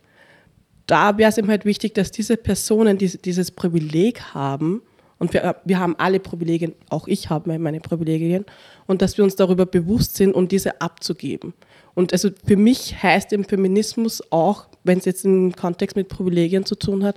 Da 0.86 1.16
wäre 1.16 1.30
es 1.30 1.38
eben 1.38 1.48
halt 1.48 1.64
wichtig, 1.64 1.94
dass 1.94 2.10
diese 2.10 2.36
Personen 2.36 2.98
die, 2.98 3.16
dieses 3.18 3.50
Privileg 3.50 4.34
haben, 4.34 4.82
und 5.18 5.32
wir, 5.32 5.56
wir 5.64 5.78
haben 5.78 5.94
alle 5.96 6.20
Privilegien, 6.20 6.74
auch 6.90 7.06
ich 7.06 7.30
habe 7.30 7.56
meine 7.58 7.80
Privilegien, 7.80 8.44
und 8.86 9.00
dass 9.00 9.16
wir 9.16 9.24
uns 9.24 9.36
darüber 9.36 9.64
bewusst 9.64 10.16
sind 10.16 10.34
und 10.34 10.52
diese 10.52 10.80
abzugeben. 10.82 11.54
Und 11.94 12.12
also 12.12 12.30
für 12.44 12.56
mich 12.56 13.02
heißt 13.02 13.32
im 13.32 13.44
Feminismus 13.44 14.22
auch, 14.30 14.66
wenn 14.82 14.98
es 14.98 15.04
jetzt 15.04 15.24
im 15.24 15.54
Kontext 15.54 15.96
mit 15.96 16.08
Privilegien 16.08 16.66
zu 16.66 16.74
tun 16.74 17.04
hat, 17.04 17.16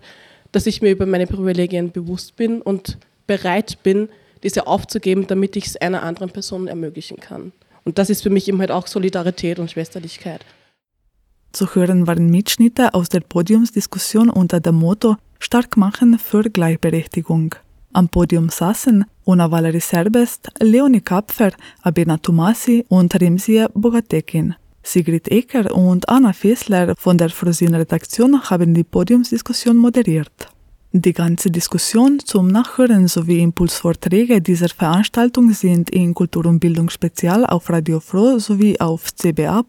dass 0.51 0.65
ich 0.65 0.81
mir 0.81 0.91
über 0.91 1.05
meine 1.05 1.27
Privilegien 1.27 1.91
bewusst 1.91 2.35
bin 2.35 2.61
und 2.61 2.97
bereit 3.25 3.79
bin, 3.83 4.09
diese 4.43 4.67
aufzugeben, 4.67 5.27
damit 5.27 5.55
ich 5.55 5.67
es 5.67 5.77
einer 5.77 6.03
anderen 6.03 6.29
Person 6.29 6.67
ermöglichen 6.67 7.17
kann. 7.17 7.51
Und 7.83 7.97
das 7.97 8.09
ist 8.09 8.23
für 8.23 8.29
mich 8.29 8.47
eben 8.47 8.59
halt 8.59 8.71
auch 8.71 8.87
Solidarität 8.87 9.59
und 9.59 9.71
Schwesterlichkeit. 9.71 10.45
Zu 11.53 11.73
hören 11.73 12.05
waren 12.05 12.29
Mitschnitte 12.29 12.93
aus 12.93 13.09
der 13.09 13.21
Podiumsdiskussion 13.21 14.29
unter 14.29 14.59
dem 14.59 14.75
Motto 14.75 15.15
Stark 15.39 15.77
machen 15.77 16.19
für 16.19 16.43
Gleichberechtigung. 16.43 17.55
Am 17.93 18.09
Podium 18.09 18.49
saßen 18.49 19.05
Una 19.25 19.49
Valerie 19.49 19.79
Serbest, 19.79 20.49
Leonie 20.59 21.01
Kapfer, 21.01 21.51
Abena 21.81 22.17
Tomasi 22.17 22.85
und 22.89 23.19
Remsia 23.19 23.69
Bogatekin. 23.73 24.55
Sigrid 24.87 25.27
Ecker 25.27 25.75
und 25.75 26.07
Anna 26.07 26.31
Fessler 26.31 26.95
von 26.97 27.17
der 27.17 27.29
Frosin-Redaktion 27.29 28.49
haben 28.49 28.73
die 28.73 28.85
Podiumsdiskussion 28.85 29.75
moderiert. 29.75 30.47
Die 30.93 31.11
ganze 31.11 31.51
Diskussion 31.51 32.19
zum 32.19 32.47
Nachhören 32.47 33.09
sowie 33.09 33.41
Impulsvorträge 33.41 34.41
dieser 34.41 34.69
Veranstaltung 34.69 35.51
sind 35.51 35.89
in 35.89 36.13
Kultur 36.13 36.45
und 36.45 36.59
Bildung 36.59 36.89
Spezial 36.89 37.45
auf 37.45 37.69
Radio 37.69 37.99
Froh 37.99 38.39
sowie 38.39 38.79
auf 38.79 39.13
cba.fro.at 39.13 39.67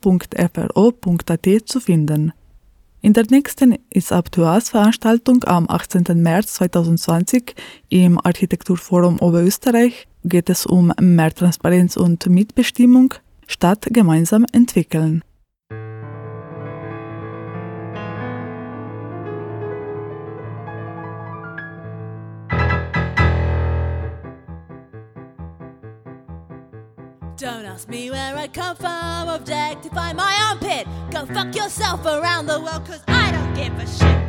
zu 1.64 1.80
finden. 1.80 2.32
In 3.00 3.12
der 3.12 3.26
nächsten 3.28 3.76
Is-Up-to-Us-Veranstaltung 3.90 5.42
am 5.44 5.68
18. 5.68 6.04
März 6.22 6.54
2020 6.54 7.56
im 7.88 8.24
Architekturforum 8.24 9.18
Oberösterreich 9.18 10.06
geht 10.22 10.48
es 10.48 10.64
um 10.64 10.92
mehr 11.00 11.34
Transparenz 11.34 11.96
und 11.96 12.26
Mitbestimmung, 12.26 13.14
Stadt 13.51 13.86
gemeinsam 13.90 14.44
entwickeln. 14.53 15.22
Don't 27.36 27.64
ask 27.64 27.88
me 27.88 28.11
where 28.11 28.36
I 28.36 28.49
come 28.49 28.76
from, 28.76 29.28
objectify 29.28 30.12
my 30.12 30.34
armpit. 30.51 30.86
Go 31.11 31.24
fuck 31.24 31.55
yourself 31.55 32.05
around 32.05 32.46
the 32.46 32.61
world, 32.61 32.84
cause 32.84 33.03
I 33.09 33.32
don't 33.32 33.55
give 33.55 33.72
a 33.78 33.86
shit. 33.86 34.27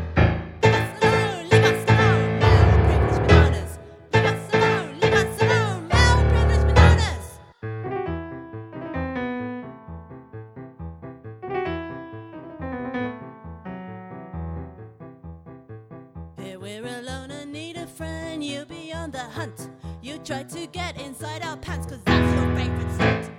Try 20.30 20.44
to 20.44 20.68
get 20.68 21.02
inside 21.02 21.42
our 21.42 21.58
pants, 21.58 21.88
cause 21.88 21.98
that's 22.06 22.36
your 22.36 22.56
favorite 22.56 22.92
scent. 22.98 23.32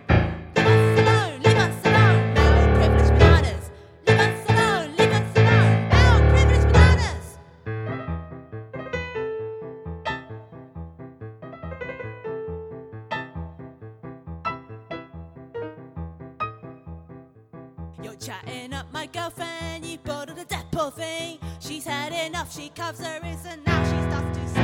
You're 18.02 18.16
chatting 18.16 18.72
up 18.72 18.92
my 18.92 19.06
girlfriend, 19.06 19.84
you 19.84 19.98
bored 19.98 20.30
of 20.30 20.34
the 20.34 20.44
death 20.44 20.66
poor 20.72 20.90
thing. 20.90 21.38
She's 21.60 21.84
had 21.84 22.12
enough, 22.26 22.52
she 22.52 22.70
covers 22.70 23.06
her 23.06 23.20
ears 23.24 23.46
and 23.46 23.64
now 23.64 23.84
she 23.84 24.10
starts 24.10 24.38
to 24.38 24.59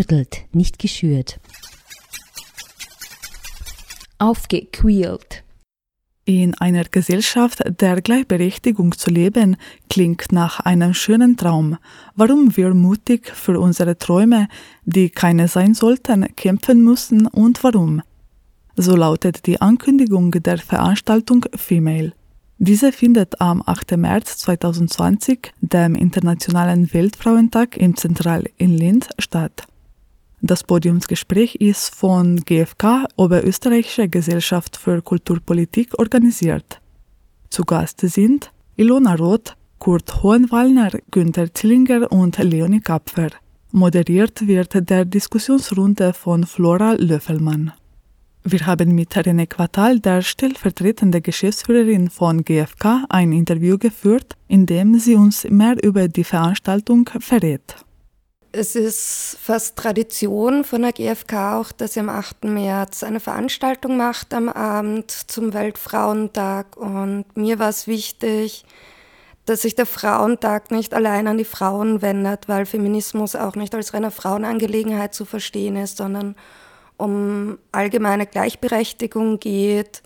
gerüttelt, 0.00 0.42
nicht 0.52 0.78
geschürt 0.78 1.40
aufgequält. 4.20 5.42
In 6.26 6.54
einer 6.54 6.84
Gesellschaft 6.84 7.62
der 7.80 8.02
Gleichberechtigung 8.02 8.96
zu 8.96 9.10
leben, 9.10 9.56
klingt 9.88 10.30
nach 10.30 10.60
einem 10.60 10.94
schönen 10.94 11.36
Traum. 11.36 11.78
Warum 12.14 12.56
wir 12.56 12.74
mutig 12.74 13.32
für 13.34 13.58
unsere 13.58 13.96
Träume, 13.96 14.48
die 14.84 15.08
keine 15.08 15.48
sein 15.48 15.74
sollten, 15.74 16.36
kämpfen 16.36 16.84
müssen 16.84 17.26
und 17.26 17.64
warum? 17.64 18.02
So 18.76 18.94
lautet 18.94 19.46
die 19.46 19.60
Ankündigung 19.60 20.30
der 20.30 20.58
Veranstaltung 20.58 21.46
Female. 21.56 22.12
Diese 22.58 22.92
findet 22.92 23.40
am 23.40 23.62
8. 23.64 23.96
März 23.96 24.36
2020, 24.36 25.52
dem 25.62 25.94
Internationalen 25.94 26.92
Weltfrauentag 26.92 27.78
im 27.78 27.96
Zentral 27.96 28.44
in 28.58 28.76
Linz, 28.76 29.08
statt. 29.18 29.66
Das 30.42 30.64
Podiumsgespräch 30.64 31.56
ist 31.56 31.94
von 31.94 32.36
GfK, 32.36 33.06
Oberösterreichische 33.16 34.08
Gesellschaft 34.08 34.78
für 34.78 35.02
Kulturpolitik, 35.02 35.98
organisiert. 35.98 36.80
Zu 37.50 37.64
Gast 37.64 38.00
sind 38.00 38.50
Ilona 38.76 39.16
Roth, 39.16 39.54
Kurt 39.78 40.22
Hohenwallner, 40.22 40.92
Günther 41.10 41.52
Zillinger 41.52 42.10
und 42.10 42.38
Leonie 42.38 42.80
Kapfer. 42.80 43.28
Moderiert 43.70 44.46
wird 44.46 44.88
der 44.88 45.04
Diskussionsrunde 45.04 46.14
von 46.14 46.46
Flora 46.46 46.94
Löffelmann. 46.94 47.72
Wir 48.42 48.64
haben 48.64 48.94
mit 48.94 49.12
René 49.12 49.46
Quatal, 49.46 50.00
der 50.00 50.22
stellvertretende 50.22 51.20
Geschäftsführerin 51.20 52.08
von 52.08 52.44
GfK, 52.44 53.04
ein 53.10 53.32
Interview 53.32 53.76
geführt, 53.76 54.36
in 54.48 54.64
dem 54.64 54.98
sie 54.98 55.16
uns 55.16 55.44
mehr 55.44 55.76
über 55.84 56.08
die 56.08 56.24
Veranstaltung 56.24 57.10
verrät. 57.20 57.84
Es 58.52 58.74
ist 58.74 59.38
fast 59.40 59.76
Tradition 59.76 60.64
von 60.64 60.82
der 60.82 60.92
GfK 60.92 61.54
auch, 61.54 61.70
dass 61.70 61.94
sie 61.94 62.00
am 62.00 62.08
8. 62.08 62.44
März 62.44 63.04
eine 63.04 63.20
Veranstaltung 63.20 63.96
macht 63.96 64.34
am 64.34 64.48
Abend 64.48 65.12
zum 65.12 65.52
Weltfrauentag. 65.52 66.76
Und 66.76 67.26
mir 67.36 67.60
war 67.60 67.68
es 67.68 67.86
wichtig, 67.86 68.64
dass 69.46 69.62
sich 69.62 69.76
der 69.76 69.86
Frauentag 69.86 70.72
nicht 70.72 70.94
allein 70.94 71.28
an 71.28 71.38
die 71.38 71.44
Frauen 71.44 72.02
wendet, 72.02 72.48
weil 72.48 72.66
Feminismus 72.66 73.36
auch 73.36 73.54
nicht 73.54 73.72
als 73.72 73.94
reine 73.94 74.10
Frauenangelegenheit 74.10 75.14
zu 75.14 75.24
verstehen 75.24 75.76
ist, 75.76 75.98
sondern 75.98 76.34
um 76.96 77.56
allgemeine 77.70 78.26
Gleichberechtigung 78.26 79.38
geht 79.38 80.02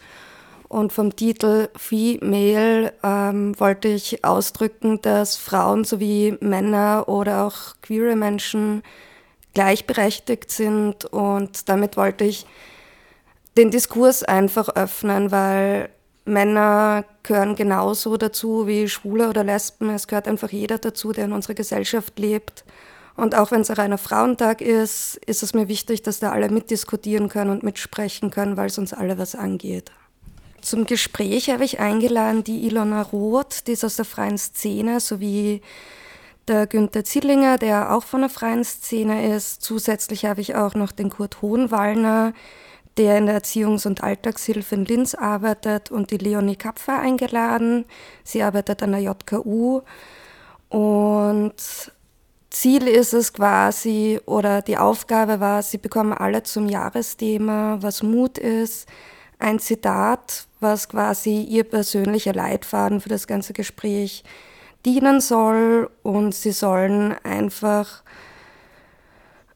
und 0.68 0.92
vom 0.92 1.14
Titel 1.14 1.68
Female 1.76 2.92
ähm, 3.02 3.58
wollte 3.60 3.88
ich 3.88 4.24
ausdrücken, 4.24 5.00
dass 5.02 5.36
Frauen 5.36 5.84
sowie 5.84 6.36
Männer 6.40 7.04
oder 7.06 7.44
auch 7.44 7.80
queere 7.82 8.16
Menschen 8.16 8.82
gleichberechtigt 9.52 10.50
sind. 10.50 11.04
Und 11.04 11.68
damit 11.68 11.96
wollte 11.96 12.24
ich 12.24 12.46
den 13.56 13.70
Diskurs 13.70 14.24
einfach 14.24 14.68
öffnen, 14.70 15.30
weil 15.30 15.90
Männer 16.24 17.04
gehören 17.22 17.54
genauso 17.54 18.16
dazu 18.16 18.66
wie 18.66 18.88
Schwule 18.88 19.28
oder 19.28 19.44
Lesben. 19.44 19.90
Es 19.90 20.08
gehört 20.08 20.26
einfach 20.26 20.50
jeder 20.50 20.78
dazu, 20.78 21.12
der 21.12 21.26
in 21.26 21.32
unserer 21.32 21.54
Gesellschaft 21.54 22.18
lebt. 22.18 22.64
Und 23.16 23.36
auch 23.36 23.52
wenn 23.52 23.60
es 23.60 23.70
ein 23.70 23.76
reiner 23.76 23.98
Frauentag 23.98 24.60
ist, 24.60 25.16
ist 25.26 25.42
es 25.44 25.54
mir 25.54 25.68
wichtig, 25.68 26.02
dass 26.02 26.18
da 26.18 26.32
alle 26.32 26.48
mitdiskutieren 26.48 27.28
können 27.28 27.50
und 27.50 27.62
mitsprechen 27.62 28.30
können, 28.30 28.56
weil 28.56 28.66
es 28.66 28.78
uns 28.78 28.92
alle 28.92 29.18
was 29.18 29.36
angeht. 29.36 29.92
Zum 30.64 30.86
Gespräch 30.86 31.50
habe 31.50 31.64
ich 31.64 31.78
eingeladen 31.78 32.42
die 32.42 32.66
Ilona 32.66 33.02
Roth, 33.02 33.66
die 33.66 33.72
ist 33.72 33.84
aus 33.84 33.96
der 33.96 34.06
freien 34.06 34.38
Szene, 34.38 34.98
sowie 34.98 35.60
der 36.48 36.66
Günther 36.66 37.04
Zillinger, 37.04 37.58
der 37.58 37.94
auch 37.94 38.02
von 38.02 38.22
der 38.22 38.30
freien 38.30 38.64
Szene 38.64 39.34
ist. 39.36 39.60
Zusätzlich 39.60 40.24
habe 40.24 40.40
ich 40.40 40.54
auch 40.54 40.74
noch 40.74 40.92
den 40.92 41.10
Kurt 41.10 41.42
Hohenwallner, 41.42 42.32
der 42.96 43.18
in 43.18 43.26
der 43.26 43.42
Erziehungs- 43.42 43.86
und 43.86 44.02
Alltagshilfe 44.02 44.74
in 44.74 44.86
Linz 44.86 45.14
arbeitet, 45.14 45.90
und 45.90 46.10
die 46.10 46.16
Leonie 46.16 46.56
Kapfer 46.56 46.98
eingeladen. 46.98 47.84
Sie 48.22 48.42
arbeitet 48.42 48.82
an 48.82 48.92
der 48.92 49.02
JKU. 49.02 49.82
Und 50.70 51.56
Ziel 52.48 52.88
ist 52.88 53.12
es 53.12 53.34
quasi, 53.34 54.18
oder 54.24 54.62
die 54.62 54.78
Aufgabe 54.78 55.40
war, 55.40 55.62
sie 55.62 55.76
bekommen 55.76 56.14
alle 56.14 56.42
zum 56.42 56.70
Jahresthema, 56.70 57.82
was 57.82 58.02
Mut 58.02 58.38
ist, 58.38 58.88
ein 59.45 59.59
Zitat, 59.59 60.47
was 60.61 60.88
quasi 60.88 61.42
ihr 61.42 61.64
persönlicher 61.64 62.32
Leitfaden 62.32 63.03
für 63.03 63.11
das 63.11 63.26
ganze 63.26 63.53
Gespräch 63.53 64.24
dienen 64.86 65.20
soll 65.20 65.90
und 66.03 66.34
sie 66.34 66.53
sollen 66.53 67.14
einfach 67.22 68.03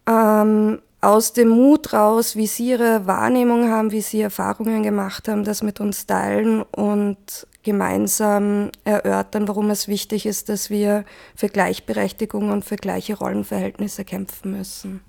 ähm, 0.07 0.82
aus 1.01 1.32
dem 1.32 1.49
Mut 1.49 1.95
raus, 1.95 2.36
wie 2.36 2.47
sie 2.47 2.70
ihre 2.70 3.07
Wahrnehmung 3.07 3.70
haben, 3.70 3.91
wie 3.91 4.03
sie 4.03 4.20
Erfahrungen 4.20 4.82
gemacht 4.82 5.26
haben, 5.26 5.45
das 5.45 5.62
mit 5.62 5.80
uns 5.80 6.05
teilen 6.05 6.62
und 6.62 7.47
gemeinsam 7.62 8.70
erörtern, 8.84 9.49
warum 9.49 9.70
es 9.70 9.89
wichtig 9.89 10.26
ist, 10.26 10.51
dass 10.51 10.68
wir 10.68 11.07
für 11.34 11.49
Gleichberechtigung 11.49 12.51
und 12.51 12.64
für 12.66 12.76
gleiche 12.76 13.16
Rollenverhältnisse 13.16 14.05
kämpfen 14.05 14.51
müssen. 14.53 15.07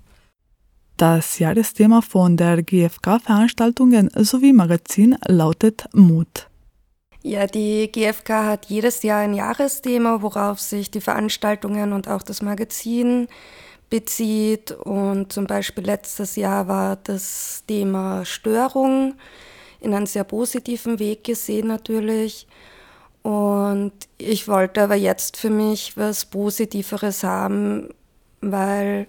Das 1.00 1.38
Jahresthema 1.38 2.02
von 2.02 2.36
der 2.36 2.62
GfK-Veranstaltungen 2.62 4.10
sowie 4.16 4.52
Magazin 4.52 5.16
lautet 5.26 5.88
Mut. 5.94 6.46
Ja, 7.22 7.46
die 7.46 7.90
GfK 7.90 8.44
hat 8.44 8.66
jedes 8.66 9.02
Jahr 9.02 9.20
ein 9.20 9.32
Jahresthema, 9.32 10.20
worauf 10.20 10.60
sich 10.60 10.90
die 10.90 11.00
Veranstaltungen 11.00 11.94
und 11.94 12.06
auch 12.06 12.20
das 12.20 12.42
Magazin 12.42 13.28
bezieht. 13.88 14.72
Und 14.72 15.32
zum 15.32 15.46
Beispiel 15.46 15.84
letztes 15.84 16.36
Jahr 16.36 16.68
war 16.68 16.96
das 16.96 17.64
Thema 17.66 18.26
Störung 18.26 19.14
in 19.80 19.94
einem 19.94 20.04
sehr 20.04 20.24
positiven 20.24 20.98
Weg 20.98 21.24
gesehen 21.24 21.68
natürlich. 21.68 22.46
Und 23.22 23.92
ich 24.18 24.48
wollte 24.48 24.82
aber 24.82 24.96
jetzt 24.96 25.38
für 25.38 25.48
mich 25.48 25.96
was 25.96 26.26
Positiveres 26.26 27.24
haben, 27.24 27.88
weil 28.42 29.06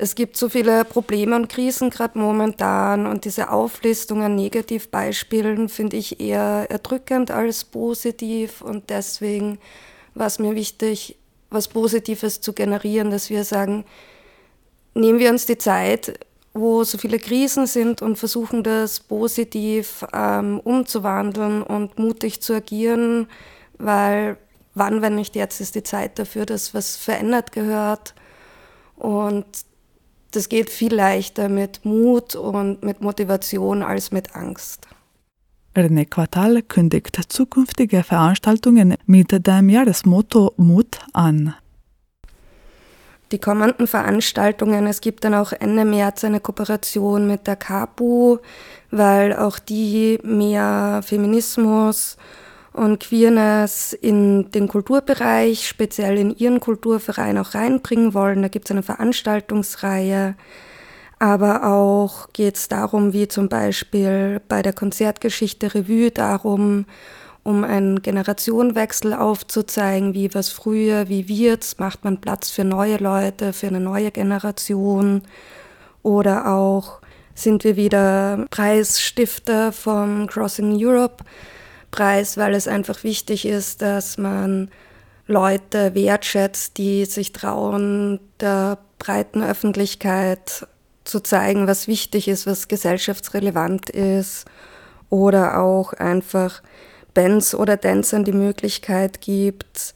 es 0.00 0.14
gibt 0.14 0.38
so 0.38 0.48
viele 0.48 0.86
Probleme 0.86 1.36
und 1.36 1.50
Krisen 1.50 1.90
gerade 1.90 2.18
momentan 2.18 3.06
und 3.06 3.26
diese 3.26 3.50
Auflistung 3.50 4.22
an 4.22 4.34
Negativbeispielen 4.34 5.68
finde 5.68 5.98
ich 5.98 6.20
eher 6.20 6.66
erdrückend 6.70 7.30
als 7.30 7.64
positiv 7.64 8.62
und 8.62 8.88
deswegen 8.88 9.58
war 10.14 10.26
es 10.26 10.38
mir 10.38 10.54
wichtig, 10.54 11.18
was 11.50 11.68
Positives 11.68 12.40
zu 12.40 12.54
generieren, 12.54 13.10
dass 13.10 13.28
wir 13.28 13.44
sagen, 13.44 13.84
nehmen 14.94 15.18
wir 15.18 15.28
uns 15.28 15.44
die 15.44 15.58
Zeit, 15.58 16.18
wo 16.54 16.82
so 16.82 16.96
viele 16.96 17.18
Krisen 17.18 17.66
sind 17.66 18.00
und 18.00 18.16
versuchen 18.16 18.62
das 18.62 19.00
positiv 19.00 20.06
ähm, 20.14 20.60
umzuwandeln 20.60 21.62
und 21.62 21.98
mutig 21.98 22.40
zu 22.40 22.54
agieren, 22.54 23.28
weil 23.76 24.38
wann, 24.74 25.02
wenn 25.02 25.16
nicht 25.16 25.36
jetzt, 25.36 25.60
ist 25.60 25.74
die 25.74 25.82
Zeit 25.82 26.18
dafür, 26.18 26.46
dass 26.46 26.72
was 26.72 26.96
verändert 26.96 27.52
gehört. 27.52 28.14
Und 28.96 29.46
das 30.30 30.48
geht 30.48 30.70
viel 30.70 30.94
leichter 30.94 31.48
mit 31.48 31.84
Mut 31.84 32.34
und 32.34 32.82
mit 32.82 33.00
Motivation 33.00 33.82
als 33.82 34.10
mit 34.10 34.34
Angst. 34.34 34.86
René 35.76 36.04
Quartal 36.04 36.62
kündigt 36.62 37.18
zukünftige 37.28 38.02
Veranstaltungen 38.02 38.96
mit 39.06 39.46
dem 39.46 39.68
Jahresmotto 39.68 40.52
Mut 40.56 40.98
an. 41.12 41.54
Die 43.30 43.38
kommenden 43.38 43.86
Veranstaltungen, 43.86 44.88
es 44.88 45.00
gibt 45.00 45.22
dann 45.22 45.34
auch 45.34 45.52
Ende 45.52 45.84
März 45.84 46.24
eine 46.24 46.40
Kooperation 46.40 47.28
mit 47.28 47.46
der 47.46 47.54
KAPU, 47.54 48.38
weil 48.90 49.36
auch 49.36 49.60
die 49.60 50.18
mehr 50.24 51.00
Feminismus 51.04 52.16
und 52.72 53.00
Queerness 53.00 53.92
in 53.92 54.50
den 54.52 54.68
Kulturbereich, 54.68 55.66
speziell 55.66 56.18
in 56.18 56.36
ihren 56.36 56.60
Kulturverein 56.60 57.38
auch 57.38 57.54
reinbringen 57.54 58.14
wollen. 58.14 58.42
Da 58.42 58.48
gibt 58.48 58.66
es 58.66 58.70
eine 58.70 58.82
Veranstaltungsreihe. 58.82 60.36
Aber 61.18 61.64
auch 61.64 62.28
geht 62.32 62.56
es 62.56 62.68
darum, 62.68 63.12
wie 63.12 63.28
zum 63.28 63.48
Beispiel 63.48 64.40
bei 64.48 64.62
der 64.62 64.72
Konzertgeschichte 64.72 65.74
Revue, 65.74 66.10
darum, 66.10 66.86
um 67.42 67.64
einen 67.64 68.00
Generationenwechsel 68.00 69.12
aufzuzeigen, 69.14 70.14
wie 70.14 70.32
was 70.34 70.50
früher, 70.50 71.08
wie 71.08 71.28
wird's, 71.28 71.78
macht 71.78 72.04
man 72.04 72.20
Platz 72.20 72.50
für 72.50 72.64
neue 72.64 72.96
Leute, 72.98 73.52
für 73.52 73.66
eine 73.66 73.80
neue 73.80 74.10
Generation. 74.10 75.22
Oder 76.02 76.46
auch 76.46 77.00
sind 77.34 77.64
wir 77.64 77.76
wieder 77.76 78.46
Preisstifter 78.50 79.72
vom 79.72 80.26
Crossing 80.26 80.74
Europe 80.78 81.24
Preis, 81.90 82.36
weil 82.36 82.54
es 82.54 82.68
einfach 82.68 83.04
wichtig 83.04 83.46
ist, 83.46 83.82
dass 83.82 84.18
man 84.18 84.70
Leute 85.26 85.94
wertschätzt, 85.94 86.78
die 86.78 87.04
sich 87.04 87.32
trauen, 87.32 88.20
der 88.40 88.78
breiten 88.98 89.42
Öffentlichkeit 89.42 90.66
zu 91.04 91.20
zeigen, 91.20 91.66
was 91.66 91.88
wichtig 91.88 92.28
ist, 92.28 92.46
was 92.46 92.68
gesellschaftsrelevant 92.68 93.90
ist. 93.90 94.44
Oder 95.08 95.60
auch 95.60 95.92
einfach 95.92 96.62
Bands 97.14 97.54
oder 97.54 97.76
Dancern 97.76 98.24
die 98.24 98.32
Möglichkeit 98.32 99.20
gibt, 99.20 99.94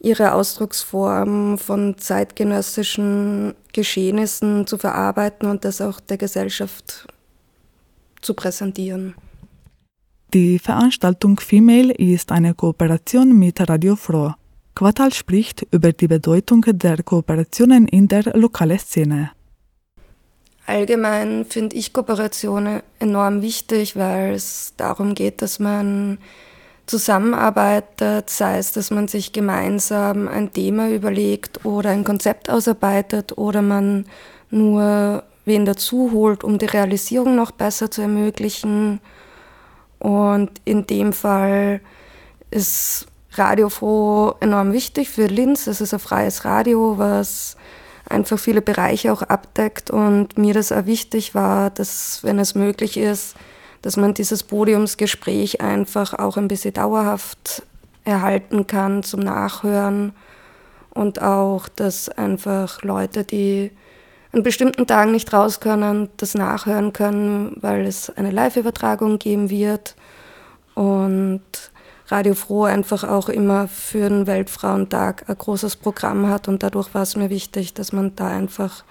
ihre 0.00 0.32
Ausdrucksform 0.32 1.58
von 1.58 1.98
zeitgenössischen 1.98 3.54
Geschehnissen 3.72 4.66
zu 4.66 4.78
verarbeiten 4.78 5.48
und 5.48 5.64
das 5.64 5.80
auch 5.80 6.00
der 6.00 6.18
Gesellschaft 6.18 7.06
zu 8.20 8.34
präsentieren. 8.34 9.14
Die 10.34 10.58
Veranstaltung 10.58 11.38
Female 11.38 11.92
ist 11.92 12.32
eine 12.32 12.54
Kooperation 12.54 13.38
mit 13.38 13.60
Radio 13.70 13.94
Froh. 13.94 14.32
Quartal 14.74 15.12
spricht 15.12 15.64
über 15.70 15.92
die 15.92 16.08
Bedeutung 16.08 16.62
der 16.66 17.04
Kooperationen 17.04 17.86
in 17.86 18.08
der 18.08 18.24
lokalen 18.36 18.80
Szene. 18.80 19.30
Allgemein 20.66 21.44
finde 21.44 21.76
ich 21.76 21.92
Kooperation 21.92 22.80
enorm 22.98 23.42
wichtig, 23.42 23.94
weil 23.94 24.34
es 24.34 24.74
darum 24.76 25.14
geht, 25.14 25.40
dass 25.40 25.60
man 25.60 26.18
zusammenarbeitet, 26.86 28.28
sei 28.28 28.58
es, 28.58 28.72
dass 28.72 28.90
man 28.90 29.06
sich 29.06 29.30
gemeinsam 29.32 30.26
ein 30.26 30.52
Thema 30.52 30.90
überlegt 30.90 31.64
oder 31.64 31.90
ein 31.90 32.02
Konzept 32.02 32.50
ausarbeitet 32.50 33.38
oder 33.38 33.62
man 33.62 34.06
nur 34.50 35.22
wen 35.44 35.64
dazu 35.64 36.10
holt, 36.10 36.42
um 36.42 36.58
die 36.58 36.66
Realisierung 36.66 37.36
noch 37.36 37.52
besser 37.52 37.88
zu 37.88 38.02
ermöglichen. 38.02 38.98
Und 40.04 40.50
in 40.66 40.86
dem 40.86 41.14
Fall 41.14 41.80
ist 42.50 43.06
Radio 43.32 43.70
Froh 43.70 44.34
enorm 44.40 44.74
wichtig 44.74 45.08
für 45.08 45.28
Linz. 45.28 45.66
Es 45.66 45.80
ist 45.80 45.94
ein 45.94 45.98
freies 45.98 46.44
Radio, 46.44 46.98
was 46.98 47.56
einfach 48.06 48.38
viele 48.38 48.60
Bereiche 48.60 49.10
auch 49.14 49.22
abdeckt 49.22 49.90
und 49.90 50.36
mir 50.36 50.52
das 50.52 50.72
auch 50.72 50.84
wichtig 50.84 51.34
war, 51.34 51.70
dass, 51.70 52.22
wenn 52.22 52.38
es 52.38 52.54
möglich 52.54 52.98
ist, 52.98 53.34
dass 53.80 53.96
man 53.96 54.12
dieses 54.12 54.42
Podiumsgespräch 54.42 55.62
einfach 55.62 56.12
auch 56.12 56.36
ein 56.36 56.48
bisschen 56.48 56.74
dauerhaft 56.74 57.62
erhalten 58.04 58.66
kann 58.66 59.04
zum 59.04 59.20
Nachhören 59.20 60.12
und 60.90 61.22
auch, 61.22 61.66
dass 61.66 62.10
einfach 62.10 62.82
Leute, 62.82 63.24
die 63.24 63.70
an 64.34 64.42
bestimmten 64.42 64.86
Tagen 64.86 65.12
nicht 65.12 65.32
raus 65.32 65.60
können, 65.60 66.08
das 66.16 66.34
nachhören 66.34 66.92
können, 66.92 67.56
weil 67.60 67.86
es 67.86 68.10
eine 68.10 68.30
Live-Übertragung 68.30 69.18
geben 69.18 69.48
wird 69.48 69.94
und 70.74 71.42
Radio 72.08 72.34
Froh 72.34 72.64
einfach 72.64 73.04
auch 73.04 73.28
immer 73.28 73.68
für 73.68 74.08
den 74.08 74.26
Weltfrauentag 74.26 75.24
ein 75.28 75.38
großes 75.38 75.76
Programm 75.76 76.28
hat 76.28 76.48
und 76.48 76.62
dadurch 76.62 76.92
war 76.94 77.02
es 77.02 77.16
mir 77.16 77.30
wichtig, 77.30 77.74
dass 77.74 77.92
man 77.92 78.14
da 78.16 78.28
einfach 78.28 78.84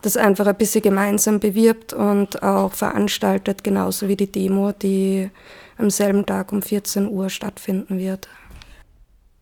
das 0.00 0.16
einfach 0.16 0.46
ein 0.46 0.56
bisschen 0.56 0.82
gemeinsam 0.82 1.40
bewirbt 1.40 1.92
und 1.92 2.42
auch 2.42 2.72
veranstaltet, 2.72 3.64
genauso 3.64 4.08
wie 4.08 4.16
die 4.16 4.30
Demo, 4.30 4.72
die 4.72 5.30
am 5.76 5.90
selben 5.90 6.24
Tag 6.24 6.52
um 6.52 6.62
14 6.62 7.08
Uhr 7.08 7.30
stattfinden 7.30 7.98
wird. 7.98 8.28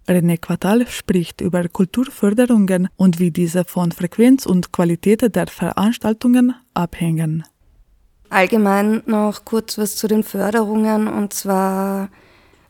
René 0.08 0.38
Quatal 0.38 0.86
spricht 0.86 1.40
über 1.40 1.68
Kulturförderungen 1.68 2.88
und 2.96 3.18
wie 3.18 3.30
diese 3.30 3.64
von 3.64 3.92
Frequenz 3.92 4.46
und 4.46 4.72
Qualität 4.72 5.34
der 5.34 5.46
Veranstaltungen 5.48 6.54
abhängen. 6.74 7.44
Allgemein 8.30 9.02
noch 9.06 9.44
kurz 9.44 9.78
was 9.78 9.96
zu 9.96 10.08
den 10.08 10.22
Förderungen 10.22 11.08
und 11.08 11.32
zwar 11.32 12.08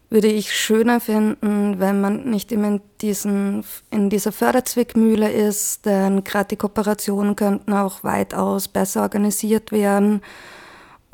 würde 0.08 0.28
ich 0.28 0.54
schöner 0.54 1.00
finden, 1.00 1.80
wenn 1.80 2.00
man 2.00 2.30
nicht 2.30 2.52
immer 2.52 2.68
in, 2.68 2.80
diesen, 3.00 3.64
in 3.90 4.08
dieser 4.08 4.32
Förderzwickmühle 4.32 5.30
ist, 5.30 5.84
denn 5.84 6.22
gerade 6.24 6.48
die 6.48 6.56
Kooperationen 6.56 7.34
könnten 7.34 7.72
auch 7.72 8.04
weitaus 8.04 8.68
besser 8.68 9.02
organisiert 9.02 9.72
werden 9.72 10.22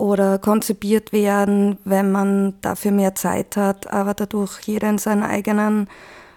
oder 0.02 0.40
konzipiert 0.40 1.12
werden, 1.12 1.78
wenn 1.84 2.10
man 2.10 2.54
dafür 2.60 2.90
mehr 2.90 3.14
Zeit 3.14 3.56
hat, 3.56 3.92
aber 3.92 4.14
dadurch 4.14 4.58
jeder 4.62 4.90
in 4.90 4.98
seinen 4.98 5.22
eigenen 5.22 5.86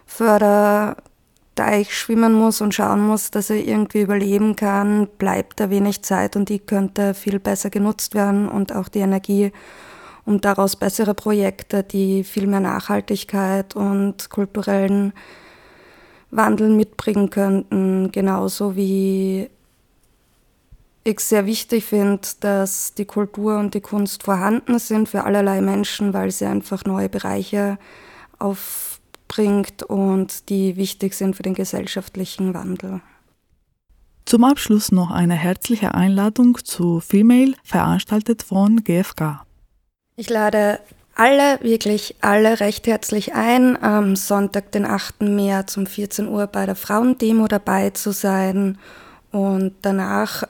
Förderteich 0.05 1.97
schwimmen 1.97 2.35
muss 2.35 2.61
und 2.61 2.75
schauen 2.75 3.01
muss, 3.01 3.31
dass 3.31 3.49
er 3.49 3.55
irgendwie 3.55 4.01
überleben 4.01 4.55
kann, 4.55 5.07
bleibt 5.17 5.59
da 5.59 5.71
wenig 5.71 6.03
Zeit 6.03 6.35
und 6.35 6.49
die 6.49 6.59
könnte 6.59 7.15
viel 7.15 7.39
besser 7.39 7.71
genutzt 7.71 8.13
werden 8.13 8.47
und 8.47 8.71
auch 8.71 8.87
die 8.87 8.99
Energie 8.99 9.51
um 10.25 10.41
daraus 10.41 10.75
bessere 10.75 11.15
Projekte, 11.15 11.81
die 11.81 12.23
viel 12.23 12.45
mehr 12.45 12.59
Nachhaltigkeit 12.59 13.75
und 13.75 14.29
kulturellen 14.29 15.11
Wandel 16.29 16.69
mitbringen 16.69 17.31
könnten. 17.31 18.11
Genauso 18.11 18.75
wie 18.75 19.49
ich 21.05 21.19
sehr 21.19 21.45
wichtig 21.45 21.85
finde, 21.85 22.27
dass 22.39 22.95
die 22.95 23.05
Kultur 23.05 23.59
und 23.59 23.75
die 23.75 23.81
Kunst 23.81 24.23
vorhanden 24.23 24.79
sind 24.79 25.07
für 25.07 25.23
allerlei 25.23 25.61
Menschen, 25.61 26.13
weil 26.13 26.31
sie 26.31 26.45
einfach 26.45 26.83
neue 26.83 27.09
Bereiche 27.09 27.77
aufbringt 28.39 29.83
und 29.83 30.49
die 30.49 30.75
wichtig 30.75 31.13
sind 31.13 31.35
für 31.35 31.43
den 31.43 31.53
gesellschaftlichen 31.53 32.53
Wandel. 32.55 33.01
Zum 34.25 34.43
Abschluss 34.43 34.91
noch 34.91 35.11
eine 35.11 35.35
herzliche 35.35 35.93
Einladung 35.93 36.57
zu 36.63 36.99
Female, 36.99 37.53
veranstaltet 37.63 38.41
von 38.41 38.83
GfK. 38.83 39.45
Ich 40.15 40.31
lade 40.31 40.79
alle, 41.13 41.59
wirklich 41.61 42.15
alle 42.21 42.59
recht 42.59 42.87
herzlich 42.87 43.35
ein, 43.35 43.81
am 43.81 44.15
Sonntag, 44.15 44.71
den 44.71 44.85
8. 44.85 45.21
März 45.21 45.77
um 45.77 45.85
14 45.85 46.27
Uhr 46.27 46.47
bei 46.47 46.65
der 46.65 46.75
Frauendemo 46.75 47.47
dabei 47.47 47.91
zu 47.91 48.11
sein 48.11 48.79
und 49.31 49.75
danach 49.83 50.43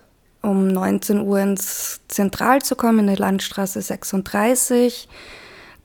um 0.45 0.67
19 0.67 1.21
Uhr 1.21 1.39
ins 1.39 2.01
Zentral 2.07 2.61
zu 2.61 2.75
kommen, 2.75 2.99
in 2.99 3.15
die 3.15 3.21
Landstraße 3.21 3.81
36. 3.81 5.07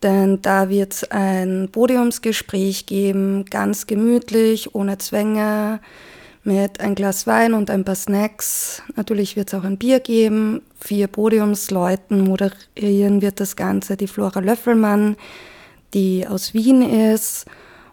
Denn 0.03 0.41
da 0.43 0.69
wird 0.69 0.93
es 0.95 1.11
ein 1.11 1.69
Podiumsgespräch 1.71 2.87
geben, 2.87 3.45
ganz 3.47 3.87
gemütlich, 3.87 4.75
ohne 4.75 4.99
Zwänge 4.99 5.81
mit 6.43 6.81
ein 6.81 6.95
Glas 6.95 7.27
Wein 7.27 7.53
und 7.53 7.71
ein 7.71 7.85
paar 7.85 7.95
Snacks. 7.95 8.83
Natürlich 8.97 9.37
wird 9.37 9.53
es 9.53 9.59
auch 9.59 9.65
ein 9.65 9.77
Bier 9.77 10.01
geben. 10.01 10.63
Vier 10.81 11.07
Podiumsleuten 11.07 12.23
moderieren 12.23 13.21
wird 13.21 13.41
das 13.41 13.57
Ganze 13.57 13.97
die 13.97 14.07
Flora 14.07 14.41
Löffelmann, 14.41 15.17
die 15.93 16.27
aus 16.27 16.55
Wien 16.55 16.83
ist. 16.83 17.45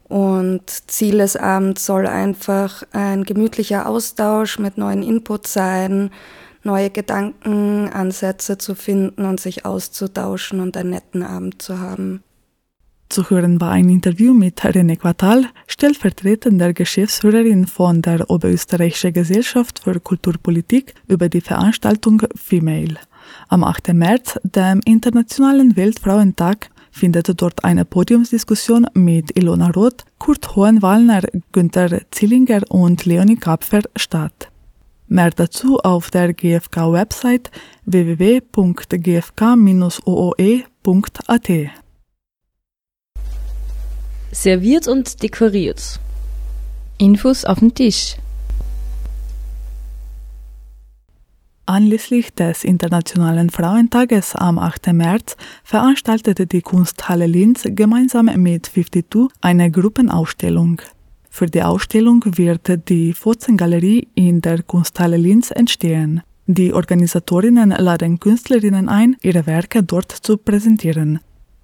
Und 0.08 0.64
Ziel 0.90 1.18
des 1.18 1.36
Abends 1.36 1.86
soll 1.86 2.08
einfach 2.08 2.84
ein 2.94 3.26
gemütlicher 3.26 3.88
Austausch 3.88 4.58
mit 4.58 4.78
neuen 4.78 5.04
Inputs 5.04 5.52
sein, 5.52 6.12
neue 6.68 6.92
Gedankenansätze 6.92 8.60
zu 8.60 8.76
finden 8.76 9.26
und 9.26 9.40
sich 9.40 9.66
auszutauschen 9.66 10.60
und 10.60 10.78
einen 10.78 10.92
netten 10.92 11.24
Abend 11.24 11.62
zu 11.62 11.80
haben. 11.80 12.22
Zu 13.10 13.30
hören 13.30 13.62
war 13.62 13.72
ein 13.72 13.88
Interview 13.88 14.34
mit 14.34 14.60
René 14.60 14.98
Quatal, 14.98 15.46
stellvertretender 15.66 16.74
Geschäftsführerin 16.74 17.66
von 17.66 18.02
der 18.02 18.30
Oberösterreichischen 18.30 19.14
Gesellschaft 19.14 19.80
für 19.80 19.98
Kulturpolitik, 20.02 20.94
über 21.08 21.30
die 21.30 21.40
Veranstaltung 21.40 22.22
Female. 22.36 22.98
Am 23.48 23.64
8. 23.64 23.94
März, 23.94 24.38
dem 24.44 24.82
Internationalen 24.84 25.78
Weltfrauentag, 25.78 26.70
findet 26.92 27.42
dort 27.42 27.64
eine 27.64 27.86
Podiumsdiskussion 27.86 28.88
mit 28.94 29.38
Ilona 29.38 29.70
Roth, 29.70 30.04
Kurt 30.18 30.56
Hohenwallner, 30.56 31.22
Günter 31.54 32.02
Zillinger 32.12 32.64
und 32.70 33.06
Leonie 33.06 33.38
Kapfer 33.38 33.84
statt. 33.96 34.50
Mehr 35.08 35.32
dazu 35.32 35.78
auf 35.80 36.10
der 36.12 36.34
GfK-Website 36.34 37.50
www.gfk-ooe.at 37.86 38.48
serviert 44.32 44.88
und 44.88 45.24
dekoriert. 45.24 46.00
Infos 46.98 47.46
auf 47.46 47.60
dem 47.60 47.74
Tisch. 47.74 48.16
Anlässlich 51.66 52.34
des 52.34 52.64
Internationalen 52.64 53.50
Frauentages 53.50 54.36
am 54.36 54.58
8. 54.58 54.94
März 54.94 55.36
veranstaltete 55.64 56.48
die 56.48 56.62
Kunsthalle 56.62 57.26
Linz 57.26 57.64
gemeinsam 57.66 58.28
mit 58.42 58.68
52 58.68 59.28
eine 59.42 59.70
Gruppenausstellung. 59.70 60.82
Für 61.38 61.46
die 61.46 61.62
Ausstellung 61.62 62.24
wird 62.26 62.90
die 62.90 63.14
Fotzen-Galerie 63.14 64.08
in 64.16 64.42
der 64.42 64.64
Kunsthalle 64.64 65.18
Linz 65.18 65.52
entstehen. 65.52 66.24
Die 66.48 66.74
Organisatorinnen 66.74 67.70
laden 67.70 68.20
Künstlerinnen 68.20 68.90
ein, 68.90 69.18
ihre 69.22 69.46
Werke 69.46 69.84
dort 69.84 70.12
zu 70.12 70.38
präsentieren. 70.38 71.20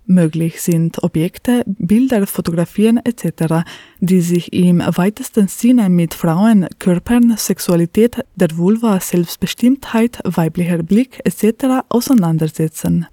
Möglich 0.06 0.62
sind 0.62 1.02
Objekte, 1.02 1.64
Bilder, 1.66 2.28
Fotografien 2.28 3.00
etc., 3.04 3.66
die 4.00 4.22
sich 4.22 4.54
im 4.54 4.78
weitesten 4.80 5.48
Sinne 5.48 5.90
mit 5.90 6.14
Frauen, 6.14 6.68
Körpern, 6.78 7.34
Sexualität, 7.36 8.24
der 8.36 8.56
Vulva, 8.56 9.00
Selbstbestimmtheit, 9.00 10.20
weiblicher 10.24 10.84
Blick 10.84 11.20
etc. 11.24 11.84
auseinandersetzen. 11.90 13.08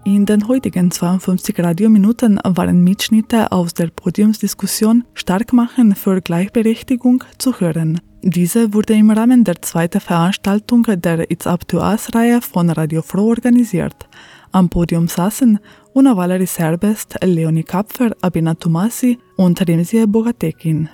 In 0.05 0.24
den 0.24 0.48
heutigen 0.48 0.90
52 0.90 1.59
Radiominuten 1.59 2.40
waren 2.42 2.82
Mitschnitte 2.82 3.53
aus 3.53 3.74
der 3.74 3.88
Podiumsdiskussion 3.88 5.05
Starkmachen 5.12 5.94
für 5.94 6.22
Gleichberechtigung 6.22 7.22
zu 7.36 7.61
hören. 7.61 8.01
Diese 8.22 8.72
wurde 8.72 8.94
im 8.94 9.11
Rahmen 9.11 9.44
der 9.44 9.61
zweiten 9.61 10.01
Veranstaltung 10.01 10.84
der 10.84 11.30
It's 11.30 11.46
Up 11.46 11.68
to 11.68 11.78
Us-Reihe 11.78 12.40
von 12.40 12.70
Radio 12.70 13.03
Froh 13.03 13.28
organisiert. 13.28 14.09
Am 14.53 14.70
Podium 14.70 15.07
saßen 15.07 15.59
Una 15.94 16.16
Valerie 16.16 16.46
Serbest, 16.46 17.16
Leonie 17.22 17.62
Kapfer, 17.62 18.16
Abina 18.22 18.55
Tomasi 18.55 19.18
und 19.36 19.61
Remzie 19.68 20.07
Bogatekin. 20.07 20.88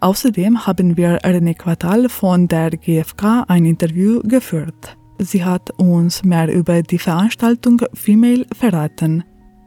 Außerdem 0.00 0.66
haben 0.66 0.96
wir 0.96 1.20
René 1.20 1.54
Quatal 1.54 2.08
von 2.08 2.48
der 2.48 2.70
GfK 2.70 3.44
ein 3.46 3.64
Interview 3.64 4.20
geführt. 4.24 4.96
Sie 5.18 5.44
hat 5.44 5.70
uns 5.78 6.24
mehr 6.24 6.52
über 6.52 6.82
die 6.82 6.98
Veranstaltung 6.98 7.80
Female 7.94 8.46
verraten. 8.52 9.24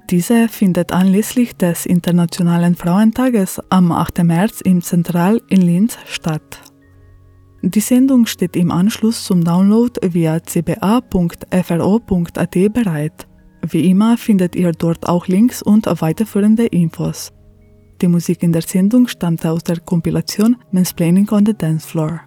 Diese 0.10 0.48
findet 0.48 0.92
anlässlich 0.92 1.56
des 1.56 1.86
Internationalen 1.86 2.76
Frauentages 2.76 3.62
am 3.70 3.92
8. 3.92 4.24
März 4.24 4.62
im 4.62 4.82
Zentral 4.82 5.42
in 5.50 5.62
Linz 5.62 5.98
statt. 6.06 6.62
Die 7.62 7.80
Sendung 7.80 8.26
steht 8.28 8.56
im 8.56 8.72
Anschluss 8.72 9.26
zum 9.26 9.44
Download 9.44 10.00
via 10.14 10.40
cba.fro.at 10.40 11.12
bereit. 12.74 13.28
Wie 13.70 13.90
immer 13.90 14.18
findet 14.18 14.56
ihr 14.56 14.72
dort 14.72 15.10
auch 15.10 15.28
Links 15.28 15.62
und 15.62 15.88
weiterführende 15.88 16.68
Infos. 16.68 17.34
Die 18.02 18.08
Musik 18.08 18.44
in 18.44 18.54
der 18.54 18.62
Sendung 18.62 19.08
stammte 19.08 19.52
aus 19.52 19.64
der 19.64 19.80
Kompilation 19.80 20.56
Mansplaining 20.72 21.28
on 21.32 21.46
the 21.46 21.54
Dance 21.54 21.88
Floor. 21.88 22.27